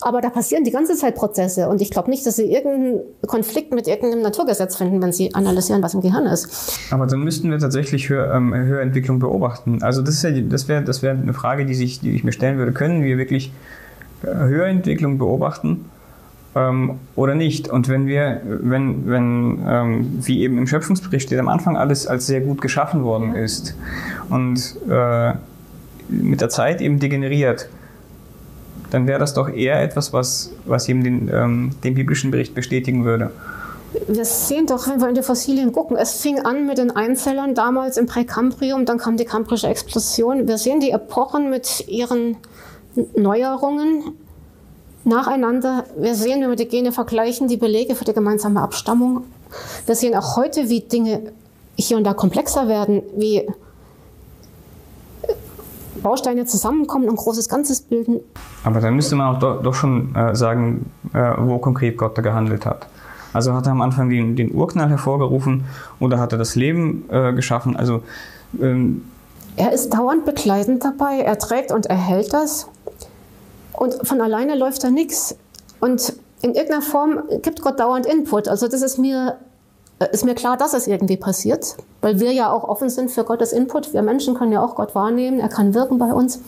aber 0.00 0.20
da 0.22 0.30
passieren 0.30 0.64
die 0.64 0.70
ganze 0.70 0.96
Zeit 0.96 1.14
Prozesse. 1.14 1.68
Und 1.68 1.82
ich 1.82 1.90
glaube 1.90 2.08
nicht, 2.08 2.24
dass 2.26 2.36
Sie 2.36 2.50
irgendeinen 2.50 3.00
Konflikt 3.26 3.74
mit 3.74 3.86
irgendeinem 3.86 4.22
Naturgesetz 4.22 4.76
finden, 4.76 5.02
wenn 5.02 5.12
Sie 5.12 5.34
analysieren, 5.34 5.82
was 5.82 5.92
im 5.94 6.00
Gehirn 6.00 6.24
ist. 6.24 6.78
Aber 6.90 7.06
dann 7.06 7.20
müssten 7.20 7.50
wir 7.50 7.58
tatsächlich 7.58 8.08
Hör, 8.08 8.32
ähm, 8.34 8.54
Hörentwicklung 8.54 9.18
beobachten. 9.18 9.82
Also 9.82 10.00
das, 10.00 10.22
ja, 10.22 10.30
das 10.30 10.68
wäre 10.68 10.82
das 10.82 11.02
wär 11.02 11.12
eine 11.12 11.34
Frage, 11.34 11.66
die, 11.66 11.74
sich, 11.74 12.00
die 12.00 12.12
ich 12.12 12.24
mir 12.24 12.32
stellen 12.32 12.56
würde. 12.58 12.72
Können 12.72 13.02
wir 13.02 13.18
wirklich 13.18 13.52
Hörentwicklung 14.22 15.18
beobachten? 15.18 15.84
ähm, 16.54 16.98
oder 17.16 17.34
nicht. 17.34 17.68
Und 17.68 17.88
wenn 17.88 18.06
wir, 18.06 18.40
wenn, 18.44 19.06
wenn 19.06 19.64
ähm, 19.66 20.18
wie 20.22 20.42
eben 20.42 20.58
im 20.58 20.66
Schöpfungsbericht 20.66 21.26
steht, 21.26 21.38
am 21.38 21.48
Anfang 21.48 21.76
alles 21.76 22.06
als 22.06 22.26
sehr 22.26 22.40
gut 22.40 22.60
geschaffen 22.60 23.04
worden 23.04 23.34
ist 23.34 23.74
und 24.28 24.76
äh, 24.88 25.32
mit 26.08 26.40
der 26.40 26.48
Zeit 26.48 26.80
eben 26.80 26.98
degeneriert, 26.98 27.68
dann 28.90 29.06
wäre 29.06 29.18
das 29.18 29.32
doch 29.32 29.48
eher 29.48 29.82
etwas, 29.82 30.12
was, 30.12 30.52
was 30.66 30.88
eben 30.88 31.02
den, 31.02 31.30
ähm, 31.32 31.70
den 31.82 31.94
biblischen 31.94 32.30
Bericht 32.30 32.54
bestätigen 32.54 33.04
würde. 33.04 33.30
Wir 34.08 34.24
sehen 34.24 34.66
doch, 34.66 34.88
wenn 34.88 35.00
wir 35.00 35.08
in 35.08 35.14
die 35.14 35.22
Fossilien 35.22 35.72
gucken, 35.72 35.98
es 35.98 36.20
fing 36.20 36.40
an 36.40 36.66
mit 36.66 36.78
den 36.78 36.90
Einzellern 36.90 37.54
damals 37.54 37.98
im 37.98 38.06
Präkambrium, 38.06 38.86
dann 38.86 38.96
kam 38.96 39.18
die 39.18 39.26
kambrische 39.26 39.68
Explosion. 39.68 40.48
Wir 40.48 40.56
sehen 40.56 40.80
die 40.80 40.90
Epochen 40.90 41.50
mit 41.50 41.86
ihren 41.88 42.38
Neuerungen 43.16 44.12
nacheinander. 45.04 45.84
Wir 45.96 46.14
sehen, 46.14 46.42
wenn 46.42 46.48
wir 46.48 46.56
die 46.56 46.68
Gene 46.68 46.92
vergleichen, 46.92 47.48
die 47.48 47.56
Belege 47.56 47.94
für 47.94 48.04
die 48.04 48.12
gemeinsame 48.12 48.60
Abstammung. 48.60 49.24
Wir 49.86 49.94
sehen 49.94 50.14
auch 50.14 50.36
heute, 50.36 50.68
wie 50.68 50.80
Dinge 50.80 51.32
hier 51.76 51.96
und 51.96 52.04
da 52.04 52.14
komplexer 52.14 52.68
werden, 52.68 53.02
wie 53.16 53.46
Bausteine 56.02 56.46
zusammenkommen 56.46 57.04
und 57.04 57.14
ein 57.14 57.16
großes 57.16 57.48
Ganzes 57.48 57.80
bilden. 57.82 58.20
Aber 58.64 58.80
dann 58.80 58.94
müsste 58.94 59.16
man 59.16 59.34
auch 59.34 59.38
doch, 59.38 59.62
doch 59.62 59.74
schon 59.74 60.14
äh, 60.14 60.34
sagen, 60.34 60.90
äh, 61.12 61.32
wo 61.38 61.58
konkret 61.58 61.96
Gott 61.96 62.16
da 62.18 62.22
gehandelt 62.22 62.66
hat. 62.66 62.86
Also 63.32 63.54
hat 63.54 63.66
er 63.66 63.72
am 63.72 63.80
Anfang 63.80 64.10
den, 64.10 64.36
den 64.36 64.52
Urknall 64.52 64.88
hervorgerufen 64.88 65.64
oder 66.00 66.18
hat 66.18 66.32
er 66.32 66.38
das 66.38 66.54
Leben 66.54 67.04
äh, 67.10 67.32
geschaffen? 67.32 67.76
Also 67.76 68.02
ähm, 68.60 69.04
er 69.56 69.72
ist 69.72 69.90
dauernd 69.90 70.24
begleitend 70.24 70.84
dabei, 70.84 71.20
er 71.20 71.38
trägt 71.38 71.72
und 71.72 71.86
erhält 71.86 72.32
das. 72.32 72.68
Und 73.82 74.06
von 74.06 74.20
alleine 74.20 74.54
läuft 74.54 74.84
da 74.84 74.90
nichts. 74.90 75.34
Und 75.80 76.12
in 76.40 76.54
irgendeiner 76.54 76.82
Form 76.82 77.24
gibt 77.42 77.62
Gott 77.62 77.80
dauernd 77.80 78.06
Input. 78.06 78.46
Also 78.46 78.68
das 78.68 78.80
ist 78.80 78.96
mir, 78.96 79.38
äh, 79.98 80.06
ist 80.12 80.24
mir 80.24 80.36
klar, 80.36 80.56
dass 80.56 80.72
es 80.72 80.86
irgendwie 80.86 81.16
passiert, 81.16 81.76
weil 82.00 82.20
wir 82.20 82.30
ja 82.30 82.52
auch 82.52 82.62
offen 82.62 82.90
sind 82.90 83.10
für 83.10 83.24
Gottes 83.24 83.52
Input. 83.52 83.92
Wir 83.92 84.02
Menschen 84.02 84.36
können 84.36 84.52
ja 84.52 84.64
auch 84.64 84.76
Gott 84.76 84.94
wahrnehmen, 84.94 85.40
er 85.40 85.48
kann 85.48 85.74
wirken 85.74 85.98
bei 85.98 86.12
uns. 86.12 86.38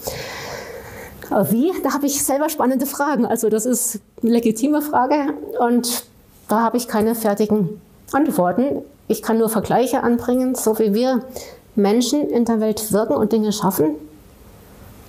Aber 1.29 1.51
wie? 1.51 1.73
Da 1.83 1.93
habe 1.93 2.07
ich 2.07 2.23
selber 2.25 2.49
spannende 2.49 2.87
Fragen. 2.87 3.27
Also 3.27 3.49
das 3.49 3.67
ist 3.67 3.99
eine 4.23 4.31
legitime 4.31 4.81
Frage 4.81 5.35
und 5.59 6.05
da 6.47 6.61
habe 6.61 6.77
ich 6.77 6.87
keine 6.87 7.17
fertigen 7.17 7.81
Antworten. 8.13 8.83
Ich 9.09 9.23
kann 9.23 9.39
nur 9.39 9.49
Vergleiche 9.49 10.05
anbringen, 10.05 10.55
so 10.55 10.79
wie 10.79 10.95
wir 10.95 11.25
Menschen 11.75 12.31
in 12.31 12.45
der 12.45 12.61
Welt 12.61 12.93
wirken 12.93 13.15
und 13.15 13.33
Dinge 13.33 13.51
schaffen. 13.51 13.97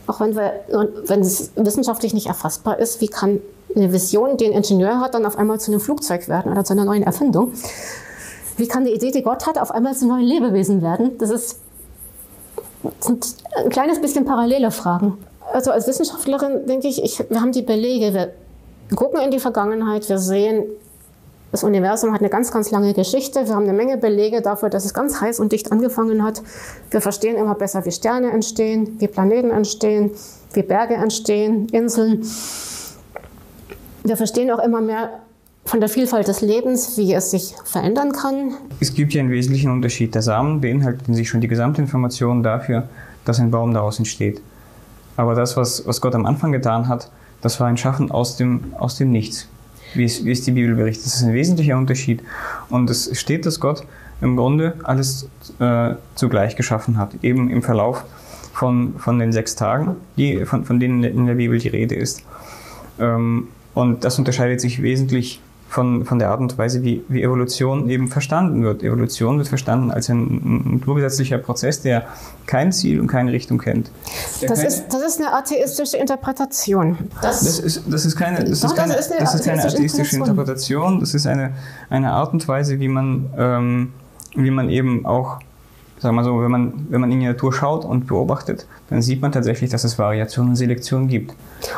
Auch 0.08 0.20
wenn, 0.20 0.36
wir, 0.36 0.54
wenn 1.06 1.22
es 1.22 1.52
wissenschaftlich 1.56 2.14
nicht 2.14 2.28
erfassbar 2.28 2.80
ist, 2.80 3.02
wie 3.02 3.08
kann 3.08 3.42
eine 3.76 3.92
Vision, 3.92 4.38
die 4.38 4.46
ein 4.46 4.52
Ingenieur 4.52 5.00
hat, 5.00 5.14
dann 5.14 5.26
auf 5.26 5.38
einmal 5.38 5.60
zu 5.60 5.72
einem 5.72 5.80
Flugzeug 5.80 6.28
werden 6.28 6.52
oder 6.52 6.64
zu 6.64 6.74
einer 6.74 6.86
neuen 6.86 7.04
Erfindung? 7.04 7.52
Wie 8.58 8.68
kann 8.68 8.84
eine 8.84 8.92
Idee, 8.92 9.12
die 9.12 9.24
Gott 9.24 9.46
hat, 9.48 9.58
auf 9.60 9.72
einmal 9.72 9.96
zu 9.96 10.08
neuen 10.08 10.26
Lebewesen 10.26 10.82
werden? 10.82 11.18
Das 11.18 11.30
ist, 11.30 11.60
sind 13.00 13.36
ein 13.58 13.70
kleines 13.70 14.00
bisschen 14.00 14.26
parallele 14.26 14.72
Fragen. 14.72 15.18
Also 15.52 15.72
als 15.72 15.88
Wissenschaftlerin 15.88 16.66
denke 16.66 16.88
ich, 16.88 17.04
ich, 17.04 17.30
wir 17.30 17.42
haben 17.42 17.52
die 17.52 17.62
Belege. 17.62 18.14
Wir 18.14 18.34
gucken 18.96 19.20
in 19.20 19.32
die 19.32 19.40
Vergangenheit, 19.40 20.08
wir 20.08 20.20
sehen, 20.20 20.66
das 21.56 21.64
Universum 21.64 22.12
hat 22.12 22.20
eine 22.20 22.30
ganz, 22.30 22.52
ganz 22.52 22.70
lange 22.72 22.94
Geschichte. 22.94 23.48
Wir 23.48 23.56
haben 23.56 23.64
eine 23.64 23.72
Menge 23.72 23.96
Belege 23.96 24.42
dafür, 24.42 24.70
dass 24.70 24.84
es 24.84 24.94
ganz 24.94 25.22
heiß 25.22 25.40
und 25.40 25.54
dicht 25.54 25.72
angefangen 25.72 26.22
hat. 26.22 26.44
Wir 26.92 27.00
verstehen 27.00 27.38
immer 27.38 27.56
besser, 27.56 27.86
wie 27.86 27.94
Sterne 27.94 28.32
entstehen, 28.32 28.98
wie 29.00 29.08
Planeten 29.08 29.52
entstehen, 29.52 30.12
wie 30.52 30.64
Berge 30.64 30.96
entstehen, 30.96 31.70
Inseln. 31.70 32.26
Wir 34.04 34.18
verstehen 34.18 34.52
auch 34.52 34.60
immer 34.60 34.82
mehr 34.82 35.22
von 35.64 35.80
der 35.80 35.88
Vielfalt 35.88 36.28
des 36.28 36.42
Lebens, 36.42 36.98
wie 36.98 37.14
es 37.14 37.32
sich 37.32 37.56
verändern 37.64 38.12
kann. 38.12 38.56
Es 38.82 38.94
gibt 38.94 39.14
ja 39.14 39.22
einen 39.22 39.32
wesentlichen 39.32 39.72
Unterschied. 39.72 40.14
Der 40.14 40.24
Samen 40.24 40.60
beinhaltet 40.60 41.08
in 41.08 41.14
sich 41.14 41.30
schon 41.30 41.40
die 41.40 41.48
gesamte 41.48 41.82
Information 41.82 42.44
dafür, 42.44 42.90
dass 43.24 43.40
ein 43.40 43.50
Baum 43.50 43.74
daraus 43.74 43.98
entsteht. 43.98 44.42
Aber 45.16 45.36
das, 45.36 45.56
was, 45.56 45.88
was 45.88 46.02
Gott 46.02 46.16
am 46.16 46.26
Anfang 46.26 46.52
getan 46.52 46.90
hat, 46.90 47.10
das 47.40 47.62
war 47.62 47.68
ein 47.68 47.78
Schaffen 47.78 48.12
aus 48.12 48.36
dem, 48.36 48.74
aus 48.78 48.98
dem 48.98 49.10
Nichts, 49.12 49.48
wie 49.96 50.06
es, 50.06 50.24
wie 50.26 50.32
es 50.32 50.42
die 50.42 50.52
Bibel 50.52 50.76
berichtet. 50.76 51.06
Das 51.06 51.16
ist 51.16 51.24
ein 51.24 51.34
wesentlicher 51.34 51.78
Unterschied. 51.78 52.22
Und 52.70 52.90
es 52.90 53.18
steht, 53.20 53.46
dass 53.46 53.60
Gott 53.60 53.86
im 54.22 54.36
Grunde 54.36 54.76
alles 54.84 55.30
äh, 55.60 55.96
zugleich 56.16 56.56
geschaffen 56.56 56.98
hat, 56.98 57.12
eben 57.22 57.50
im 57.50 57.62
Verlauf 57.62 58.04
von, 58.54 58.96
von 58.98 59.20
den 59.20 59.32
sechs 59.32 59.56
Tagen, 59.56 59.98
die, 60.18 60.46
von, 60.46 60.66
von 60.66 60.80
denen 60.80 61.04
in 61.04 61.26
der 61.26 61.36
Bibel 61.36 61.60
die 61.60 61.68
Rede 61.68 61.96
ist. 61.96 62.24
Ähm, 63.00 63.50
und 63.74 64.06
das 64.06 64.18
unterscheidet 64.18 64.62
sich 64.62 64.82
wesentlich 64.82 65.42
von, 65.70 66.06
von 66.06 66.20
der 66.20 66.30
Art 66.30 66.40
und 66.40 66.58
Weise, 66.58 66.84
wie, 66.84 67.04
wie 67.10 67.22
Evolution 67.22 67.90
eben 67.90 68.08
verstanden 68.08 68.64
wird. 68.64 68.84
Evolution 68.84 69.38
wird 69.38 69.48
verstanden 69.48 69.92
als 69.92 70.10
ein 70.10 70.72
naturgesetzlicher 70.72 71.38
Prozess, 71.38 71.82
der 71.82 72.06
kein 72.46 72.72
Ziel 72.72 73.00
und 73.00 73.08
keine 73.08 73.32
Richtung 73.32 73.58
kennt. 73.58 73.92
Das 74.42 74.64
ist, 74.64 74.86
das 74.90 75.02
ist 75.02 75.20
eine 75.20 75.34
atheistische 75.34 75.98
Interpretation. 75.98 76.98
Das, 77.22 77.42
das, 77.42 77.60
ist, 77.60 77.84
das 77.90 78.06
ist 78.06 78.16
keine, 78.16 78.44
das 78.44 78.62
Doch, 78.62 78.70
ist 78.70 78.76
keine, 78.76 78.94
das 78.94 79.08
ist 79.08 79.12
eine 79.12 79.22
das 79.22 79.36
ist 79.36 79.46
keine 79.46 79.64
atheistische 79.64 80.16
Interpretation. 80.18 81.00
Das 81.00 81.14
ist 81.14 81.28
eine, 81.28 81.52
eine 81.90 82.12
Art 82.12 82.32
und 82.34 82.48
Weise, 82.48 82.80
wie 82.80 82.88
man, 82.88 83.30
ähm, 83.38 83.94
wie 84.36 84.52
man 84.52 84.70
eben 84.70 85.06
auch 85.06 85.40
sagen 86.00 86.16
wir 86.16 86.24
so, 86.24 86.42
wenn 86.42 86.52
man, 86.52 86.88
wenn 86.90 87.02
man 87.02 87.12
in 87.12 87.20
die 87.20 87.26
Natur 87.26 87.54
schaut 87.54 87.86
und 87.86 88.06
beobachtet, 88.06 88.68
dann 88.90 89.02
sieht 89.02 89.20
man 89.22 89.32
tatsächlich, 89.32 89.72
dass 89.72 89.84
es 89.84 89.98
Variation 89.98 90.50
und 90.50 90.56
Selektion 90.56 91.08
gibt. 91.08 91.34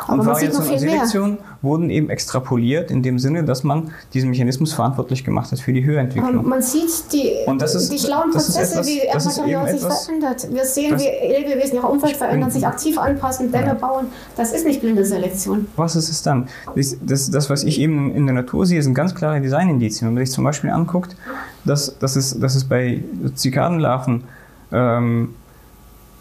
Aber 0.06 0.18
und 0.20 0.26
man 0.26 0.34
sieht 0.36 0.52
noch 0.52 0.58
Variation 0.60 0.72
und 0.74 0.78
viel 0.78 0.88
mehr. 0.90 1.06
Selektion 1.06 1.38
wurden 1.62 1.88
eben 1.90 2.10
extrapoliert 2.10 2.90
in 2.90 3.02
dem 3.02 3.18
Sinne, 3.18 3.44
dass 3.44 3.64
man 3.64 3.90
diesen 4.12 4.28
Mechanismus 4.28 4.74
verantwortlich 4.74 5.24
gemacht 5.24 5.50
hat 5.50 5.58
für 5.58 5.72
die 5.72 5.84
Höherentwicklung. 5.84 6.46
man 6.46 6.60
sieht 6.60 7.10
die, 7.12 7.30
Und 7.46 7.62
das 7.62 7.74
ist- 7.74 7.90
die 7.90 7.98
schlauen 7.98 8.30
Prozesse, 8.30 8.60
etwas- 8.74 8.86
wie 8.86 8.98
Erdmaterial 8.98 9.68
sich 9.68 9.82
etwas- 9.82 10.04
verändert. 10.04 10.48
Wir 10.52 10.64
sehen, 10.66 10.90
das- 10.92 11.02
wie 11.02 11.32
Lebewesen 11.48 11.76
ihre 11.76 11.86
Umwelt 11.86 12.16
verändern, 12.16 12.50
sich 12.50 12.66
aktiv 12.66 12.98
anpassen, 12.98 13.50
Dämme 13.50 13.74
bauen. 13.74 14.06
Das 14.36 14.52
ist 14.52 14.66
nicht 14.66 14.80
blinde 14.82 15.04
Selektion. 15.04 15.66
Was 15.76 15.96
ist 15.96 16.10
es 16.10 16.22
dann? 16.22 16.46
Das, 16.76 16.96
das, 17.00 17.30
das, 17.30 17.48
was 17.48 17.64
ich 17.64 17.80
eben 17.80 18.14
in 18.14 18.26
der 18.26 18.34
Natur 18.34 18.66
sehe, 18.66 18.82
sind 18.82 18.92
ganz 18.94 19.14
klare 19.14 19.40
Designindizien. 19.40 20.08
Wenn 20.08 20.14
man 20.14 20.26
sich 20.26 20.34
zum 20.34 20.44
Beispiel 20.44 20.70
anguckt, 20.70 21.16
dass, 21.64 21.98
dass, 21.98 22.16
es, 22.16 22.38
dass 22.38 22.54
es 22.54 22.64
bei 22.64 23.02
Zikadenlarven 23.34 24.24
ähm, 24.72 25.34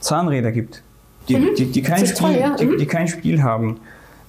Zahnräder 0.07 0.51
gibt. 0.51 0.81
die, 1.27 1.37
mhm. 1.37 1.55
die, 1.57 1.65
die, 1.65 1.81
kein 1.81 2.05
Spiel, 2.05 2.17
toll, 2.17 2.37
ja. 2.39 2.55
die, 2.55 2.65
mhm. 2.65 2.77
die, 2.77 2.85
kein 2.85 3.07
Spiel 3.07 3.43
haben. 3.43 3.79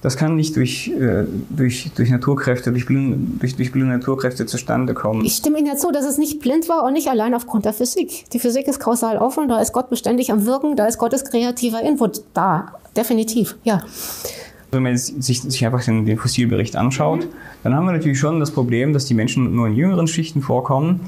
Das 0.01 0.15
kann 0.15 0.37
nicht 0.37 0.55
durch, 0.55 0.87
äh, 0.87 1.25
durch, 1.49 1.91
durch 1.95 2.09
Naturkräfte, 2.09 2.71
durch 2.71 2.85
blühende, 2.85 3.17
durch, 3.39 3.55
durch 3.57 3.71
blühende 3.71 3.97
Naturkräfte 3.97 4.45
zustande 4.45 4.93
kommen. 4.93 5.25
Ich 5.25 5.33
stimme 5.33 5.57
Ihnen 5.57 5.67
ja 5.67 5.75
zu, 5.75 5.91
dass 5.91 6.05
es 6.05 6.17
nicht 6.17 6.39
blind 6.39 6.69
war 6.69 6.83
und 6.85 6.93
nicht 6.93 7.09
allein 7.09 7.33
aufgrund 7.33 7.65
der 7.65 7.73
Physik. 7.73 8.29
Die 8.31 8.39
Physik 8.39 8.67
ist 8.67 8.79
kausal 8.79 9.17
offen, 9.17 9.49
da 9.49 9.59
ist 9.59 9.73
Gott 9.73 9.89
beständig 9.89 10.31
am 10.31 10.45
Wirken, 10.45 10.77
da 10.77 10.85
ist 10.85 10.97
Gottes 10.97 11.25
kreativer 11.25 11.81
Input 11.81 12.21
da. 12.33 12.73
Definitiv, 12.95 13.57
ja. 13.63 13.81
Wenn 14.71 14.83
man 14.83 14.97
sich, 14.97 15.41
sich 15.41 15.65
einfach 15.65 15.83
den, 15.83 16.05
den 16.05 16.17
Fossilbericht 16.17 16.77
anschaut, 16.77 17.25
mhm. 17.25 17.29
dann 17.63 17.75
haben 17.75 17.85
wir 17.85 17.91
natürlich 17.91 18.19
schon 18.19 18.39
das 18.39 18.51
Problem, 18.51 18.93
dass 18.93 19.05
die 19.05 19.13
Menschen 19.13 19.53
nur 19.53 19.67
in 19.67 19.75
jüngeren 19.75 20.07
Schichten 20.07 20.41
vorkommen. 20.41 21.01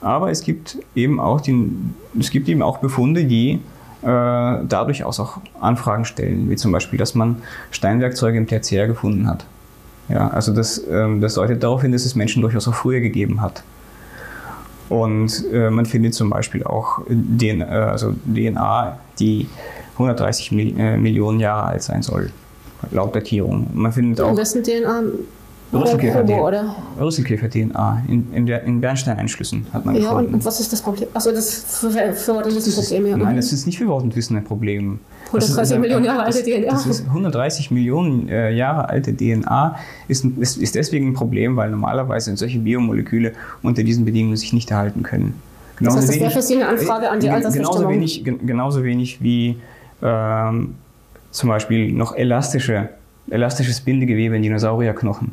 Aber 0.00 0.30
es 0.30 0.42
gibt 0.42 0.78
eben 0.94 1.18
auch, 1.18 1.40
den, 1.40 1.94
es 2.18 2.30
gibt 2.30 2.48
eben 2.48 2.62
auch 2.62 2.78
Befunde, 2.78 3.24
die 3.24 3.60
da 4.02 4.84
durchaus 4.84 5.18
auch 5.18 5.38
Anfragen 5.60 6.04
stellen, 6.04 6.48
wie 6.48 6.56
zum 6.56 6.70
Beispiel, 6.70 6.98
dass 6.98 7.14
man 7.14 7.42
Steinwerkzeuge 7.72 8.38
im 8.38 8.46
Tertiär 8.46 8.86
gefunden 8.86 9.26
hat. 9.28 9.44
Ja, 10.08 10.28
also 10.28 10.54
das, 10.54 10.82
ähm, 10.90 11.20
das 11.20 11.34
deutet 11.34 11.62
darauf 11.62 11.82
hin, 11.82 11.92
dass 11.92 12.04
es 12.04 12.14
Menschen 12.14 12.40
durchaus 12.42 12.66
auch 12.66 12.74
früher 12.74 13.00
gegeben 13.00 13.40
hat. 13.40 13.62
Und 14.88 15.44
äh, 15.52 15.68
man 15.68 15.84
findet 15.84 16.14
zum 16.14 16.30
Beispiel 16.30 16.64
auch 16.64 17.00
DNA, 17.06 17.66
äh, 17.66 17.90
also 17.90 18.14
DNA, 18.26 18.98
die 19.18 19.48
130 19.94 20.52
äh, 20.52 20.96
Millionen 20.96 21.40
Jahre 21.40 21.66
alt 21.66 21.82
sein 21.82 22.02
soll, 22.02 22.30
laut 22.90 23.14
Datierung. 23.14 23.68
Man 23.74 23.92
findet 23.92 24.20
auch. 24.20 24.30
Am 24.30 24.36
besten 24.36 24.62
DNA 24.62 25.02
Rüsselkäfer-DNA 25.72 26.76
Rüsselkäfer 26.98 27.54
in, 27.54 28.26
in, 28.32 28.48
in 28.48 28.80
Bernsteineinschlüssen 28.80 29.66
hat 29.72 29.84
man 29.84 29.94
ja, 29.94 30.02
gefunden. 30.02 30.30
Ja, 30.30 30.34
und 30.36 30.44
was 30.44 30.60
ist 30.60 30.72
das 30.72 30.80
Problem? 30.80 31.08
Also 31.12 31.30
das 31.30 31.80
für, 31.80 31.90
für 31.90 32.34
Wortwissen 32.34 32.72
Problem, 32.72 33.06
ja. 33.06 33.16
Nein, 33.16 33.36
das 33.36 33.52
ist 33.52 33.66
nicht 33.66 33.78
für 33.78 33.86
Wortwissen 33.86 34.36
ein 34.36 34.44
Problem. 34.44 35.00
130 35.26 35.76
ist, 35.76 35.80
Millionen 35.80 36.04
Jahre 36.06 36.22
alte 36.22 36.42
DNA. 36.42 36.70
Das 36.70 36.86
ist 36.86 37.06
130 37.06 37.70
Millionen 37.70 38.28
äh, 38.30 38.50
Jahre 38.50 38.88
alte 38.88 39.14
DNA 39.14 39.76
ist, 40.08 40.24
ist, 40.24 40.56
ist 40.56 40.74
deswegen 40.74 41.08
ein 41.08 41.14
Problem, 41.14 41.56
weil 41.56 41.70
normalerweise 41.70 42.34
solche 42.36 42.58
Biomoleküle 42.60 43.32
unter 43.62 43.82
diesen 43.82 44.06
Bedingungen 44.06 44.36
sich 44.36 44.54
nicht 44.54 44.70
erhalten 44.70 45.02
können. 45.02 45.34
Genauso 45.76 45.98
das 45.98 46.08
heißt, 46.08 46.14
das 46.14 46.20
wäre 46.22 46.30
für 46.30 46.42
Sie 46.42 46.54
eine 46.54 46.68
Anfrage 46.68 47.10
an 47.10 47.20
die 47.20 47.28
Altersbestimmung? 47.28 47.72
Genauso 47.72 47.90
wenig, 47.90 48.24
genauso 48.24 48.84
wenig 48.84 49.22
wie 49.22 49.58
ähm, 50.02 50.76
zum 51.30 51.48
Beispiel 51.50 51.92
noch 51.92 52.16
elastische, 52.16 52.88
elastisches 53.30 53.82
Bindegewebe 53.82 54.34
in 54.34 54.42
Dinosaurierknochen 54.42 55.32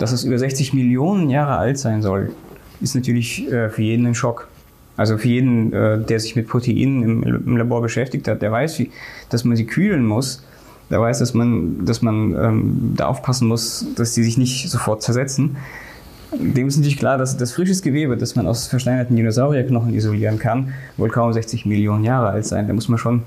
dass 0.00 0.12
es 0.12 0.24
über 0.24 0.38
60 0.38 0.72
Millionen 0.72 1.28
Jahre 1.28 1.58
alt 1.58 1.78
sein 1.78 2.00
soll, 2.02 2.32
ist 2.80 2.94
natürlich 2.94 3.50
äh, 3.52 3.68
für 3.68 3.82
jeden 3.82 4.06
ein 4.06 4.14
Schock. 4.14 4.48
Also 4.96 5.18
für 5.18 5.28
jeden, 5.28 5.72
äh, 5.72 5.98
der 5.98 6.18
sich 6.18 6.34
mit 6.36 6.48
Proteinen 6.48 7.22
im, 7.22 7.56
Labor 7.56 7.82
beschäftigt 7.82 8.26
hat, 8.26 8.42
der 8.42 8.50
weiß, 8.50 8.82
dass 9.28 9.44
man 9.44 9.56
sie 9.56 9.66
kühlen 9.66 10.04
muss. 10.04 10.42
Der 10.88 11.00
weiß, 11.00 11.18
dass 11.18 11.34
man, 11.34 11.84
dass 11.84 12.00
man 12.00 12.34
ähm, 12.34 12.94
da 12.96 13.06
aufpassen 13.06 13.46
muss, 13.46 13.86
dass 13.94 14.14
sie 14.14 14.24
sich 14.24 14.38
nicht 14.38 14.70
sofort 14.70 15.02
zersetzen. 15.02 15.56
Dem 16.32 16.66
ist 16.66 16.76
natürlich 16.76 16.98
klar, 16.98 17.18
dass 17.18 17.36
das 17.36 17.52
frisches 17.52 17.82
Gewebe, 17.82 18.16
das 18.16 18.36
man 18.36 18.46
aus 18.46 18.68
versteinerten 18.68 19.16
Dinosaurierknochen 19.16 19.92
isolieren 19.92 20.38
kann, 20.38 20.72
wohl 20.96 21.10
kaum 21.10 21.32
60 21.32 21.66
Millionen 21.66 22.04
Jahre 22.04 22.30
alt 22.30 22.46
sein. 22.46 22.66
Da 22.66 22.72
muss 22.72 22.88
man 22.88 22.98
schon 22.98 23.22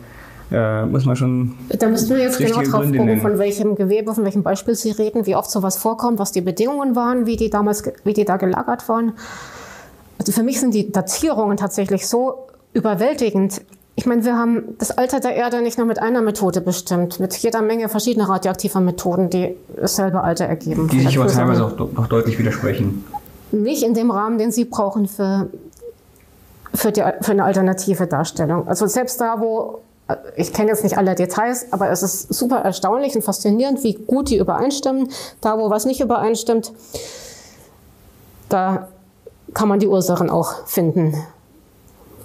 äh, 0.51 0.85
muss 0.85 1.05
man 1.05 1.15
schon. 1.15 1.55
Da 1.69 1.87
müssen 1.87 2.09
wir 2.09 2.23
jetzt 2.23 2.37
genau 2.37 2.61
drauf 2.61 2.81
Gründe 2.81 2.97
gucken, 2.99 3.21
von 3.21 3.37
welchem 3.37 3.75
Gewebe, 3.75 4.13
von 4.13 4.23
welchem 4.23 4.43
Beispiel 4.43 4.75
Sie 4.75 4.91
reden, 4.91 5.25
wie 5.25 5.35
oft 5.35 5.49
sowas 5.49 5.77
vorkommt, 5.77 6.19
was 6.19 6.31
die 6.31 6.41
Bedingungen 6.41 6.95
waren, 6.95 7.25
wie 7.25 7.37
die 7.37 7.49
damals, 7.49 7.83
wie 8.03 8.13
die 8.13 8.25
da 8.25 8.37
gelagert 8.37 8.87
waren. 8.89 9.13
Also 10.19 10.31
für 10.31 10.43
mich 10.43 10.59
sind 10.59 10.73
die 10.73 10.91
Datierungen 10.91 11.57
tatsächlich 11.57 12.07
so 12.07 12.47
überwältigend. 12.73 13.61
Ich 13.95 14.05
meine, 14.05 14.25
wir 14.25 14.35
haben 14.35 14.75
das 14.79 14.91
Alter 14.91 15.19
der 15.19 15.35
Erde 15.35 15.61
nicht 15.61 15.77
nur 15.77 15.85
mit 15.85 15.99
einer 15.99 16.21
Methode 16.21 16.61
bestimmt, 16.61 17.19
mit 17.19 17.35
jeder 17.35 17.61
Menge 17.61 17.89
verschiedener 17.89 18.27
radioaktiver 18.27 18.79
Methoden, 18.79 19.29
die 19.29 19.55
dasselbe 19.75 20.21
Alter 20.21 20.45
ergeben. 20.45 20.87
Die 20.87 21.01
sich 21.01 21.19
aber 21.19 21.27
teilweise 21.27 21.65
auch 21.65 21.77
noch 21.77 22.07
deutlich 22.07 22.39
widersprechen. 22.39 23.05
Nicht 23.51 23.83
in 23.83 23.93
dem 23.93 24.09
Rahmen, 24.09 24.39
den 24.39 24.51
Sie 24.51 24.65
brauchen 24.65 25.07
für, 25.07 25.47
für, 26.73 26.91
die, 26.91 27.03
für 27.21 27.31
eine 27.31 27.43
alternative 27.43 28.07
Darstellung. 28.07 28.67
Also 28.67 28.87
selbst 28.87 29.21
da, 29.21 29.39
wo 29.39 29.81
ich 30.35 30.51
kenne 30.53 30.69
jetzt 30.69 30.83
nicht 30.83 30.97
alle 30.97 31.15
Details, 31.15 31.67
aber 31.71 31.89
es 31.89 32.03
ist 32.03 32.33
super 32.33 32.57
erstaunlich 32.57 33.15
und 33.15 33.21
faszinierend, 33.21 33.83
wie 33.83 33.93
gut 33.93 34.29
die 34.29 34.37
übereinstimmen. 34.37 35.09
Da, 35.41 35.57
wo 35.57 35.69
was 35.69 35.85
nicht 35.85 36.01
übereinstimmt, 36.01 36.73
da 38.49 38.89
kann 39.53 39.67
man 39.67 39.79
die 39.79 39.87
Ursachen 39.87 40.29
auch 40.29 40.67
finden. 40.67 41.15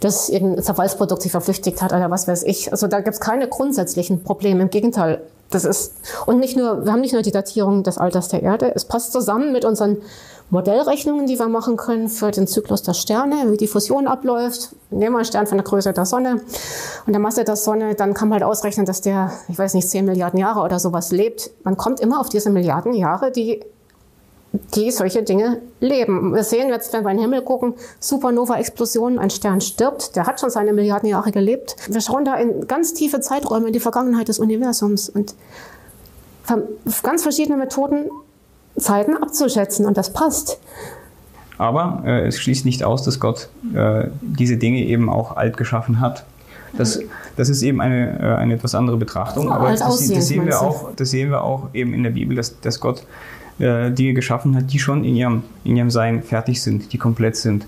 Dass 0.01 0.29
irgendein 0.29 0.63
Zerfallsprodukt 0.63 1.23
sich 1.23 1.33
verflüchtigt 1.33 1.81
hat 1.83 1.93
oder 1.93 2.11
was 2.11 2.29
weiß 2.29 2.43
ich. 2.45 2.73
Also 2.73 2.87
da 2.87 3.01
gibt 3.01 3.15
es 3.15 3.21
keine 3.21 3.49
grundsätzlichen 3.49 4.23
Probleme. 4.23 4.63
Im 4.63 4.71
Gegenteil, 4.71 5.23
das 5.51 5.65
ist, 5.65 5.95
und 6.27 6.41
nicht 6.41 6.57
nur, 6.57 6.85
wir 6.85 6.93
haben 6.93 7.01
nicht 7.01 7.13
nur 7.13 7.23
die 7.23 7.33
Datierung 7.33 7.83
des 7.83 7.99
Alters 7.99 8.29
der 8.29 8.43
Erde, 8.43 8.73
es 8.75 8.85
passt 8.85 9.13
zusammen 9.13 9.53
mit 9.53 9.65
unseren 9.65 9.99
Modellrechnungen, 10.51 11.27
die 11.27 11.39
wir 11.39 11.49
machen 11.49 11.77
können 11.77 12.09
für 12.09 12.31
den 12.31 12.47
Zyklus 12.47 12.83
der 12.83 12.95
Sterne, 12.95 13.51
wie 13.53 13.59
die 13.59 13.67
Fusion 13.67 14.07
abläuft. 14.07 14.71
Nehmen 14.91 15.13
wir 15.13 15.19
einen 15.19 15.27
Stern 15.27 15.47
von 15.47 15.59
der 15.59 15.65
Größe 15.65 15.93
der 15.93 16.07
Sonne 16.07 16.41
und 17.07 17.13
der 17.13 17.21
Masse 17.21 17.45
der 17.45 17.57
Sonne, 17.57 17.95
dann 17.95 18.15
kann 18.15 18.29
man 18.29 18.41
halt 18.41 18.51
ausrechnen, 18.51 18.87
dass 18.87 19.03
der, 19.03 19.31
ich 19.49 19.59
weiß 19.59 19.75
nicht, 19.75 19.89
10 19.89 20.07
Milliarden 20.07 20.41
Jahre 20.41 20.61
oder 20.61 20.79
sowas 20.79 21.13
lebt. 21.13 21.51
Man 21.65 21.77
kommt 21.77 22.01
immer 22.01 22.19
auf 22.21 22.31
diese 22.31 22.49
Milliarden 22.49 22.95
Jahre, 22.95 23.31
die, 23.31 23.63
die 24.75 24.91
solche 24.91 25.23
Dinge 25.23 25.61
leben. 25.81 26.35
Wir 26.35 26.45
sehen 26.45 26.71
jetzt, 26.71 26.95
wenn 26.95 27.05
wir 27.05 27.11
in 27.11 27.19
den 27.19 27.25
Himmel 27.25 27.43
gucken, 27.43 27.75
Supernova-Explosionen, 28.01 29.19
ein 29.19 29.29
Stern 29.29 29.61
stirbt, 29.61 30.17
der 30.17 30.27
hat 30.27 30.41
schon 30.41 30.49
seine 30.49 30.73
Milliarden 30.73 31.11
Jahre 31.11 31.31
gelebt. 31.31 31.77
Wir 31.91 32.01
schauen 32.01 32.25
da 32.25 32.37
in 32.37 32.67
ganz 32.67 32.95
tiefe 32.95 33.21
Zeiträume 33.21 33.67
in 33.67 33.75
die 33.75 33.81
Vergangenheit 33.81 34.29
des 34.29 34.39
Universums 34.39 35.11
und 35.11 35.35
ganz 37.03 37.23
verschiedene 37.23 37.59
Methoden 37.59 38.07
Zeiten 38.81 39.17
abzuschätzen 39.17 39.87
und 39.87 39.97
das 39.97 40.13
passt. 40.13 40.59
Aber 41.59 42.03
äh, 42.07 42.27
es 42.27 42.39
schließt 42.39 42.65
nicht 42.65 42.85
aus, 42.85 43.03
dass 43.03 43.19
Gott 43.19 43.49
äh, 43.75 44.09
diese 44.23 44.57
Dinge 44.57 44.85
eben 44.85 45.11
auch 45.11 45.37
alt 45.37 45.57
geschaffen 45.57 46.01
hat. 46.01 46.25
Das, 46.77 47.01
das 47.37 47.49
ist 47.49 47.63
eben 47.63 47.81
eine, 47.81 48.19
äh, 48.21 48.37
eine 48.37 48.55
etwas 48.55 48.75
andere 48.75 48.97
Betrachtung. 48.97 49.51
Aber 49.51 49.71
das, 49.71 49.81
das, 49.81 50.29
sehen 50.29 50.47
wir 50.47 50.61
auch, 50.61 50.91
das 50.95 51.11
sehen 51.11 51.31
wir 51.31 51.43
auch 51.43 51.69
eben 51.73 51.95
in 51.95 52.03
der 52.03 52.11
Bibel, 52.11 52.37
dass, 52.37 52.61
dass 52.61 52.79
Gott 52.79 53.05
äh, 53.59 53.91
Dinge 53.91 54.15
geschaffen 54.15 54.55
hat, 54.55 54.73
die 54.73 54.79
schon 54.79 55.03
in 55.05 55.17
ihrem, 55.17 55.43
in 55.65 55.77
ihrem 55.77 55.91
Sein 55.91 56.23
fertig 56.23 56.63
sind, 56.63 56.93
die 56.93 56.99
komplett 56.99 57.37
sind. 57.37 57.67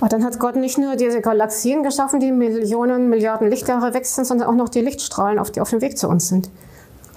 Aber 0.00 0.08
dann 0.08 0.24
hat 0.24 0.38
Gott 0.38 0.56
nicht 0.56 0.78
nur 0.78 0.96
diese 0.96 1.20
Galaxien 1.20 1.82
geschaffen, 1.82 2.20
die 2.20 2.32
Millionen, 2.32 3.10
Milliarden 3.10 3.48
Lichtjahre 3.48 3.92
weg 3.94 4.06
sind, 4.06 4.26
sondern 4.26 4.48
auch 4.48 4.54
noch 4.54 4.70
die 4.70 4.80
Lichtstrahlen, 4.80 5.38
auf 5.38 5.50
die 5.50 5.60
auf 5.60 5.70
dem 5.70 5.80
Weg 5.82 5.98
zu 5.98 6.08
uns 6.08 6.28
sind. 6.28 6.50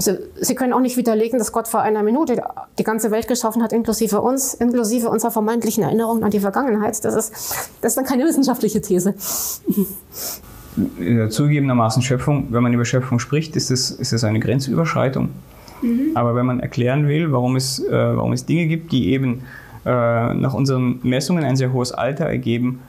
Also 0.07 0.21
Sie 0.39 0.55
können 0.55 0.73
auch 0.73 0.79
nicht 0.79 0.97
widerlegen, 0.97 1.39
dass 1.39 1.51
Gott 1.51 1.67
vor 1.67 1.81
einer 1.81 2.03
Minute 2.03 2.41
die 2.77 2.83
ganze 2.83 3.11
Welt 3.11 3.27
geschaffen 3.27 3.63
hat, 3.63 3.73
inklusive 3.73 4.21
uns, 4.21 4.53
inklusive 4.53 5.09
unserer 5.09 5.31
vermeintlichen 5.31 5.83
Erinnerungen 5.83 6.23
an 6.23 6.31
die 6.31 6.39
Vergangenheit. 6.39 7.03
Das 7.05 7.15
ist, 7.15 7.31
das 7.81 7.91
ist 7.91 7.97
dann 7.97 8.05
keine 8.05 8.25
wissenschaftliche 8.25 8.81
These. 8.81 9.15
Zugegebenermaßen 11.29 12.01
Schöpfung, 12.01 12.47
wenn 12.49 12.63
man 12.63 12.73
über 12.73 12.85
Schöpfung 12.85 13.19
spricht, 13.19 13.55
ist 13.55 13.71
es, 13.71 13.91
ist 13.91 14.11
es 14.11 14.23
eine 14.23 14.39
Grenzüberschreitung. 14.39 15.29
Mhm. 15.83 16.11
Aber 16.15 16.35
wenn 16.35 16.45
man 16.45 16.59
erklären 16.59 17.07
will, 17.07 17.31
warum 17.31 17.55
es, 17.55 17.79
äh, 17.79 17.91
warum 17.91 18.33
es 18.33 18.45
Dinge 18.45 18.67
gibt, 18.67 18.91
die 18.91 19.09
eben 19.09 19.43
äh, 19.85 20.33
nach 20.33 20.53
unseren 20.53 20.99
Messungen 21.03 21.43
ein 21.43 21.55
sehr 21.55 21.73
hohes 21.73 21.91
Alter 21.91 22.25
ergeben, 22.25 22.79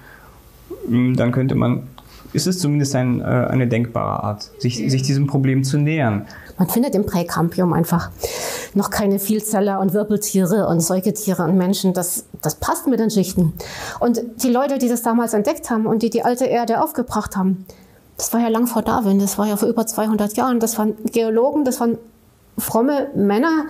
dann 0.89 1.33
könnte 1.33 1.55
man, 1.55 1.85
ist 2.33 2.47
es 2.47 2.59
zumindest 2.59 2.95
ein, 2.95 3.21
äh, 3.21 3.25
eine 3.25 3.67
denkbare 3.67 4.23
Art, 4.23 4.51
sich, 4.59 4.77
sich 4.77 5.03
diesem 5.03 5.27
Problem 5.27 5.65
zu 5.65 5.79
nähern. 5.79 6.27
Man 6.59 6.69
findet 6.69 6.95
im 6.95 7.07
Präkampium 7.07 7.73
einfach 7.73 8.11
noch 8.75 8.91
keine 8.91 9.19
Vielzeller 9.19 9.81
und 9.81 9.93
Wirbeltiere 9.93 10.67
und 10.69 10.81
Säugetiere 10.81 11.45
und 11.45 11.57
Menschen. 11.57 11.95
Das, 11.95 12.25
das 12.43 12.57
passt 12.57 12.87
mit 12.87 13.01
den 13.01 13.11
Schichten. 13.11 13.53
Und 14.01 14.21
die 14.43 14.51
Leute, 14.51 14.79
die 14.79 14.89
das 14.89 15.03
damals 15.03 15.35
entdeckt 15.35 15.71
haben 15.71 15.87
und 15.87 16.03
die 16.03 16.11
die 16.11 16.25
alte 16.25 16.45
Erde 16.45 16.83
aufgebracht 16.83 17.37
haben, 17.37 17.67
das 18.17 18.33
war 18.33 18.41
ja 18.41 18.49
lang 18.49 18.67
vor 18.67 18.83
Darwin, 18.83 19.19
das 19.19 19.39
war 19.39 19.47
ja 19.47 19.57
vor 19.57 19.69
über 19.69 19.87
200 19.87 20.37
Jahren. 20.37 20.61
Das 20.61 20.79
waren 20.79 20.95
Geologen, 21.07 21.65
das 21.65 21.81
waren 21.81 21.99
fromme 22.59 23.09
Männer, 23.15 23.65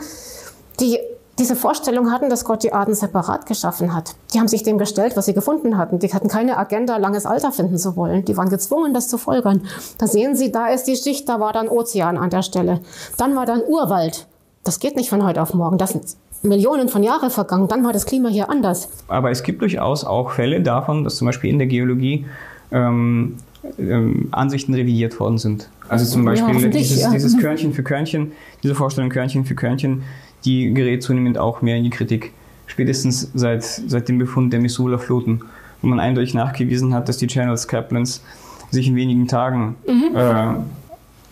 die 0.80 0.98
diese 1.38 1.56
Vorstellung 1.56 2.12
hatten, 2.12 2.30
dass 2.30 2.44
Gott 2.44 2.62
die 2.62 2.72
Arten 2.72 2.94
separat 2.94 3.46
geschaffen 3.46 3.92
hat. 3.92 4.14
Die 4.32 4.38
haben 4.38 4.48
sich 4.48 4.62
dem 4.62 4.78
gestellt, 4.78 5.16
was 5.16 5.26
sie 5.26 5.34
gefunden 5.34 5.76
hatten. 5.76 5.98
Die 5.98 6.12
hatten 6.12 6.28
keine 6.28 6.56
Agenda, 6.56 6.96
langes 6.96 7.26
Alter 7.26 7.50
finden 7.50 7.76
zu 7.76 7.96
wollen. 7.96 8.24
Die 8.24 8.36
waren 8.36 8.48
gezwungen, 8.48 8.94
das 8.94 9.08
zu 9.08 9.18
folgern. 9.18 9.62
Da 9.98 10.06
sehen 10.06 10.36
Sie, 10.36 10.52
da 10.52 10.68
ist 10.68 10.84
die 10.84 10.96
Schicht, 10.96 11.28
da 11.28 11.40
war 11.40 11.52
dann 11.52 11.68
Ozean 11.68 12.18
an 12.18 12.30
der 12.30 12.42
Stelle. 12.42 12.80
Dann 13.16 13.34
war 13.34 13.46
dann 13.46 13.62
Urwald. 13.66 14.26
Das 14.62 14.78
geht 14.78 14.96
nicht 14.96 15.10
von 15.10 15.24
heute 15.24 15.42
auf 15.42 15.54
morgen. 15.54 15.76
Das 15.76 15.90
sind 15.90 16.04
Millionen 16.42 16.88
von 16.88 17.02
Jahren 17.02 17.30
vergangen. 17.30 17.66
Dann 17.68 17.84
war 17.84 17.92
das 17.92 18.06
Klima 18.06 18.28
hier 18.28 18.48
anders. 18.48 18.88
Aber 19.08 19.30
es 19.30 19.42
gibt 19.42 19.60
durchaus 19.60 20.04
auch 20.04 20.30
Fälle 20.30 20.60
davon, 20.60 21.02
dass 21.04 21.16
zum 21.16 21.26
Beispiel 21.26 21.50
in 21.50 21.58
der 21.58 21.66
Geologie 21.66 22.26
ähm, 22.70 23.36
ähm, 23.78 24.28
Ansichten 24.30 24.74
revidiert 24.74 25.18
worden 25.18 25.38
sind. 25.38 25.68
Also 25.88 26.04
zum 26.04 26.24
Beispiel 26.24 26.60
ja, 26.60 26.68
dieses, 26.68 27.00
ja. 27.00 27.10
dieses 27.10 27.36
Körnchen 27.40 27.72
für 27.72 27.82
Körnchen, 27.82 28.32
diese 28.62 28.74
Vorstellung 28.74 29.10
Körnchen 29.10 29.44
für 29.44 29.54
Körnchen, 29.54 30.02
die 30.44 30.72
gerät 30.74 31.02
zunehmend 31.02 31.38
auch 31.38 31.62
mehr 31.62 31.76
in 31.76 31.84
die 31.84 31.90
Kritik. 31.90 32.32
Spätestens 32.66 33.30
seit, 33.34 33.64
seit 33.64 34.08
dem 34.08 34.18
Befund 34.18 34.52
der 34.52 34.60
Missoula-Fluten, 34.60 35.42
wo 35.82 35.88
man 35.88 36.00
eindeutig 36.00 36.34
nachgewiesen 36.34 36.94
hat, 36.94 37.08
dass 37.08 37.18
die 37.18 37.26
Channels 37.26 37.68
Kaplans 37.68 38.22
sich 38.70 38.88
in 38.88 38.96
wenigen 38.96 39.28
Tagen 39.28 39.76
mhm. 39.86 40.16
äh, 40.16 40.54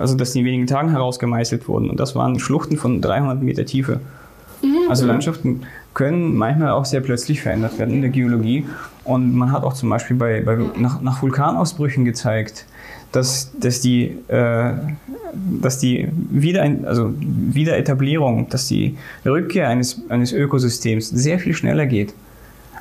also 0.02 0.16
dass 0.16 0.32
die 0.32 0.40
in 0.40 0.44
wenigen 0.44 0.66
Tagen 0.66 0.90
herausgemeißelt 0.90 1.68
wurden. 1.68 1.88
Und 1.88 2.00
das 2.00 2.14
waren 2.14 2.38
Schluchten 2.40 2.76
von 2.76 3.00
300 3.00 3.42
Meter 3.42 3.64
Tiefe. 3.64 4.00
Mhm. 4.62 4.90
Also 4.90 5.06
Landschaften 5.06 5.62
können 5.94 6.36
manchmal 6.36 6.70
auch 6.70 6.84
sehr 6.84 7.00
plötzlich 7.00 7.40
verändert 7.40 7.78
werden 7.78 7.94
in 7.94 8.00
der 8.00 8.10
Geologie. 8.10 8.66
Und 9.04 9.34
man 9.34 9.52
hat 9.52 9.62
auch 9.62 9.74
zum 9.74 9.90
Beispiel 9.90 10.16
bei, 10.16 10.40
bei 10.40 10.58
nach, 10.76 11.00
nach, 11.00 11.22
Vulkanausbrüchen 11.22 12.04
gezeigt, 12.04 12.66
dass, 13.12 13.50
dass 13.58 13.80
die, 13.80 14.18
äh, 14.28 14.72
dass 15.60 15.78
die 15.78 16.08
Wieder, 16.30 16.62
also 16.84 17.12
Wiederetablierung, 17.18 18.48
dass 18.48 18.68
die 18.68 18.96
Rückkehr 19.24 19.68
eines, 19.68 20.00
eines 20.08 20.32
Ökosystems 20.32 21.08
sehr 21.08 21.38
viel 21.38 21.54
schneller 21.54 21.86
geht 21.86 22.14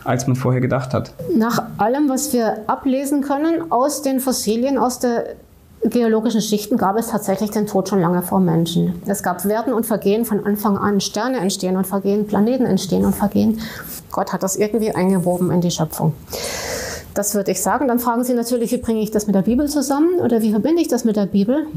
als 0.03 0.25
man 0.25 0.35
vorher 0.35 0.61
gedacht 0.61 0.95
hat. 0.95 1.13
Nach 1.35 1.61
allem, 1.77 2.09
was 2.09 2.33
wir 2.33 2.63
ablesen 2.67 3.21
können 3.21 3.71
aus 3.71 4.01
den 4.01 4.19
Fossilien, 4.19 4.79
aus 4.79 4.97
der 4.97 5.35
geologischen 5.83 6.41
Schichten 6.41 6.77
gab 6.77 6.97
es 6.97 7.07
tatsächlich 7.07 7.49
den 7.51 7.65
Tod 7.65 7.89
schon 7.89 7.99
lange 8.01 8.21
vor 8.21 8.39
Menschen. 8.39 9.01
Es 9.05 9.23
gab 9.23 9.45
Werden 9.45 9.73
und 9.73 9.85
Vergehen 9.85 10.25
von 10.25 10.45
Anfang 10.45 10.77
an. 10.77 11.01
Sterne 11.01 11.39
entstehen 11.39 11.75
und 11.75 11.87
vergehen, 11.87 12.27
Planeten 12.27 12.65
entstehen 12.65 13.03
und 13.03 13.15
vergehen. 13.15 13.59
Gott 14.11 14.31
hat 14.31 14.43
das 14.43 14.55
irgendwie 14.55 14.91
eingewoben 14.93 15.49
in 15.51 15.61
die 15.61 15.71
Schöpfung. 15.71 16.13
Das 17.13 17.36
würde 17.36 17.52
ich 17.52 17.62
sagen. 17.62 17.88
Dann 17.88 18.00
fragen 18.00 18.24
Sie 18.24 18.34
natürlich, 18.34 18.71
wie 18.71 18.78
bringe 18.78 19.02
ich 19.02 19.12
das 19.12 19.28
mit 19.28 19.36
der 19.36 19.41
Bibel 19.41 19.67
zusammen 19.67 20.19
oder 20.19 20.41
wie 20.41 20.52
verbinde 20.52 20.82
ich 20.82 20.88
das 20.88 21.04
mit 21.04 21.15
der 21.15 21.26
Bibel? 21.26 21.67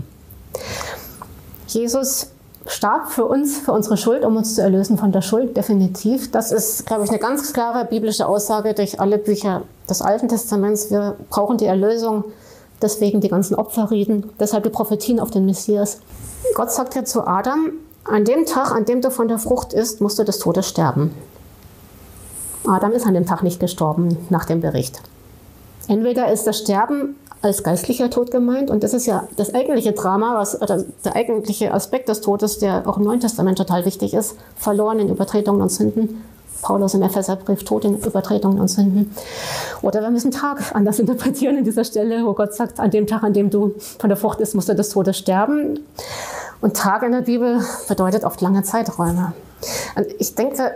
Jesus 1.67 2.29
starb 2.67 3.11
für 3.11 3.27
uns, 3.27 3.59
für 3.59 3.73
unsere 3.73 3.97
Schuld, 3.97 4.25
um 4.25 4.37
uns 4.37 4.55
zu 4.55 4.63
erlösen 4.63 4.97
von 4.97 5.13
der 5.13 5.23
Schuld, 5.23 5.57
definitiv. 5.57 6.31
Das 6.31 6.53
ist, 6.53 6.87
glaube 6.87 7.05
ich, 7.05 7.11
eine 7.11 7.19
ganz 7.19 7.53
klare 7.53 7.85
biblische 7.85 8.27
Aussage 8.27 8.75
durch 8.75 9.01
alle 9.01 9.19
Bücher 9.19 9.63
des 9.89 10.01
Alten 10.01 10.29
Testaments. 10.29 10.91
Wir 10.91 11.17
brauchen 11.31 11.59
die 11.59 11.67
Erlösung, 11.67 12.25
deswegen 12.81 13.21
die 13.21 13.29
ganzen 13.29 13.55
Opferreden, 13.55 14.31
deshalb 14.41 14.65
die 14.65 14.71
Prophetien 14.71 15.21
auf 15.21 15.31
den 15.31 15.45
Messias. 15.45 15.99
Gott 16.55 16.73
sagt 16.73 16.95
ja 16.95 17.05
zu 17.05 17.27
Adam, 17.27 17.73
an 18.05 18.25
dem 18.25 18.47
Tag, 18.47 18.73
an 18.73 18.85
dem 18.85 19.01
du 19.01 19.11
von 19.11 19.29
der 19.29 19.39
Frucht 19.39 19.73
isst, 19.73 20.01
musst 20.01 20.19
du 20.19 20.25
des 20.25 20.39
Todes 20.39 20.69
sterben. 20.69 21.15
Adam 22.67 22.93
ist 22.93 23.07
an 23.07 23.15
dem 23.15 23.27
Tag 23.27 23.43
nicht 23.43 23.61
gestorben 23.61 24.17
nach 24.31 24.45
dem 24.45 24.61
Bericht. 24.61 25.03
Entweder 25.89 26.31
ist 26.33 26.47
das 26.47 26.59
Sterben 26.59 27.17
als 27.43 27.63
geistlicher 27.63 28.11
Tod 28.11 28.31
gemeint. 28.31 28.71
Und 28.71 28.83
das 28.83 28.95
ist 28.95 29.07
ja 29.07 29.29
das 29.37 29.55
eigentliche 29.55 29.93
Drama, 29.93 30.39
was, 30.39 30.61
oder 30.61 30.85
der 31.05 31.15
eigentliche 31.15 31.73
Aspekt 31.73 32.09
des 32.09 32.21
Todes, 32.21 32.59
der 32.59 32.89
auch 32.89 32.97
im 32.97 33.05
Neuen 33.05 33.21
Testament 33.21 33.59
total 33.59 33.85
wichtig 33.85 34.15
ist. 34.15 34.37
Verloren 34.57 34.99
in 34.99 35.11
Übertretungen 35.11 35.61
und 35.61 35.69
Sünden. 35.69 36.25
Paulus 36.63 36.95
im 36.95 37.03
Epheserbrief, 37.03 37.63
Tod 37.65 37.85
in 37.85 37.99
Übertretungen 37.99 38.59
und 38.59 38.69
Sünden. 38.69 39.15
Oder 39.83 40.01
wir 40.01 40.11
müssen 40.11 40.31
Tag 40.31 40.75
anders 40.75 40.99
interpretieren 40.99 41.59
in 41.59 41.65
dieser 41.65 41.85
Stelle, 41.85 42.25
wo 42.25 42.33
Gott 42.33 42.55
sagt, 42.55 42.81
an 42.81 42.91
dem 42.91 43.07
Tag, 43.07 43.23
an 43.23 43.35
dem 43.35 43.51
du 43.51 43.75
von 43.99 44.09
der 44.09 44.17
Frucht 44.17 44.41
isst, 44.41 44.55
musst 44.55 44.71
du 44.71 44.75
des 44.75 44.89
Todes 44.89 45.19
sterben. 45.19 45.81
Und 46.63 46.75
Tag 46.75 47.03
in 47.03 47.13
der 47.13 47.21
Bibel 47.21 47.61
bedeutet 47.87 48.25
oft 48.25 48.41
lange 48.41 48.63
Zeiträume. 48.63 49.35
Und 49.97 50.07
ich 50.19 50.35
denke, 50.35 50.73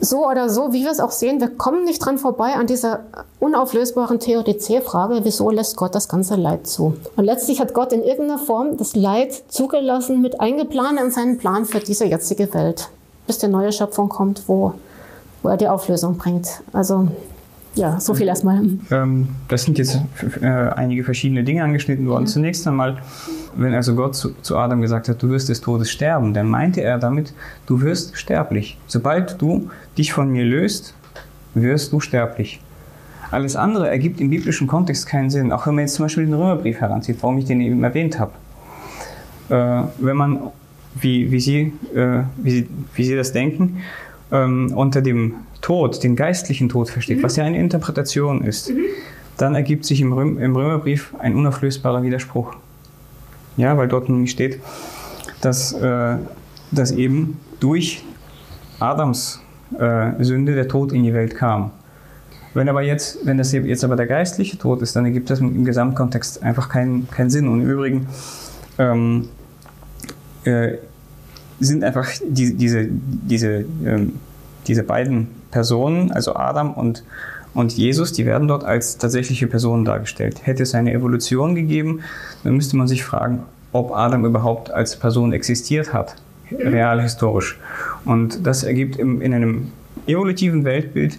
so 0.00 0.28
oder 0.28 0.48
so, 0.48 0.72
wie 0.72 0.82
wir 0.82 0.90
es 0.90 1.00
auch 1.00 1.10
sehen, 1.10 1.40
wir 1.40 1.48
kommen 1.48 1.84
nicht 1.84 2.04
dran 2.04 2.18
vorbei 2.18 2.54
an 2.54 2.66
dieser 2.66 3.00
unauflösbaren 3.40 4.18
Theodizee-Frage, 4.18 5.20
wieso 5.22 5.50
lässt 5.50 5.76
Gott 5.76 5.94
das 5.94 6.08
ganze 6.08 6.36
Leid 6.36 6.66
zu? 6.66 6.96
Und 7.16 7.24
letztlich 7.24 7.60
hat 7.60 7.74
Gott 7.74 7.92
in 7.92 8.02
irgendeiner 8.02 8.38
Form 8.38 8.76
das 8.76 8.96
Leid 8.96 9.44
zugelassen, 9.48 10.20
mit 10.20 10.40
eingeplant 10.40 11.00
in 11.00 11.10
seinen 11.10 11.38
Plan 11.38 11.64
für 11.64 11.80
diese 11.80 12.04
jetzige 12.06 12.52
Welt, 12.54 12.88
bis 13.26 13.38
die 13.38 13.48
neue 13.48 13.72
Schöpfung 13.72 14.08
kommt, 14.08 14.42
wo, 14.46 14.74
wo 15.42 15.48
er 15.48 15.56
die 15.56 15.68
Auflösung 15.68 16.18
bringt. 16.18 16.48
Also 16.72 17.08
ja, 17.74 17.98
so 17.98 18.14
viel 18.14 18.28
erstmal. 18.28 18.62
Ähm, 18.90 19.28
das 19.48 19.64
sind 19.64 19.78
jetzt 19.78 19.98
äh, 20.40 20.46
einige 20.46 21.02
verschiedene 21.02 21.42
Dinge 21.42 21.64
angeschnitten 21.64 22.06
worden. 22.06 22.24
Ja. 22.24 22.30
Zunächst 22.30 22.66
einmal, 22.68 22.98
wenn 23.56 23.74
also 23.74 23.96
Gott 23.96 24.14
zu, 24.14 24.30
zu, 24.42 24.56
Adam 24.56 24.80
gesagt 24.80 25.08
hat, 25.08 25.20
du 25.20 25.28
wirst 25.30 25.48
des 25.48 25.60
Todes 25.60 25.90
sterben, 25.90 26.34
dann 26.34 26.48
meinte 26.48 26.82
er 26.82 26.98
damit, 26.98 27.34
du 27.66 27.80
wirst 27.80 28.16
sterblich. 28.16 28.78
Sobald 28.86 29.40
du 29.40 29.70
dich 29.96 30.12
von 30.12 30.30
mir 30.30 30.44
löst, 30.44 30.94
wirst 31.54 31.92
du 31.92 32.00
sterblich. 32.00 32.60
Alles 33.30 33.56
andere 33.56 33.88
ergibt 33.88 34.20
im 34.20 34.30
biblischen 34.30 34.66
Kontext 34.66 35.06
keinen 35.06 35.30
Sinn. 35.30 35.50
Auch 35.50 35.66
wenn 35.66 35.74
man 35.74 35.82
jetzt 35.82 35.94
zum 35.94 36.04
Beispiel 36.04 36.24
den 36.24 36.34
Römerbrief 36.34 36.80
heranzieht, 36.80 37.18
warum 37.20 37.38
ich 37.38 37.44
den 37.46 37.60
eben 37.60 37.82
erwähnt 37.82 38.18
habe. 38.18 38.32
Äh, 39.48 39.88
wenn 39.98 40.16
man, 40.16 40.38
wie, 40.94 41.30
wie, 41.30 41.40
Sie, 41.40 41.72
äh, 41.94 42.22
wie, 42.36 42.50
Sie, 42.50 42.68
wie 42.94 43.04
Sie 43.04 43.16
das 43.16 43.32
denken, 43.32 43.82
ähm, 44.30 44.72
unter 44.74 45.02
dem 45.02 45.34
Tod, 45.60 46.02
den 46.04 46.14
geistlichen 46.14 46.68
Tod 46.68 46.90
versteht, 46.90 47.18
mhm. 47.18 47.22
was 47.22 47.36
ja 47.36 47.44
eine 47.44 47.58
Interpretation 47.58 48.44
ist, 48.44 48.70
mhm. 48.70 48.84
dann 49.36 49.54
ergibt 49.54 49.84
sich 49.84 50.00
im, 50.00 50.12
Röm, 50.12 50.38
im 50.38 50.54
Römerbrief 50.54 51.14
ein 51.18 51.34
unauflösbarer 51.34 52.02
Widerspruch. 52.02 52.54
Ja, 53.56 53.76
weil 53.76 53.88
dort 53.88 54.08
nämlich 54.08 54.30
steht, 54.30 54.60
dass, 55.40 55.72
äh, 55.72 56.16
dass 56.70 56.92
eben 56.92 57.38
durch 57.60 58.04
Adams 58.80 59.40
äh, 59.78 60.22
Sünde 60.22 60.54
der 60.54 60.68
Tod 60.68 60.92
in 60.92 61.02
die 61.02 61.14
Welt 61.14 61.34
kam. 61.34 61.70
Wenn 62.54 62.68
aber 62.68 62.82
jetzt, 62.82 63.26
wenn 63.26 63.36
das 63.36 63.52
jetzt 63.52 63.82
aber 63.82 63.96
der 63.96 64.06
geistliche 64.06 64.56
Tod 64.58 64.80
ist, 64.80 64.94
dann 64.94 65.04
ergibt 65.04 65.28
das 65.28 65.40
im 65.40 65.64
Gesamtkontext 65.64 66.42
einfach 66.42 66.68
keinen, 66.68 67.10
keinen 67.10 67.30
Sinn. 67.30 67.48
Und 67.48 67.62
im 67.62 67.68
Übrigen 67.68 68.06
ähm, 68.78 69.28
äh, 70.44 70.74
sind 71.58 71.82
einfach 71.82 72.08
die, 72.24 72.54
diese, 72.54 72.86
diese, 72.88 73.64
ähm, 73.84 74.20
diese 74.68 74.84
beiden 74.84 75.28
Personen, 75.50 76.12
also 76.12 76.36
Adam 76.36 76.74
und, 76.74 77.04
und 77.54 77.72
Jesus, 77.72 78.12
die 78.12 78.24
werden 78.24 78.46
dort 78.46 78.64
als 78.64 78.98
tatsächliche 78.98 79.48
Personen 79.48 79.84
dargestellt. 79.84 80.46
Hätte 80.46 80.62
es 80.62 80.74
eine 80.74 80.92
Evolution 80.92 81.54
gegeben, 81.54 82.00
dann 82.44 82.54
müsste 82.54 82.76
man 82.76 82.86
sich 82.86 83.04
fragen, 83.04 83.42
ob 83.72 83.92
Adam 83.92 84.24
überhaupt 84.24 84.70
als 84.70 84.96
Person 84.96 85.32
existiert 85.32 85.92
hat, 85.92 86.16
real 86.50 87.02
historisch. 87.02 87.58
Und 88.04 88.46
das 88.46 88.62
ergibt 88.62 88.98
im, 88.98 89.20
in 89.20 89.34
einem 89.34 89.72
evolutiven 90.06 90.64
Weltbild 90.64 91.18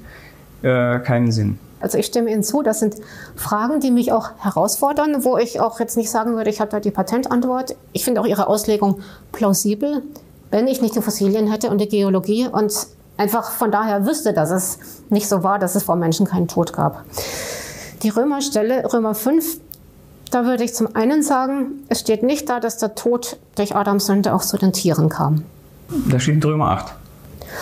äh, 0.61 0.99
keinen 0.99 1.31
Sinn. 1.31 1.57
Also 1.79 1.97
ich 1.97 2.05
stimme 2.05 2.31
Ihnen 2.31 2.43
zu, 2.43 2.61
das 2.63 2.79
sind 2.79 2.95
Fragen, 3.35 3.79
die 3.79 3.91
mich 3.91 4.11
auch 4.11 4.31
herausfordern, 4.39 5.23
wo 5.23 5.37
ich 5.37 5.59
auch 5.59 5.79
jetzt 5.79 5.97
nicht 5.97 6.09
sagen 6.09 6.35
würde, 6.35 6.49
ich 6.49 6.59
habe 6.59 6.71
da 6.71 6.79
die 6.79 6.91
Patentantwort. 6.91 7.75
Ich 7.93 8.03
finde 8.03 8.21
auch 8.21 8.25
Ihre 8.25 8.47
Auslegung 8.47 9.01
plausibel, 9.31 10.01
wenn 10.51 10.67
ich 10.67 10.81
nicht 10.81 10.95
die 10.95 11.01
Fossilien 11.01 11.51
hätte 11.51 11.69
und 11.69 11.79
die 11.79 11.87
Geologie 11.87 12.47
und 12.47 12.73
einfach 13.17 13.51
von 13.51 13.71
daher 13.71 14.05
wüsste, 14.05 14.33
dass 14.33 14.51
es 14.51 14.79
nicht 15.09 15.27
so 15.27 15.43
war, 15.43 15.59
dass 15.59 15.75
es 15.75 15.83
vor 15.83 15.95
Menschen 15.95 16.25
keinen 16.25 16.47
Tod 16.47 16.73
gab. 16.73 17.03
Die 18.03 18.09
Römerstelle, 18.09 18.91
Römer 18.91 19.13
5, 19.13 19.59
da 20.31 20.45
würde 20.45 20.63
ich 20.63 20.73
zum 20.73 20.95
einen 20.95 21.23
sagen, 21.23 21.83
es 21.89 21.99
steht 21.99 22.23
nicht 22.23 22.49
da, 22.49 22.59
dass 22.59 22.77
der 22.77 22.95
Tod 22.95 23.37
durch 23.55 23.75
Adams 23.75 24.05
Sünde 24.07 24.33
auch 24.33 24.41
zu 24.41 24.57
den 24.57 24.73
Tieren 24.73 25.09
kam. 25.09 25.43
Da 26.09 26.19
steht 26.19 26.35
in 26.35 26.43
Römer 26.43 26.71
8. 26.71 26.95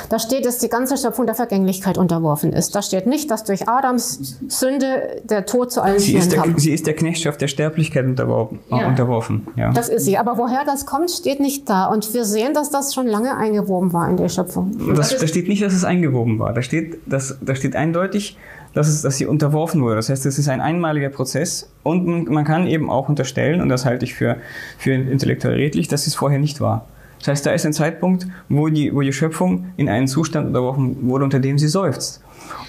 Da 0.10 0.20
steht, 0.20 0.46
dass 0.46 0.58
die 0.58 0.70
ganze 0.70 0.98
Schöpfung 0.98 1.26
der 1.26 1.36
Vergänglichkeit 1.36 1.98
unterworfen 1.98 2.54
ist. 2.54 2.76
Da 2.76 2.82
steht 2.82 3.06
nicht, 3.06 3.30
dass 3.32 3.44
durch 3.44 3.68
Adams 3.68 4.40
Sünde 4.48 5.22
der 5.24 5.46
Tod 5.46 5.72
zu 5.72 5.82
allen 5.82 6.00
sie 6.00 6.14
Tieren 6.14 6.30
kam. 6.30 6.58
Sie 6.58 6.72
ist 6.72 6.88
der 6.88 6.96
Knechtschaft 6.96 7.42
der 7.42 7.48
Sterblichkeit 7.48 8.06
unterworfen. 8.06 8.60
Ja. 8.70 8.88
unterworfen 8.88 9.48
ja. 9.56 9.72
Das 9.72 9.90
ist 9.90 10.06
sie. 10.06 10.18
Aber 10.18 10.38
woher 10.38 10.64
das 10.66 10.86
kommt, 10.86 11.12
steht 11.12 11.40
nicht 11.40 11.70
da. 11.70 11.86
Und 11.86 12.14
wir 12.14 12.26
sehen, 12.26 12.54
dass 12.54 12.70
das 12.70 12.94
schon 12.94 13.08
lange 13.08 13.36
eingewoben 13.38 13.94
war 13.94 14.10
in 14.10 14.18
der 14.18 14.30
Schöpfung. 14.30 14.96
Das, 14.96 15.16
da 15.18 15.28
steht 15.28 15.48
nicht, 15.48 15.62
dass 15.62 15.74
es 15.74 15.84
eingewoben 15.84 16.40
war. 16.40 16.54
Da 16.54 16.62
steht, 16.62 17.00
dass, 17.06 17.38
da 17.42 17.56
steht 17.56 17.76
eindeutig, 17.76 18.38
dass, 18.74 18.88
es, 18.88 19.02
dass 19.04 19.18
sie 19.18 19.26
unterworfen 19.26 19.82
wurde. 19.82 19.96
Das 19.96 20.10
heißt, 20.10 20.26
es 20.26 20.40
ist 20.40 20.50
ein 20.50 20.62
einmaliger 20.62 21.10
Prozess 21.10 21.70
und 21.84 22.30
man 22.30 22.44
kann 22.44 22.68
eben 22.68 22.90
auch 22.90 23.10
unterstellen, 23.10 23.62
und 23.62 23.70
das 23.70 23.86
halte 23.86 24.06
ich 24.06 24.16
für, 24.16 24.38
für 24.78 24.94
intellektuell 24.94 25.56
redlich, 25.56 25.88
dass 25.88 26.08
es 26.08 26.16
vorher 26.16 26.40
nicht 26.40 26.60
war. 26.60 26.88
Das 27.24 27.30
heißt, 27.30 27.46
da 27.46 27.54
ist 27.54 27.66
ein 27.66 27.72
Zeitpunkt, 27.72 28.28
wo 28.50 28.68
die, 28.68 28.94
wo 28.94 29.00
die 29.00 29.14
Schöpfung 29.14 29.68
in 29.78 29.88
einen 29.88 30.10
Zustand 30.10 30.48
unterworfen 30.48 31.08
wurde, 31.08 31.24
unter 31.24 31.40
dem 31.40 31.58
sie 31.58 31.70
seufzt. 31.70 32.20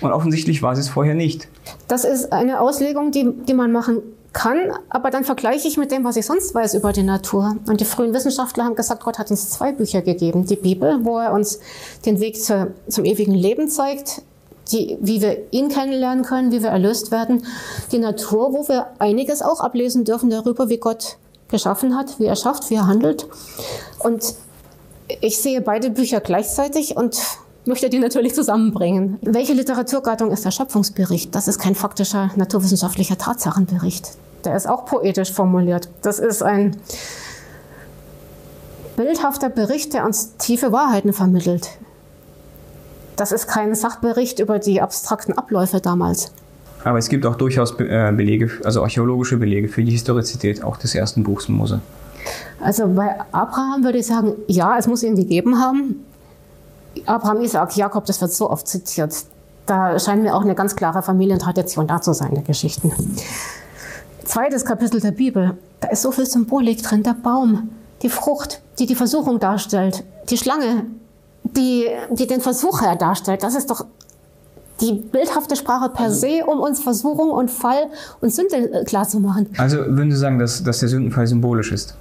Und 0.00 0.12
offensichtlich 0.12 0.62
war 0.62 0.76
sie 0.76 0.82
es 0.82 0.88
vorher 0.88 1.14
nicht. 1.14 1.48
Das 1.88 2.04
ist 2.04 2.32
eine 2.32 2.60
Auslegung, 2.60 3.10
die, 3.10 3.32
die 3.48 3.54
man 3.54 3.72
machen 3.72 3.98
kann, 4.32 4.58
aber 4.90 5.10
dann 5.10 5.24
vergleiche 5.24 5.66
ich 5.66 5.76
mit 5.76 5.90
dem, 5.90 6.04
was 6.04 6.16
ich 6.16 6.24
sonst 6.24 6.54
weiß 6.54 6.74
über 6.74 6.92
die 6.92 7.02
Natur. 7.02 7.56
Und 7.66 7.80
die 7.80 7.84
frühen 7.84 8.14
Wissenschaftler 8.14 8.64
haben 8.64 8.76
gesagt, 8.76 9.02
Gott 9.02 9.18
hat 9.18 9.28
uns 9.28 9.50
zwei 9.50 9.72
Bücher 9.72 10.02
gegeben. 10.02 10.46
Die 10.46 10.56
Bibel, 10.56 11.00
wo 11.02 11.18
er 11.18 11.32
uns 11.32 11.58
den 12.06 12.20
Weg 12.20 12.40
zur, 12.40 12.68
zum 12.88 13.04
ewigen 13.04 13.34
Leben 13.34 13.68
zeigt, 13.68 14.22
die, 14.70 14.96
wie 15.00 15.20
wir 15.20 15.38
ihn 15.50 15.68
kennenlernen 15.68 16.24
können, 16.24 16.52
wie 16.52 16.62
wir 16.62 16.70
erlöst 16.70 17.10
werden. 17.10 17.44
Die 17.90 17.98
Natur, 17.98 18.52
wo 18.52 18.68
wir 18.68 18.86
einiges 19.00 19.42
auch 19.42 19.58
ablesen 19.58 20.04
dürfen 20.04 20.30
darüber, 20.30 20.68
wie 20.68 20.78
Gott 20.78 21.16
geschaffen 21.48 21.96
hat, 21.96 22.18
wie 22.20 22.26
er 22.26 22.36
schafft, 22.36 22.70
wie 22.70 22.74
er 22.74 22.86
handelt. 22.86 23.26
Und 23.98 24.34
ich 25.20 25.38
sehe 25.38 25.60
beide 25.60 25.90
Bücher 25.90 26.20
gleichzeitig 26.20 26.96
und 26.96 27.20
möchte 27.66 27.88
die 27.88 27.98
natürlich 27.98 28.34
zusammenbringen. 28.34 29.18
Welche 29.22 29.52
Literaturgattung 29.52 30.30
ist 30.30 30.44
der 30.44 30.50
Schöpfungsbericht? 30.50 31.34
Das 31.34 31.48
ist 31.48 31.58
kein 31.58 31.74
faktischer 31.74 32.30
naturwissenschaftlicher 32.36 33.18
Tatsachenbericht. 33.18 34.12
Der 34.44 34.56
ist 34.56 34.68
auch 34.68 34.84
poetisch 34.84 35.32
formuliert. 35.32 35.88
Das 36.02 36.18
ist 36.18 36.42
ein 36.42 36.76
bildhafter 38.96 39.48
Bericht, 39.48 39.94
der 39.94 40.04
uns 40.04 40.36
tiefe 40.36 40.72
Wahrheiten 40.72 41.12
vermittelt. 41.12 41.70
Das 43.16 43.32
ist 43.32 43.46
kein 43.46 43.74
Sachbericht 43.74 44.40
über 44.40 44.58
die 44.58 44.80
abstrakten 44.80 45.38
Abläufe 45.38 45.80
damals. 45.80 46.32
Aber 46.82 46.98
es 46.98 47.08
gibt 47.08 47.24
auch 47.24 47.36
durchaus 47.36 47.78
äh, 47.80 48.12
Belege, 48.14 48.50
also 48.64 48.82
archäologische 48.82 49.38
Belege 49.38 49.68
für 49.68 49.82
die 49.82 49.92
Historizität 49.92 50.62
auch 50.62 50.76
des 50.76 50.94
ersten 50.94 51.22
Buchs 51.22 51.48
Mose. 51.48 51.80
Also 52.60 52.88
bei 52.88 53.16
Abraham 53.32 53.84
würde 53.84 53.98
ich 53.98 54.06
sagen, 54.06 54.34
ja, 54.46 54.78
es 54.78 54.86
muss 54.86 55.02
ihn 55.02 55.16
gegeben 55.16 55.60
haben. 55.60 56.04
Abraham, 57.06 57.40
Isaac, 57.42 57.76
Jakob, 57.76 58.06
das 58.06 58.20
wird 58.20 58.32
so 58.32 58.50
oft 58.50 58.66
zitiert. 58.68 59.14
Da 59.66 59.98
scheint 59.98 60.22
mir 60.22 60.34
auch 60.34 60.42
eine 60.42 60.54
ganz 60.54 60.76
klare 60.76 61.02
Familientradition 61.02 61.86
da 61.86 62.00
zu 62.00 62.12
sein, 62.12 62.34
der 62.34 62.44
Geschichten. 62.44 62.92
Zweites 64.24 64.64
Kapitel 64.64 65.00
der 65.00 65.10
Bibel, 65.10 65.56
da 65.80 65.88
ist 65.88 66.02
so 66.02 66.12
viel 66.12 66.26
Symbolik 66.26 66.82
drin. 66.82 67.02
Der 67.02 67.14
Baum, 67.14 67.70
die 68.02 68.08
Frucht, 68.08 68.60
die 68.78 68.86
die 68.86 68.94
Versuchung 68.94 69.38
darstellt, 69.38 70.04
die 70.30 70.36
Schlange, 70.36 70.86
die, 71.42 71.86
die 72.10 72.26
den 72.26 72.40
Versucher 72.40 72.96
darstellt. 72.96 73.42
Das 73.42 73.54
ist 73.54 73.70
doch 73.70 73.84
die 74.80 74.92
bildhafte 74.92 75.56
Sprache 75.56 75.88
per 75.88 76.10
se, 76.10 76.44
um 76.46 76.60
uns 76.60 76.80
Versuchung 76.82 77.30
und 77.30 77.50
Fall 77.50 77.86
und 78.20 78.34
Sünde 78.34 78.84
klarzumachen. 78.86 79.48
Also 79.56 79.78
würden 79.78 80.10
Sie 80.10 80.16
sagen, 80.16 80.38
dass, 80.38 80.62
dass 80.62 80.80
der 80.80 80.88
Sündenfall 80.88 81.26
symbolisch 81.26 81.70
ist? 81.72 81.94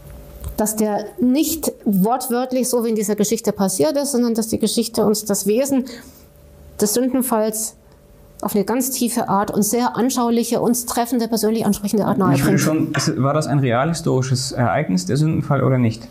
Dass 0.57 0.75
der 0.75 1.05
nicht 1.19 1.71
wortwörtlich 1.83 2.69
so 2.69 2.83
wie 2.85 2.89
in 2.89 2.95
dieser 2.95 3.15
Geschichte 3.15 3.51
passiert 3.51 3.97
ist, 3.97 4.11
sondern 4.11 4.35
dass 4.35 4.47
die 4.47 4.59
Geschichte 4.59 5.05
uns 5.05 5.25
das 5.25 5.47
Wesen 5.47 5.85
des 6.79 6.93
Sündenfalls 6.93 7.75
auf 8.43 8.55
eine 8.55 8.65
ganz 8.65 8.91
tiefe 8.91 9.29
Art 9.29 9.51
und 9.51 9.63
sehr 9.63 9.95
anschauliche, 9.95 10.61
uns 10.61 10.85
treffende, 10.85 11.27
persönlich 11.27 11.65
ansprechende 11.65 12.05
Art 12.05 12.17
nahebringt. 12.17 12.59
Schon, 12.59 12.93
war 13.17 13.33
das 13.33 13.47
ein 13.47 13.59
realhistorisches 13.59 14.51
Ereignis, 14.51 15.05
der 15.05 15.17
Sündenfall, 15.17 15.63
oder 15.63 15.77
nicht? 15.77 16.07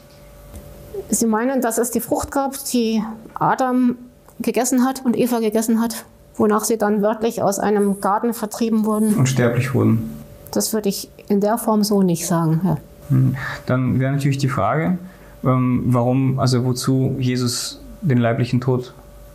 Sie 1.11 1.26
meinen, 1.26 1.61
dass 1.61 1.76
es 1.76 1.90
die 1.90 2.01
Frucht 2.01 2.30
gab, 2.30 2.57
die 2.72 3.03
Adam 3.34 3.97
gegessen 4.40 4.84
hat 4.84 5.05
und 5.05 5.16
Eva 5.16 5.40
gegessen 5.40 5.80
hat, 5.80 6.07
wonach 6.36 6.64
sie 6.64 6.78
dann 6.78 7.03
wörtlich 7.03 7.43
aus 7.43 7.59
einem 7.59 8.01
Garten 8.01 8.32
vertrieben 8.32 8.86
wurden? 8.86 9.14
Und 9.14 9.26
sterblich 9.28 9.74
wurden. 9.74 10.11
Das 10.53 10.72
würde 10.72 10.88
ich 10.88 11.11
in 11.28 11.40
der 11.40 11.59
Form 11.59 11.84
so 11.84 12.03
nicht 12.03 12.26
sagen. 12.26 12.61
Ja. 12.64 12.76
Hm. 13.13 13.37
Dann 13.67 14.01
wäre 14.01 14.13
natürlich 14.13 14.39
die 14.39 14.49
Frage, 14.49 14.99
ähm, 15.45 15.83
warum, 15.87 16.39
also 16.39 16.65
wozu 16.65 17.17
Jesus 17.19 17.81
den 18.01 18.19
leiblichen 18.19 18.61
Tod 18.61 18.95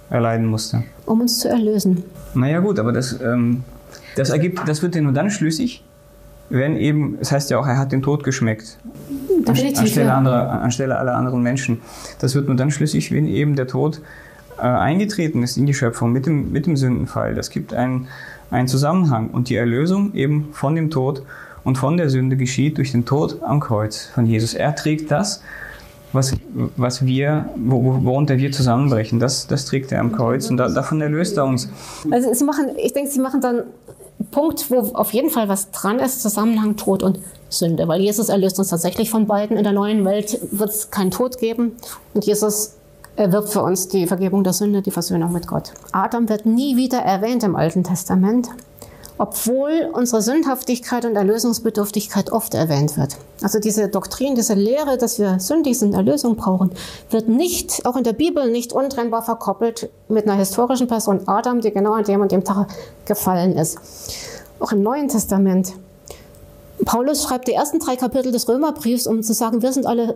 erleiden 0.09 0.45
musste. 0.47 0.83
Um 1.05 1.21
uns 1.21 1.39
zu 1.39 1.49
erlösen. 1.49 2.03
Naja 2.33 2.59
gut, 2.59 2.79
aber 2.79 2.91
das, 2.91 3.19
ähm, 3.21 3.63
das 4.15 4.29
ergibt, 4.29 4.67
das 4.67 4.81
wird 4.81 4.95
ja 4.95 5.01
nur 5.01 5.13
dann 5.13 5.29
schlüssig, 5.29 5.83
wenn 6.49 6.77
eben, 6.77 7.17
es 7.19 7.31
heißt 7.31 7.49
ja 7.49 7.59
auch, 7.59 7.67
er 7.67 7.77
hat 7.77 7.91
den 7.91 8.01
Tod 8.01 8.23
geschmeckt. 8.23 8.77
Definitiv, 9.47 9.79
anstelle, 9.79 10.07
ja. 10.07 10.17
anderer, 10.17 10.61
anstelle 10.61 10.97
aller 10.97 11.15
anderen 11.15 11.41
Menschen. 11.41 11.81
Das 12.19 12.35
wird 12.35 12.47
nur 12.47 12.55
dann 12.55 12.71
schlüssig, 12.71 13.11
wenn 13.11 13.27
eben 13.27 13.55
der 13.55 13.67
Tod 13.67 14.01
äh, 14.57 14.61
eingetreten 14.61 15.43
ist 15.43 15.57
in 15.57 15.65
die 15.65 15.73
Schöpfung 15.73 16.11
mit 16.11 16.25
dem, 16.25 16.51
mit 16.51 16.65
dem 16.65 16.77
Sündenfall. 16.77 17.35
Das 17.35 17.49
gibt 17.49 17.73
einen, 17.73 18.07
einen 18.49 18.67
Zusammenhang. 18.67 19.29
Und 19.29 19.49
die 19.49 19.55
Erlösung 19.55 20.13
eben 20.13 20.49
von 20.53 20.75
dem 20.75 20.89
Tod 20.89 21.23
und 21.67 21.77
von 21.77 21.97
der 21.97 22.09
Sünde 22.09 22.37
geschieht 22.37 22.77
durch 22.77 22.93
den 22.93 23.03
Tod 23.03 23.43
am 23.43 23.59
Kreuz 23.59 24.05
von 24.15 24.25
Jesus. 24.25 24.53
Er 24.53 24.73
trägt 24.73 25.11
das, 25.11 25.41
was, 26.13 26.33
was 26.77 27.05
wir, 27.05 27.49
worunter 27.57 28.37
wir 28.37 28.53
zusammenbrechen. 28.53 29.19
Das, 29.19 29.47
das 29.47 29.65
trägt 29.65 29.91
er 29.91 29.99
am 29.99 30.13
Kreuz 30.13 30.49
und 30.49 30.55
da, 30.55 30.69
davon 30.69 31.01
erlöst 31.01 31.35
er 31.35 31.43
uns. 31.43 31.67
Also 32.09 32.33
sie 32.33 32.45
machen, 32.45 32.67
ich 32.77 32.93
denke, 32.93 33.11
sie 33.11 33.19
machen 33.19 33.41
dann 33.41 33.63
Punkt, 34.31 34.71
wo 34.71 34.77
auf 34.93 35.11
jeden 35.11 35.29
Fall 35.29 35.49
was 35.49 35.69
dran 35.71 35.99
ist, 35.99 36.21
Zusammenhang 36.21 36.77
Tod 36.77 37.03
und 37.03 37.19
Sünde, 37.49 37.85
weil 37.89 37.99
Jesus 37.99 38.29
erlöst 38.29 38.57
uns 38.59 38.69
tatsächlich 38.69 39.09
von 39.09 39.27
beiden. 39.27 39.57
In 39.57 39.65
der 39.65 39.73
neuen 39.73 40.05
Welt 40.05 40.39
wird 40.51 40.69
es 40.69 40.89
keinen 40.89 41.11
Tod 41.11 41.37
geben 41.37 41.73
und 42.13 42.25
Jesus 42.25 42.77
erwirbt 43.17 43.49
für 43.49 43.61
uns 43.61 43.89
die 43.89 44.07
Vergebung 44.07 44.45
der 44.45 44.53
Sünde, 44.53 44.81
die 44.81 44.91
Versöhnung 44.91 45.33
mit 45.33 45.47
Gott. 45.47 45.73
Adam 45.91 46.29
wird 46.29 46.45
nie 46.45 46.77
wieder 46.77 46.99
erwähnt 46.99 47.43
im 47.43 47.57
Alten 47.57 47.83
Testament 47.83 48.47
obwohl 49.17 49.89
unsere 49.93 50.21
Sündhaftigkeit 50.21 51.05
und 51.05 51.15
Erlösungsbedürftigkeit 51.15 52.31
oft 52.31 52.53
erwähnt 52.53 52.97
wird. 52.97 53.17
Also 53.41 53.59
diese 53.59 53.87
Doktrin, 53.87 54.35
diese 54.35 54.53
Lehre, 54.53 54.97
dass 54.97 55.19
wir 55.19 55.39
sündig 55.39 55.79
sind, 55.79 55.93
Erlösung 55.93 56.35
brauchen, 56.35 56.71
wird 57.09 57.27
nicht, 57.27 57.85
auch 57.85 57.95
in 57.95 58.03
der 58.03 58.13
Bibel, 58.13 58.51
nicht 58.51 58.73
untrennbar 58.73 59.23
verkoppelt 59.23 59.89
mit 60.07 60.27
einer 60.27 60.37
historischen 60.37 60.87
Person 60.87 61.27
Adam, 61.27 61.61
die 61.61 61.71
genau 61.71 61.93
an 61.93 62.03
dem 62.03 62.21
und 62.21 62.31
dem 62.31 62.43
Tag 62.43 62.67
gefallen 63.05 63.53
ist. 63.57 63.77
Auch 64.59 64.71
im 64.71 64.83
Neuen 64.83 65.07
Testament. 65.07 65.73
Paulus 66.85 67.23
schreibt 67.23 67.47
die 67.47 67.53
ersten 67.53 67.79
drei 67.79 67.95
Kapitel 67.95 68.31
des 68.31 68.47
Römerbriefs, 68.47 69.07
um 69.07 69.23
zu 69.23 69.33
sagen, 69.33 69.61
wir 69.61 69.73
sind 69.73 69.85
alle 69.85 70.15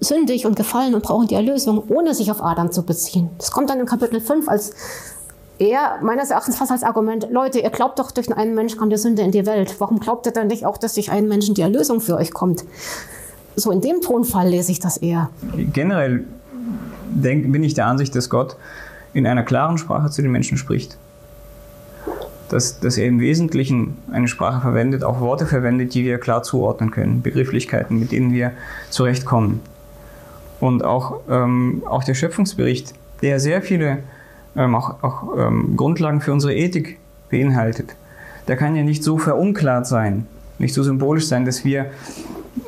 sündig 0.00 0.46
und 0.46 0.56
gefallen 0.56 0.94
und 0.94 1.02
brauchen 1.02 1.26
die 1.26 1.34
Erlösung, 1.34 1.84
ohne 1.88 2.14
sich 2.14 2.30
auf 2.30 2.42
Adam 2.42 2.72
zu 2.72 2.82
beziehen. 2.82 3.28
Das 3.36 3.50
kommt 3.50 3.68
dann 3.68 3.80
in 3.80 3.86
Kapitel 3.86 4.20
5 4.20 4.48
als 4.48 4.72
eher 5.60 5.98
meines 6.02 6.30
Erachtens 6.30 6.56
fast 6.56 6.72
als 6.72 6.82
Argument, 6.82 7.28
Leute, 7.30 7.60
ihr 7.60 7.70
glaubt 7.70 7.98
doch, 7.98 8.10
durch 8.10 8.34
einen 8.34 8.54
Menschen 8.54 8.78
kommt 8.78 8.92
die 8.92 8.96
Sünde 8.96 9.22
in 9.22 9.30
die 9.30 9.46
Welt. 9.46 9.76
Warum 9.78 10.00
glaubt 10.00 10.26
ihr 10.26 10.32
dann 10.32 10.46
nicht 10.46 10.64
auch, 10.64 10.78
dass 10.78 10.94
durch 10.94 11.12
einen 11.12 11.28
Menschen 11.28 11.54
die 11.54 11.62
Erlösung 11.62 12.00
für 12.00 12.16
euch 12.16 12.32
kommt? 12.32 12.64
So 13.56 13.70
in 13.70 13.80
dem 13.80 14.00
Tonfall 14.00 14.48
lese 14.48 14.72
ich 14.72 14.80
das 14.80 14.96
eher. 14.96 15.28
Generell 15.72 16.24
denk, 17.10 17.52
bin 17.52 17.62
ich 17.62 17.74
der 17.74 17.86
Ansicht, 17.86 18.16
dass 18.16 18.30
Gott 18.30 18.56
in 19.12 19.26
einer 19.26 19.42
klaren 19.42 19.76
Sprache 19.76 20.10
zu 20.10 20.22
den 20.22 20.30
Menschen 20.30 20.56
spricht. 20.56 20.96
Dass, 22.48 22.80
dass 22.80 22.96
er 22.96 23.06
im 23.06 23.20
Wesentlichen 23.20 23.98
eine 24.10 24.28
Sprache 24.28 24.60
verwendet, 24.60 25.04
auch 25.04 25.20
Worte 25.20 25.46
verwendet, 25.46 25.94
die 25.94 26.04
wir 26.04 26.18
klar 26.18 26.42
zuordnen 26.42 26.90
können, 26.90 27.22
Begrifflichkeiten, 27.22 27.98
mit 27.98 28.12
denen 28.12 28.32
wir 28.32 28.52
zurechtkommen. 28.88 29.60
Und 30.58 30.84
auch, 30.84 31.20
ähm, 31.28 31.82
auch 31.86 32.02
der 32.02 32.14
Schöpfungsbericht, 32.14 32.94
der 33.22 33.38
sehr 33.40 33.62
viele 33.62 33.98
ähm, 34.56 34.74
auch, 34.74 35.02
auch 35.02 35.36
ähm, 35.38 35.76
Grundlagen 35.76 36.20
für 36.20 36.32
unsere 36.32 36.54
Ethik 36.54 36.98
beinhaltet. 37.30 37.94
Der 38.48 38.56
kann 38.56 38.74
ja 38.74 38.82
nicht 38.82 39.04
so 39.04 39.18
verunklart 39.18 39.86
sein, 39.86 40.26
nicht 40.58 40.74
so 40.74 40.82
symbolisch 40.82 41.26
sein, 41.26 41.44
dass 41.44 41.64
wir, 41.64 41.86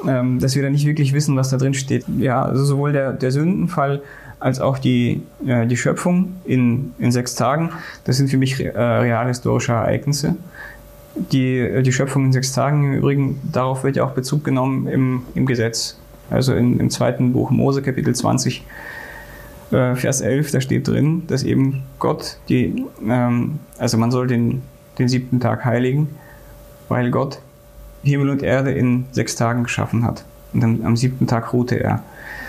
ähm, 0.06 0.38
dass 0.38 0.54
wir 0.54 0.62
da 0.62 0.70
nicht 0.70 0.86
wirklich 0.86 1.12
wissen, 1.12 1.36
was 1.36 1.50
da 1.50 1.56
drin 1.56 1.74
steht. 1.74 2.04
Ja, 2.18 2.42
also 2.42 2.64
sowohl 2.64 2.92
der, 2.92 3.12
der 3.12 3.32
Sündenfall 3.32 4.02
als 4.42 4.60
auch 4.60 4.78
die, 4.78 5.22
äh, 5.46 5.66
die 5.66 5.76
Schöpfung 5.76 6.34
in, 6.44 6.92
in 6.98 7.12
sechs 7.12 7.34
Tagen, 7.34 7.70
das 8.04 8.16
sind 8.16 8.28
für 8.28 8.38
mich 8.38 8.60
äh, 8.60 8.70
realhistorische 8.70 9.72
Ereignisse. 9.72 10.36
Die, 11.14 11.58
äh, 11.58 11.82
die 11.82 11.92
Schöpfung 11.92 12.26
in 12.26 12.32
sechs 12.32 12.52
Tagen 12.52 12.84
im 12.84 12.94
Übrigen, 12.94 13.40
darauf 13.52 13.84
wird 13.84 13.96
ja 13.96 14.04
auch 14.04 14.12
Bezug 14.12 14.44
genommen 14.44 14.88
im, 14.88 15.22
im 15.34 15.46
Gesetz. 15.46 15.98
Also 16.30 16.54
in, 16.54 16.80
im 16.80 16.90
zweiten 16.90 17.32
Buch 17.32 17.50
Mose, 17.50 17.82
Kapitel 17.82 18.14
20, 18.14 18.64
äh, 19.72 19.96
Vers 19.96 20.20
11, 20.20 20.50
da 20.50 20.60
steht 20.60 20.88
drin, 20.88 21.22
dass 21.26 21.42
eben 21.42 21.82
Gott 21.98 22.38
die, 22.48 22.84
ähm, 23.06 23.58
also 23.78 23.96
man 23.98 24.10
soll 24.10 24.26
den, 24.26 24.62
den 24.98 25.08
siebten 25.08 25.40
Tag 25.40 25.64
heiligen, 25.64 26.08
weil 26.88 27.10
Gott 27.10 27.40
Himmel 28.02 28.30
und 28.30 28.42
Erde 28.42 28.72
in 28.72 29.06
sechs 29.12 29.36
Tagen 29.36 29.62
geschaffen 29.62 30.04
hat. 30.04 30.24
Und 30.52 30.64
am, 30.64 30.84
am 30.84 30.96
siebten 30.96 31.26
Tag 31.26 31.52
ruhte 31.52 31.76
er. 31.76 32.02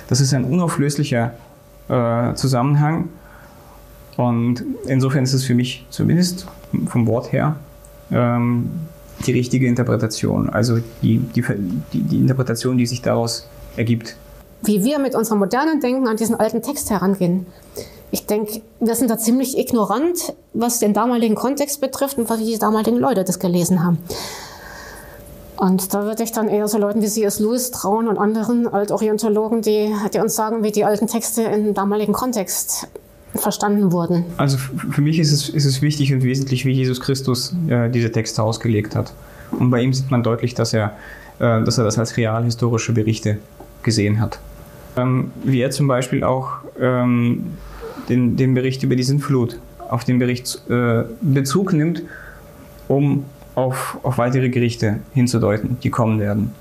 Das 0.08 0.20
ist 0.20 0.34
ein 0.34 0.44
unauflöslicher 0.44 1.34
äh, 1.88 2.34
Zusammenhang. 2.34 3.10
Und 4.18 4.64
insofern 4.86 5.24
ist 5.24 5.34
es 5.34 5.46
für 5.46 5.56
mich 5.56 5.86
zumindest 5.90 6.48
vom 6.88 7.08
Wort 7.08 7.32
her 7.32 7.56
ähm, 8.12 8.70
die 9.26 9.32
richtige 9.32 9.68
Interpretation. 9.68 10.50
Also 10.50 10.80
die, 11.02 11.20
die, 11.20 11.44
die, 11.94 12.02
die 12.02 12.18
Interpretation, 12.18 12.78
die 12.78 12.86
sich 12.86 13.02
daraus 13.02 13.48
ergibt 13.78 14.18
wie 14.64 14.84
wir 14.84 15.00
mit 15.00 15.16
unserem 15.16 15.40
modernen 15.40 15.80
Denken 15.80 16.08
an 16.08 16.18
diesen 16.18 16.36
alten 16.36 16.62
Text 16.62 16.90
herangehen. 16.90 17.46
Ich 18.12 18.26
denke, 18.28 18.62
wir 18.80 18.96
sind 18.96 19.10
da 19.10 19.18
ziemlich 19.18 19.58
ignorant, 19.58 20.34
was 20.54 20.80
den 20.80 20.94
damaligen 20.94 21.36
Kontext 21.36 21.82
betrifft 21.82 22.18
und 22.18 22.30
wie 22.30 22.46
die 22.46 22.60
damaligen 22.60 22.98
Leute 22.98 23.24
das 23.24 23.40
gelesen 23.40 23.84
haben. 23.84 23.98
Und 25.58 25.94
da 25.94 26.04
würde 26.04 26.24
ich 26.24 26.32
dann 26.32 26.48
eher 26.48 26.68
so 26.68 26.78
Leuten 26.78 27.02
wie 27.02 27.08
C.S. 27.08 27.40
Lewis 27.40 27.72
trauen 27.72 28.08
und 28.08 28.18
anderen 28.18 28.68
Altorientologen, 28.68 29.62
die, 29.62 29.94
die 30.14 30.20
uns 30.20 30.36
sagen, 30.36 30.64
wie 30.64 30.72
die 30.72 30.84
alten 30.84 31.08
Texte 31.08 31.44
im 31.44 31.74
damaligen 31.74 32.14
Kontext 32.14 32.88
verstanden 33.36 33.92
wurden. 33.92 34.26
Also 34.38 34.58
für 34.58 35.02
mich 35.02 35.20
ist 35.20 35.32
es, 35.32 35.50
ist 35.50 35.66
es 35.66 35.82
wichtig 35.82 36.14
und 36.14 36.24
wesentlich, 36.24 36.66
wie 36.66 36.72
Jesus 36.72 37.02
Christus 37.02 37.56
äh, 37.68 37.90
diese 37.90 38.12
Texte 38.12 38.44
ausgelegt 38.44 38.96
hat. 38.96 39.14
Und 39.52 39.70
bei 39.70 39.82
ihm 39.82 39.94
sieht 39.94 40.12
man 40.12 40.22
deutlich, 40.24 40.54
dass 40.54 40.74
er, 40.74 40.94
äh, 41.40 41.64
dass 41.64 41.78
er 41.78 41.84
das 41.84 41.98
als 41.98 42.18
realhistorische 42.18 42.94
Berichte 42.94 43.38
gesehen 43.82 44.20
hat. 44.20 44.40
Ähm, 44.96 45.32
wie 45.44 45.62
er 45.62 45.72
zum 45.72 45.88
Beispiel 45.88 46.24
auch 46.24 46.50
ähm, 46.80 47.46
den, 48.10 48.36
den 48.36 48.54
Bericht 48.54 48.84
über 48.84 48.96
die 48.96 49.04
Sintflut 49.04 49.60
auf 49.90 50.04
den 50.04 50.20
Bericht 50.20 50.62
äh, 50.70 51.04
Bezug 51.22 51.74
nimmt, 51.74 52.04
um 52.88 53.26
auf, 53.56 53.98
auf 54.04 54.18
weitere 54.18 54.50
Gerichte 54.50 55.00
hinzudeuten, 55.14 55.78
die 55.84 55.90
kommen 55.90 56.20
werden. 56.20 56.54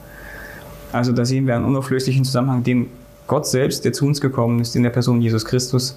Also 0.92 1.12
da 1.12 1.24
sehen 1.24 1.46
wir 1.46 1.56
einen 1.56 1.64
unauflöslichen 1.64 2.24
Zusammenhang, 2.24 2.62
den 2.62 2.88
Gott 3.26 3.46
selbst, 3.46 3.84
der 3.84 3.92
zu 3.92 4.06
uns 4.06 4.20
gekommen 4.20 4.60
ist, 4.60 4.76
in 4.76 4.82
der 4.82 4.90
Person 4.90 5.22
Jesus 5.22 5.44
Christus, 5.44 5.96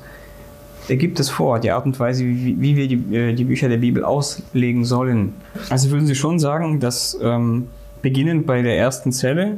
der 0.87 0.97
gibt 0.97 1.19
es 1.19 1.29
vor, 1.29 1.59
die 1.59 1.71
Art 1.71 1.85
und 1.85 1.99
Weise, 1.99 2.23
wie, 2.23 2.55
wie 2.59 2.75
wir 2.75 2.87
die, 2.87 3.15
äh, 3.15 3.33
die 3.33 3.43
Bücher 3.43 3.69
der 3.69 3.77
Bibel 3.77 4.03
auslegen 4.03 4.85
sollen. 4.85 5.33
Also 5.69 5.89
würden 5.91 6.05
Sie 6.05 6.15
schon 6.15 6.39
sagen, 6.39 6.79
dass 6.79 7.17
ähm, 7.21 7.67
beginnend 8.01 8.45
bei 8.45 8.61
der 8.61 8.77
ersten 8.77 9.11
Zelle 9.11 9.57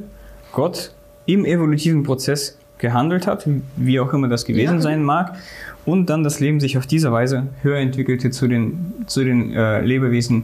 Gott 0.53 0.93
im 1.25 1.45
evolutiven 1.45 2.03
Prozess 2.03 2.57
gehandelt 2.77 3.27
hat, 3.27 3.47
wie 3.75 3.99
auch 3.99 4.13
immer 4.13 4.27
das 4.27 4.45
gewesen 4.45 4.75
ja. 4.75 4.81
sein 4.81 5.03
mag, 5.03 5.35
und 5.85 6.07
dann 6.07 6.23
das 6.23 6.39
Leben 6.39 6.59
sich 6.59 6.77
auf 6.77 6.85
diese 6.85 7.11
Weise 7.11 7.47
höher 7.61 7.79
entwickelte 7.79 8.29
zu 8.29 8.47
den, 8.47 8.93
zu 9.07 9.23
den 9.23 9.53
äh, 9.53 9.81
Lebewesen, 9.81 10.43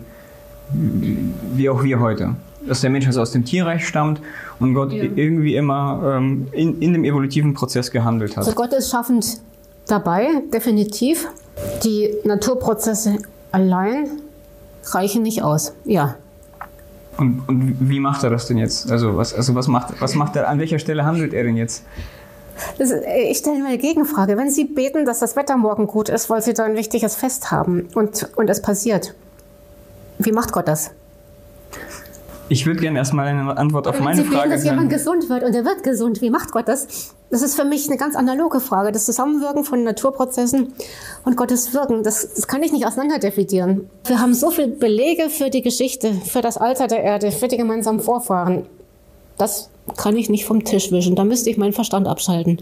wie 1.55 1.69
auch 1.69 1.83
wir 1.83 1.99
heute. 1.99 2.35
dass 2.67 2.81
der 2.81 2.89
Mensch 2.89 3.07
also 3.07 3.21
aus 3.21 3.31
dem 3.31 3.45
Tierreich 3.45 3.87
stammt 3.87 4.21
und 4.59 4.73
Gott 4.73 4.91
ja. 4.91 5.03
irgendwie 5.03 5.55
immer 5.55 6.15
ähm, 6.17 6.47
in, 6.51 6.81
in 6.81 6.93
dem 6.93 7.03
evolutiven 7.03 7.53
Prozess 7.53 7.91
gehandelt 7.91 8.31
hat. 8.31 8.39
Also 8.39 8.53
Gott 8.53 8.73
ist 8.73 8.89
schaffend 8.89 9.41
dabei, 9.87 10.27
definitiv. 10.53 11.27
Die 11.83 12.13
Naturprozesse 12.23 13.17
allein 13.51 14.07
reichen 14.91 15.23
nicht 15.23 15.43
aus. 15.43 15.73
Ja. 15.85 16.15
Und, 17.17 17.43
und 17.47 17.77
wie 17.79 17.99
macht 17.99 18.23
er 18.23 18.31
das 18.31 18.47
denn 18.47 18.57
jetzt? 18.57 18.91
Also 18.91 19.17
was, 19.17 19.33
also 19.33 19.53
was 19.53 19.67
macht, 19.67 20.01
was 20.01 20.15
macht 20.15 20.35
er, 20.35 20.49
an 20.49 20.59
welcher 20.59 20.79
Stelle 20.79 21.05
handelt 21.05 21.33
er 21.33 21.43
denn 21.43 21.57
jetzt? 21.57 21.83
Das, 22.77 22.91
äh, 22.91 23.29
ich 23.29 23.37
stelle 23.37 23.59
mir 23.59 23.67
eine 23.67 23.77
Gegenfrage. 23.77 24.37
Wenn 24.37 24.49
Sie 24.49 24.65
beten, 24.65 25.05
dass 25.05 25.19
das 25.19 25.35
Wetter 25.35 25.57
morgen 25.57 25.87
gut 25.87 26.09
ist, 26.09 26.29
weil 26.29 26.41
Sie 26.41 26.53
da 26.53 26.63
ein 26.63 26.75
wichtiges 26.75 27.15
Fest 27.15 27.51
haben 27.51 27.87
und, 27.95 28.29
und 28.35 28.49
es 28.49 28.61
passiert, 28.61 29.13
wie 30.19 30.31
macht 30.31 30.51
Gott 30.51 30.67
das? 30.67 30.91
Ich 32.49 32.65
würde 32.65 32.81
gerne 32.81 32.99
erstmal 32.99 33.27
eine 33.27 33.57
Antwort 33.57 33.87
auf 33.87 33.99
meine 33.99 34.21
Sie 34.21 34.27
Frage. 34.27 34.49
Wenn 34.49 34.57
dass 34.57 34.63
jemand 34.63 34.89
gesund 34.89 35.29
wird 35.29 35.43
und 35.43 35.55
er 35.55 35.65
wird 35.65 35.83
gesund, 35.83 36.21
wie 36.21 36.29
macht 36.29 36.51
Gott 36.51 36.67
das? 36.67 37.13
Das 37.29 37.41
ist 37.41 37.55
für 37.55 37.65
mich 37.65 37.87
eine 37.87 37.97
ganz 37.97 38.15
analoge 38.15 38.59
Frage. 38.59 38.91
Das 38.91 39.05
Zusammenwirken 39.05 39.63
von 39.63 39.83
Naturprozessen 39.83 40.73
und 41.25 41.37
Gottes 41.37 41.73
Wirken, 41.73 42.03
das, 42.03 42.33
das 42.33 42.47
kann 42.47 42.61
ich 42.61 42.71
nicht 42.71 42.85
auseinander 42.85 43.17
definieren. 43.17 43.89
Wir 44.05 44.19
haben 44.19 44.35
so 44.35 44.51
viele 44.51 44.67
Belege 44.67 45.29
für 45.29 45.49
die 45.49 45.61
Geschichte, 45.61 46.13
für 46.13 46.41
das 46.41 46.57
Alter 46.57 46.87
der 46.87 47.01
Erde, 47.01 47.31
für 47.31 47.47
die 47.47 47.57
gemeinsamen 47.57 48.01
Vorfahren. 48.01 48.67
Das 49.37 49.69
kann 49.97 50.15
ich 50.15 50.29
nicht 50.29 50.45
vom 50.45 50.63
Tisch 50.63 50.91
wischen. 50.91 51.15
Da 51.15 51.23
müsste 51.23 51.49
ich 51.49 51.57
meinen 51.57 51.73
Verstand 51.73 52.07
abschalten. 52.07 52.59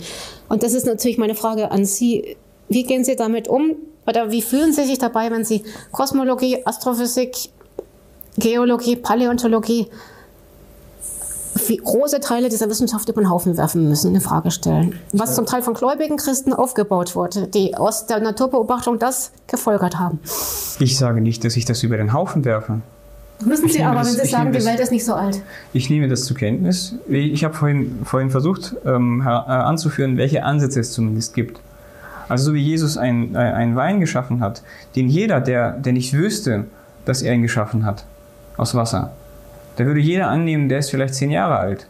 Und 0.49 0.63
das 0.63 0.74
ist 0.74 0.86
natürlich 0.86 1.17
meine 1.17 1.36
Frage 1.36 1.72
an 1.72 1.86
Sie. 1.86 2.38
Wie 2.69 2.84
gehen 2.84 3.03
Sie 3.03 3.15
damit 3.15 3.47
um? 3.47 3.76
Oder 4.07 4.32
wie 4.32 4.41
fühlen 4.41 4.74
Sie 4.74 4.86
sich 4.86 4.97
dabei, 4.97 5.30
wenn 5.32 5.45
Sie 5.45 5.63
Kosmologie, 5.91 6.65
Astrophysik, 6.65 7.36
Geologie, 8.38 8.95
Paläontologie, 8.95 9.88
wie 11.67 11.78
große 11.78 12.19
Teile 12.22 12.49
dieser 12.49 12.69
Wissenschaft 12.69 13.07
über 13.09 13.22
den 13.22 13.30
Haufen 13.30 13.57
werfen 13.57 13.88
müssen, 13.88 14.09
eine 14.09 14.22
Frage 14.22 14.51
stellen. 14.51 14.99
Was 15.11 15.36
zum 15.36 15.45
Teil 15.45 15.61
von 15.61 15.74
gläubigen 15.74 16.17
Christen 16.17 16.53
aufgebaut 16.53 17.15
wurde, 17.15 17.47
die 17.47 17.76
aus 17.76 18.07
der 18.07 18.19
Naturbeobachtung 18.19 18.99
das 18.99 19.32
gefolgert 19.47 19.99
haben. 19.99 20.19
Ich 20.80 20.97
sage 20.97 21.22
nicht, 21.22 21.43
dass 21.43 21.57
ich 21.57 21.65
das 21.65 21.84
über 21.84 21.97
den 21.97 22.13
Haufen 22.13 22.45
werfe. 22.45 22.82
Müssen 23.45 23.69
Sie 23.69 23.83
aber, 23.83 23.99
das, 23.99 24.17
wenn 24.17 24.25
Sie 24.25 24.31
sagen, 24.31 24.51
die 24.51 24.65
Welt 24.65 24.79
ist 24.79 24.91
nicht 24.91 25.05
so 25.05 25.13
alt. 25.13 25.41
Ich 25.73 25.89
nehme 25.89 26.07
das 26.07 26.25
zur 26.25 26.37
Kenntnis. 26.37 26.95
Ich 27.09 27.43
habe 27.43 27.53
vorhin, 27.53 27.99
vorhin 28.03 28.29
versucht 28.29 28.75
ähm, 28.85 29.21
äh, 29.25 29.29
anzuführen, 29.29 30.17
welche 30.17 30.43
Ansätze 30.43 30.79
es 30.79 30.91
zumindest 30.91 31.33
gibt. 31.33 31.59
Also 32.29 32.45
so 32.45 32.53
wie 32.53 32.61
Jesus 32.61 32.97
einen 32.97 33.35
äh, 33.35 33.75
Wein 33.75 33.99
geschaffen 33.99 34.39
hat, 34.39 34.63
den 34.95 35.09
jeder, 35.09 35.41
der, 35.41 35.71
der 35.71 35.93
nicht 35.93 36.13
wüsste, 36.13 36.65
dass 37.05 37.21
er 37.21 37.33
ihn 37.33 37.41
geschaffen 37.41 37.85
hat, 37.85 38.05
aus 38.57 38.75
Wasser. 38.75 39.11
Da 39.75 39.85
würde 39.85 39.99
jeder 39.99 40.29
annehmen, 40.29 40.69
der 40.69 40.79
ist 40.79 40.91
vielleicht 40.91 41.15
zehn 41.15 41.31
Jahre 41.31 41.57
alt. 41.57 41.87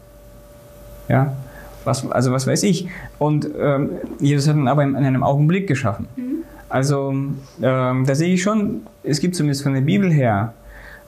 Ja, 1.08 1.36
was, 1.84 2.10
also 2.10 2.32
was 2.32 2.46
weiß 2.46 2.62
ich. 2.62 2.88
Und 3.18 3.48
ähm, 3.58 3.90
Jesus 4.18 4.48
hat 4.48 4.56
ihn 4.56 4.68
aber 4.68 4.82
in, 4.82 4.90
in 4.90 5.04
einem 5.04 5.22
Augenblick 5.22 5.66
geschaffen. 5.66 6.08
Mhm. 6.16 6.44
Also 6.68 7.14
ähm, 7.62 8.04
da 8.06 8.14
sehe 8.14 8.32
ich 8.32 8.42
schon, 8.42 8.86
es 9.02 9.20
gibt 9.20 9.36
zumindest 9.36 9.62
von 9.62 9.74
der 9.74 9.82
Bibel 9.82 10.10
her 10.10 10.54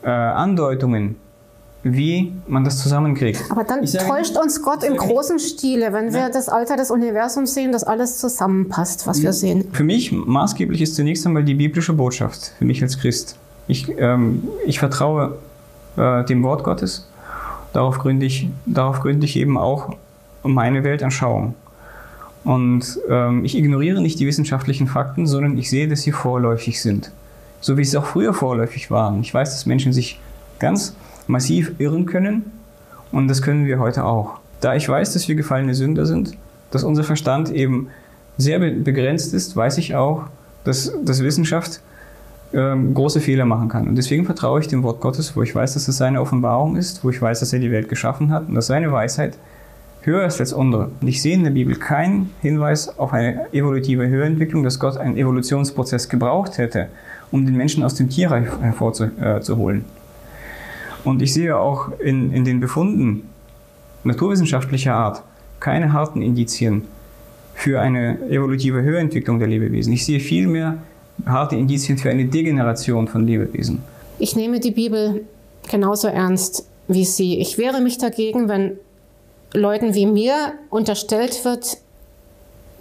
äh, 0.04 0.10
Andeutungen, 0.10 1.16
wie 1.82 2.32
man 2.46 2.64
das 2.64 2.78
zusammenkriegt. 2.78 3.44
Aber 3.50 3.64
dann 3.64 3.86
sage, 3.86 4.06
täuscht 4.06 4.36
uns 4.36 4.62
Gott 4.62 4.82
im 4.84 4.96
großen 4.96 5.38
Stile, 5.38 5.92
wenn 5.92 6.12
wir 6.12 6.30
das 6.30 6.48
Alter 6.48 6.76
des 6.76 6.90
Universums 6.90 7.54
sehen, 7.54 7.72
dass 7.72 7.84
alles 7.84 8.18
zusammenpasst, 8.18 9.06
was 9.06 9.22
wir 9.22 9.32
sehen. 9.32 9.68
Für 9.72 9.84
mich 9.84 10.12
maßgeblich 10.12 10.80
ist 10.80 10.94
zunächst 10.94 11.26
einmal 11.26 11.44
die 11.44 11.54
biblische 11.54 11.92
Botschaft, 11.92 12.52
für 12.58 12.64
mich 12.64 12.82
als 12.82 12.98
Christ. 12.98 13.36
Ich, 13.66 13.88
ähm, 13.98 14.48
ich 14.66 14.78
vertraue 14.78 15.36
äh, 15.96 16.24
dem 16.24 16.42
Wort 16.42 16.64
Gottes. 16.64 17.08
Darauf 17.72 17.98
gründe, 17.98 18.26
ich, 18.26 18.48
darauf 18.66 19.00
gründe 19.00 19.26
ich 19.26 19.36
eben 19.36 19.58
auch 19.58 19.96
meine 20.42 20.84
Weltanschauung. 20.84 21.54
Und 22.44 23.00
ähm, 23.08 23.44
ich 23.44 23.56
ignoriere 23.56 24.00
nicht 24.00 24.20
die 24.20 24.26
wissenschaftlichen 24.26 24.86
Fakten, 24.86 25.26
sondern 25.26 25.56
ich 25.56 25.70
sehe, 25.70 25.88
dass 25.88 26.02
sie 26.02 26.12
vorläufig 26.12 26.80
sind. 26.80 27.10
So 27.64 27.78
wie 27.78 27.84
sie 27.84 27.96
auch 27.96 28.04
früher 28.04 28.34
vorläufig 28.34 28.90
waren. 28.90 29.22
Ich 29.22 29.32
weiß, 29.32 29.52
dass 29.52 29.64
Menschen 29.64 29.94
sich 29.94 30.20
ganz 30.58 30.94
massiv 31.26 31.72
irren 31.78 32.04
können 32.04 32.52
und 33.10 33.26
das 33.26 33.40
können 33.40 33.64
wir 33.64 33.78
heute 33.78 34.04
auch. 34.04 34.34
Da 34.60 34.74
ich 34.74 34.86
weiß, 34.86 35.14
dass 35.14 35.28
wir 35.28 35.34
gefallene 35.34 35.74
Sünder 35.74 36.04
sind, 36.04 36.36
dass 36.70 36.84
unser 36.84 37.04
Verstand 37.04 37.50
eben 37.50 37.88
sehr 38.36 38.58
begrenzt 38.58 39.32
ist, 39.32 39.56
weiß 39.56 39.78
ich 39.78 39.94
auch, 39.94 40.24
dass, 40.64 40.92
dass 41.06 41.22
Wissenschaft 41.22 41.80
ähm, 42.52 42.92
große 42.92 43.22
Fehler 43.22 43.46
machen 43.46 43.70
kann. 43.70 43.88
Und 43.88 43.96
deswegen 43.96 44.26
vertraue 44.26 44.60
ich 44.60 44.68
dem 44.68 44.82
Wort 44.82 45.00
Gottes, 45.00 45.34
wo 45.34 45.40
ich 45.40 45.54
weiß, 45.54 45.72
dass 45.72 45.88
es 45.88 45.96
seine 45.96 46.20
Offenbarung 46.20 46.76
ist, 46.76 47.02
wo 47.02 47.08
ich 47.08 47.22
weiß, 47.22 47.40
dass 47.40 47.54
er 47.54 47.60
die 47.60 47.70
Welt 47.70 47.88
geschaffen 47.88 48.30
hat 48.30 48.46
und 48.46 48.56
dass 48.56 48.66
seine 48.66 48.92
Weisheit 48.92 49.38
höher 50.02 50.26
ist 50.26 50.38
als 50.38 50.52
unsere. 50.52 50.90
Und 51.00 51.08
ich 51.08 51.22
sehe 51.22 51.32
in 51.32 51.44
der 51.44 51.50
Bibel 51.52 51.76
keinen 51.76 52.30
Hinweis 52.42 52.98
auf 52.98 53.14
eine 53.14 53.50
evolutive 53.54 54.06
Höherentwicklung, 54.06 54.64
dass 54.64 54.78
Gott 54.78 54.98
einen 54.98 55.16
Evolutionsprozess 55.16 56.10
gebraucht 56.10 56.58
hätte, 56.58 56.88
um 57.30 57.44
den 57.44 57.56
Menschen 57.56 57.82
aus 57.82 57.94
dem 57.94 58.08
Tierreich 58.08 58.46
hervorzuholen. 58.60 59.80
Äh, 59.80 61.08
und 61.08 61.20
ich 61.20 61.34
sehe 61.34 61.56
auch 61.56 61.98
in, 62.00 62.32
in 62.32 62.44
den 62.44 62.60
Befunden 62.60 63.28
naturwissenschaftlicher 64.04 64.94
Art 64.94 65.22
keine 65.60 65.92
harten 65.92 66.22
Indizien 66.22 66.82
für 67.54 67.80
eine 67.80 68.18
evolutive 68.30 68.82
Höherentwicklung 68.82 69.38
der 69.38 69.48
Lebewesen. 69.48 69.92
Ich 69.92 70.04
sehe 70.04 70.20
vielmehr 70.20 70.78
harte 71.26 71.56
Indizien 71.56 71.98
für 71.98 72.10
eine 72.10 72.26
Degeneration 72.26 73.08
von 73.08 73.26
Lebewesen. 73.26 73.82
Ich 74.18 74.36
nehme 74.36 74.60
die 74.60 74.72
Bibel 74.72 75.24
genauso 75.70 76.08
ernst 76.08 76.66
wie 76.88 77.04
Sie. 77.04 77.38
Ich 77.38 77.56
wehre 77.58 77.80
mich 77.80 77.98
dagegen, 77.98 78.48
wenn 78.48 78.72
Leuten 79.52 79.94
wie 79.94 80.06
mir 80.06 80.52
unterstellt 80.70 81.44
wird, 81.44 81.78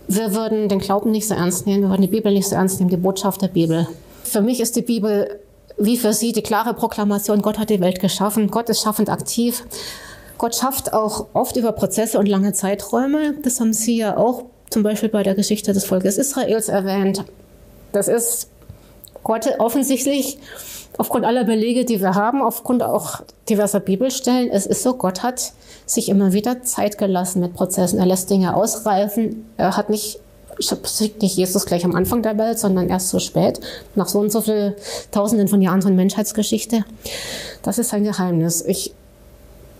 wir 0.07 0.33
würden 0.33 0.67
den 0.67 0.79
Glauben 0.79 1.11
nicht 1.11 1.27
so 1.27 1.35
ernst 1.35 1.65
nehmen, 1.65 1.83
wir 1.83 1.89
würden 1.89 2.01
die 2.01 2.07
Bibel 2.07 2.33
nicht 2.33 2.47
so 2.47 2.55
ernst 2.55 2.79
nehmen, 2.79 2.89
die 2.89 2.97
Botschaft 2.97 3.41
der 3.41 3.47
Bibel. 3.47 3.87
Für 4.23 4.41
mich 4.41 4.59
ist 4.59 4.75
die 4.75 4.81
Bibel 4.81 5.39
wie 5.77 5.97
für 5.97 6.13
Sie 6.13 6.33
die 6.33 6.43
klare 6.43 6.73
Proklamation, 6.73 7.41
Gott 7.41 7.57
hat 7.57 7.69
die 7.69 7.79
Welt 7.79 7.99
geschaffen, 7.99 8.51
Gott 8.51 8.69
ist 8.69 8.81
schaffend 8.81 9.09
aktiv. 9.09 9.65
Gott 10.37 10.55
schafft 10.55 10.93
auch 10.93 11.27
oft 11.33 11.55
über 11.55 11.71
Prozesse 11.71 12.19
und 12.19 12.27
lange 12.27 12.53
Zeiträume. 12.53 13.35
Das 13.41 13.59
haben 13.59 13.73
Sie 13.73 13.97
ja 13.97 14.17
auch 14.17 14.43
zum 14.69 14.83
Beispiel 14.83 15.09
bei 15.09 15.23
der 15.23 15.35
Geschichte 15.35 15.73
des 15.73 15.85
Volkes 15.85 16.17
Israels 16.17 16.69
erwähnt. 16.69 17.23
Das 17.91 18.07
ist 18.07 18.49
Gott 19.23 19.47
offensichtlich 19.59 20.37
aufgrund 20.97 21.25
aller 21.25 21.43
Belege, 21.43 21.85
die 21.85 22.01
wir 22.01 22.15
haben, 22.15 22.41
aufgrund 22.41 22.83
auch 22.83 23.21
diverser 23.49 23.79
Bibelstellen, 23.79 24.49
es 24.51 24.65
ist 24.65 24.83
so, 24.83 24.95
Gott 24.95 25.23
hat 25.23 25.53
sich 25.85 26.09
immer 26.09 26.33
wieder 26.33 26.63
Zeit 26.63 26.97
gelassen 26.97 27.39
mit 27.41 27.53
Prozessen. 27.53 27.99
Er 27.99 28.05
lässt 28.05 28.29
Dinge 28.29 28.55
ausreifen. 28.55 29.45
Er 29.57 29.75
hat 29.75 29.89
nicht, 29.89 30.19
schickt 30.59 31.21
nicht 31.21 31.35
Jesus 31.35 31.65
gleich 31.65 31.85
am 31.85 31.95
Anfang 31.95 32.21
der 32.21 32.37
Welt, 32.37 32.59
sondern 32.59 32.89
erst 32.89 33.09
so 33.09 33.19
spät, 33.19 33.59
nach 33.95 34.07
so 34.07 34.19
und 34.19 34.31
so 34.31 34.41
viel 34.41 34.75
Tausenden 35.11 35.47
von 35.47 35.61
Jahren 35.61 35.81
von 35.81 35.95
Menschheitsgeschichte. 35.95 36.85
Das 37.61 37.77
ist 37.77 37.89
sein 37.89 38.03
Geheimnis. 38.03 38.61
Ich 38.61 38.93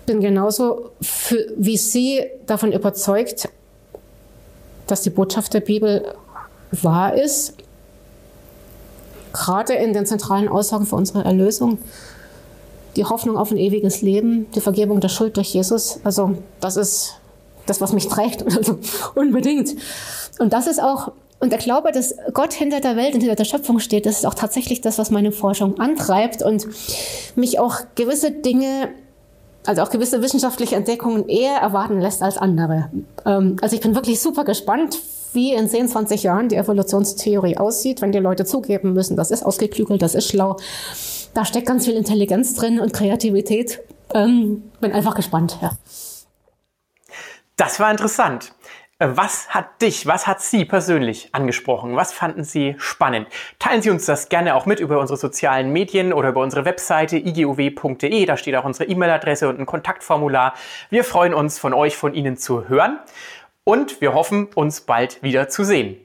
bin 0.06 0.22
genauso 0.22 0.92
für, 1.02 1.46
wie 1.58 1.78
Sie 1.78 2.26
davon 2.46 2.72
überzeugt, 2.72 3.50
dass 4.88 5.02
die 5.02 5.10
Botschaft 5.10 5.54
der 5.54 5.62
Bibel 5.62 6.14
wahr 6.72 7.16
ist 7.16 7.54
gerade 9.34 9.74
in 9.74 9.94
den 9.94 10.06
zentralen 10.06 10.48
Aussagen 10.48 10.86
für 10.86 10.96
unsere 10.96 11.26
Erlösung. 11.26 11.80
Die 12.96 13.04
Hoffnung 13.04 13.36
auf 13.36 13.52
ein 13.52 13.58
ewiges 13.58 14.02
Leben, 14.02 14.50
die 14.52 14.62
Vergebung 14.62 15.02
der 15.02 15.10
Schuld 15.10 15.36
durch 15.36 15.54
Jesus. 15.54 16.00
Also 16.04 16.38
das 16.62 16.78
ist 16.78 17.16
das, 17.66 17.82
was 17.82 17.94
mich 17.94 18.08
trägt. 18.08 18.44
Unbedingt. 19.16 19.76
Und 20.40 20.54
das 20.54 20.68
ist 20.68 20.82
auch, 20.82 21.12
und 21.40 21.52
der 21.52 21.60
Glaube, 21.60 21.92
dass 21.92 22.16
Gott 22.34 22.54
hinter 22.54 22.80
der 22.80 22.96
Welt 22.96 23.14
und 23.14 23.22
hinter 23.22 23.36
der 23.36 23.46
Schöpfung 23.46 23.80
steht, 23.80 24.06
das 24.06 24.18
ist 24.18 24.26
auch 24.26 24.34
tatsächlich 24.34 24.82
das, 24.82 24.98
was 24.98 25.12
meine 25.12 25.32
Forschung 25.32 25.80
antreibt 25.80 26.42
und 26.42 26.68
mich 27.36 27.60
auch 27.60 27.78
gewisse 27.96 28.32
Dinge 28.32 28.90
also 29.66 29.82
auch 29.82 29.90
gewisse 29.90 30.22
wissenschaftliche 30.22 30.76
Entdeckungen 30.76 31.28
eher 31.30 31.56
erwarten 31.56 32.02
lässt 32.02 32.22
als 32.22 32.38
andere. 32.38 32.90
Ähm, 33.26 33.56
also 33.62 33.76
ich 33.76 33.82
bin 33.82 33.96
wirklich 33.96 34.20
super 34.20 34.44
gespannt, 34.44 35.00
wie 35.34 35.54
in 35.54 35.68
10, 35.68 35.88
20 35.88 36.24
Jahren 36.24 36.50
die 36.50 36.56
Evolutionstheorie 36.56 37.58
aussieht, 37.58 38.02
wenn 38.02 38.12
die 38.12 38.20
Leute 38.20 38.46
zugeben 38.46 38.94
müssen, 38.94 39.16
das 39.16 39.32
ist 39.32 39.44
ausgeklügelt, 39.44 40.02
das 40.02 40.16
ist 40.16 40.28
schlau. 40.28 40.58
Da 41.34 41.46
steckt 41.46 41.68
ganz 41.68 41.86
viel 41.86 41.96
Intelligenz 41.96 42.54
drin 42.54 42.80
und 42.80 42.94
Kreativität. 42.94 43.80
Ähm, 44.14 44.64
bin 44.80 44.92
einfach 44.92 45.16
gespannt, 45.16 45.58
ja. 45.62 45.72
Das 47.56 47.80
war 47.80 47.92
interessant. 47.92 48.54
Äh, 49.00 49.10
was 49.16 49.50
hat 49.50 49.82
dich, 49.82 50.08
was 50.08 50.28
hat 50.28 50.42
Sie 50.42 50.66
persönlich 50.66 51.30
angesprochen? 51.34 51.96
Was 51.96 52.14
fanden 52.14 52.44
Sie 52.44 52.76
spannend? 52.78 53.28
Teilen 53.60 53.82
Sie 53.82 53.90
uns 53.90 54.06
das 54.06 54.30
gerne 54.30 54.56
auch 54.56 54.66
mit 54.66 54.80
über 54.80 55.00
unsere 55.00 55.18
sozialen 55.18 55.72
Medien 55.72 56.14
oder 56.14 56.30
über 56.30 56.42
unsere 56.42 56.66
Webseite 56.66 57.18
iguw.de. 57.18 58.26
Da 58.26 58.38
steht 58.38 58.56
auch 58.56 58.66
unsere 58.66 58.90
E-Mail-Adresse 58.90 59.50
und 59.50 59.60
ein 59.60 59.66
Kontaktformular. 59.66 60.54
Wir 60.90 61.04
freuen 61.04 61.34
uns, 61.34 61.60
von 61.60 61.74
euch, 61.74 61.98
von 61.98 62.14
Ihnen 62.14 62.38
zu 62.38 62.68
hören 62.70 63.00
und 63.64 64.02
wir 64.02 64.14
hoffen, 64.14 64.48
uns 64.56 64.82
bald 64.82 65.22
wieder 65.24 65.50
zu 65.50 65.64
sehen. 65.64 66.03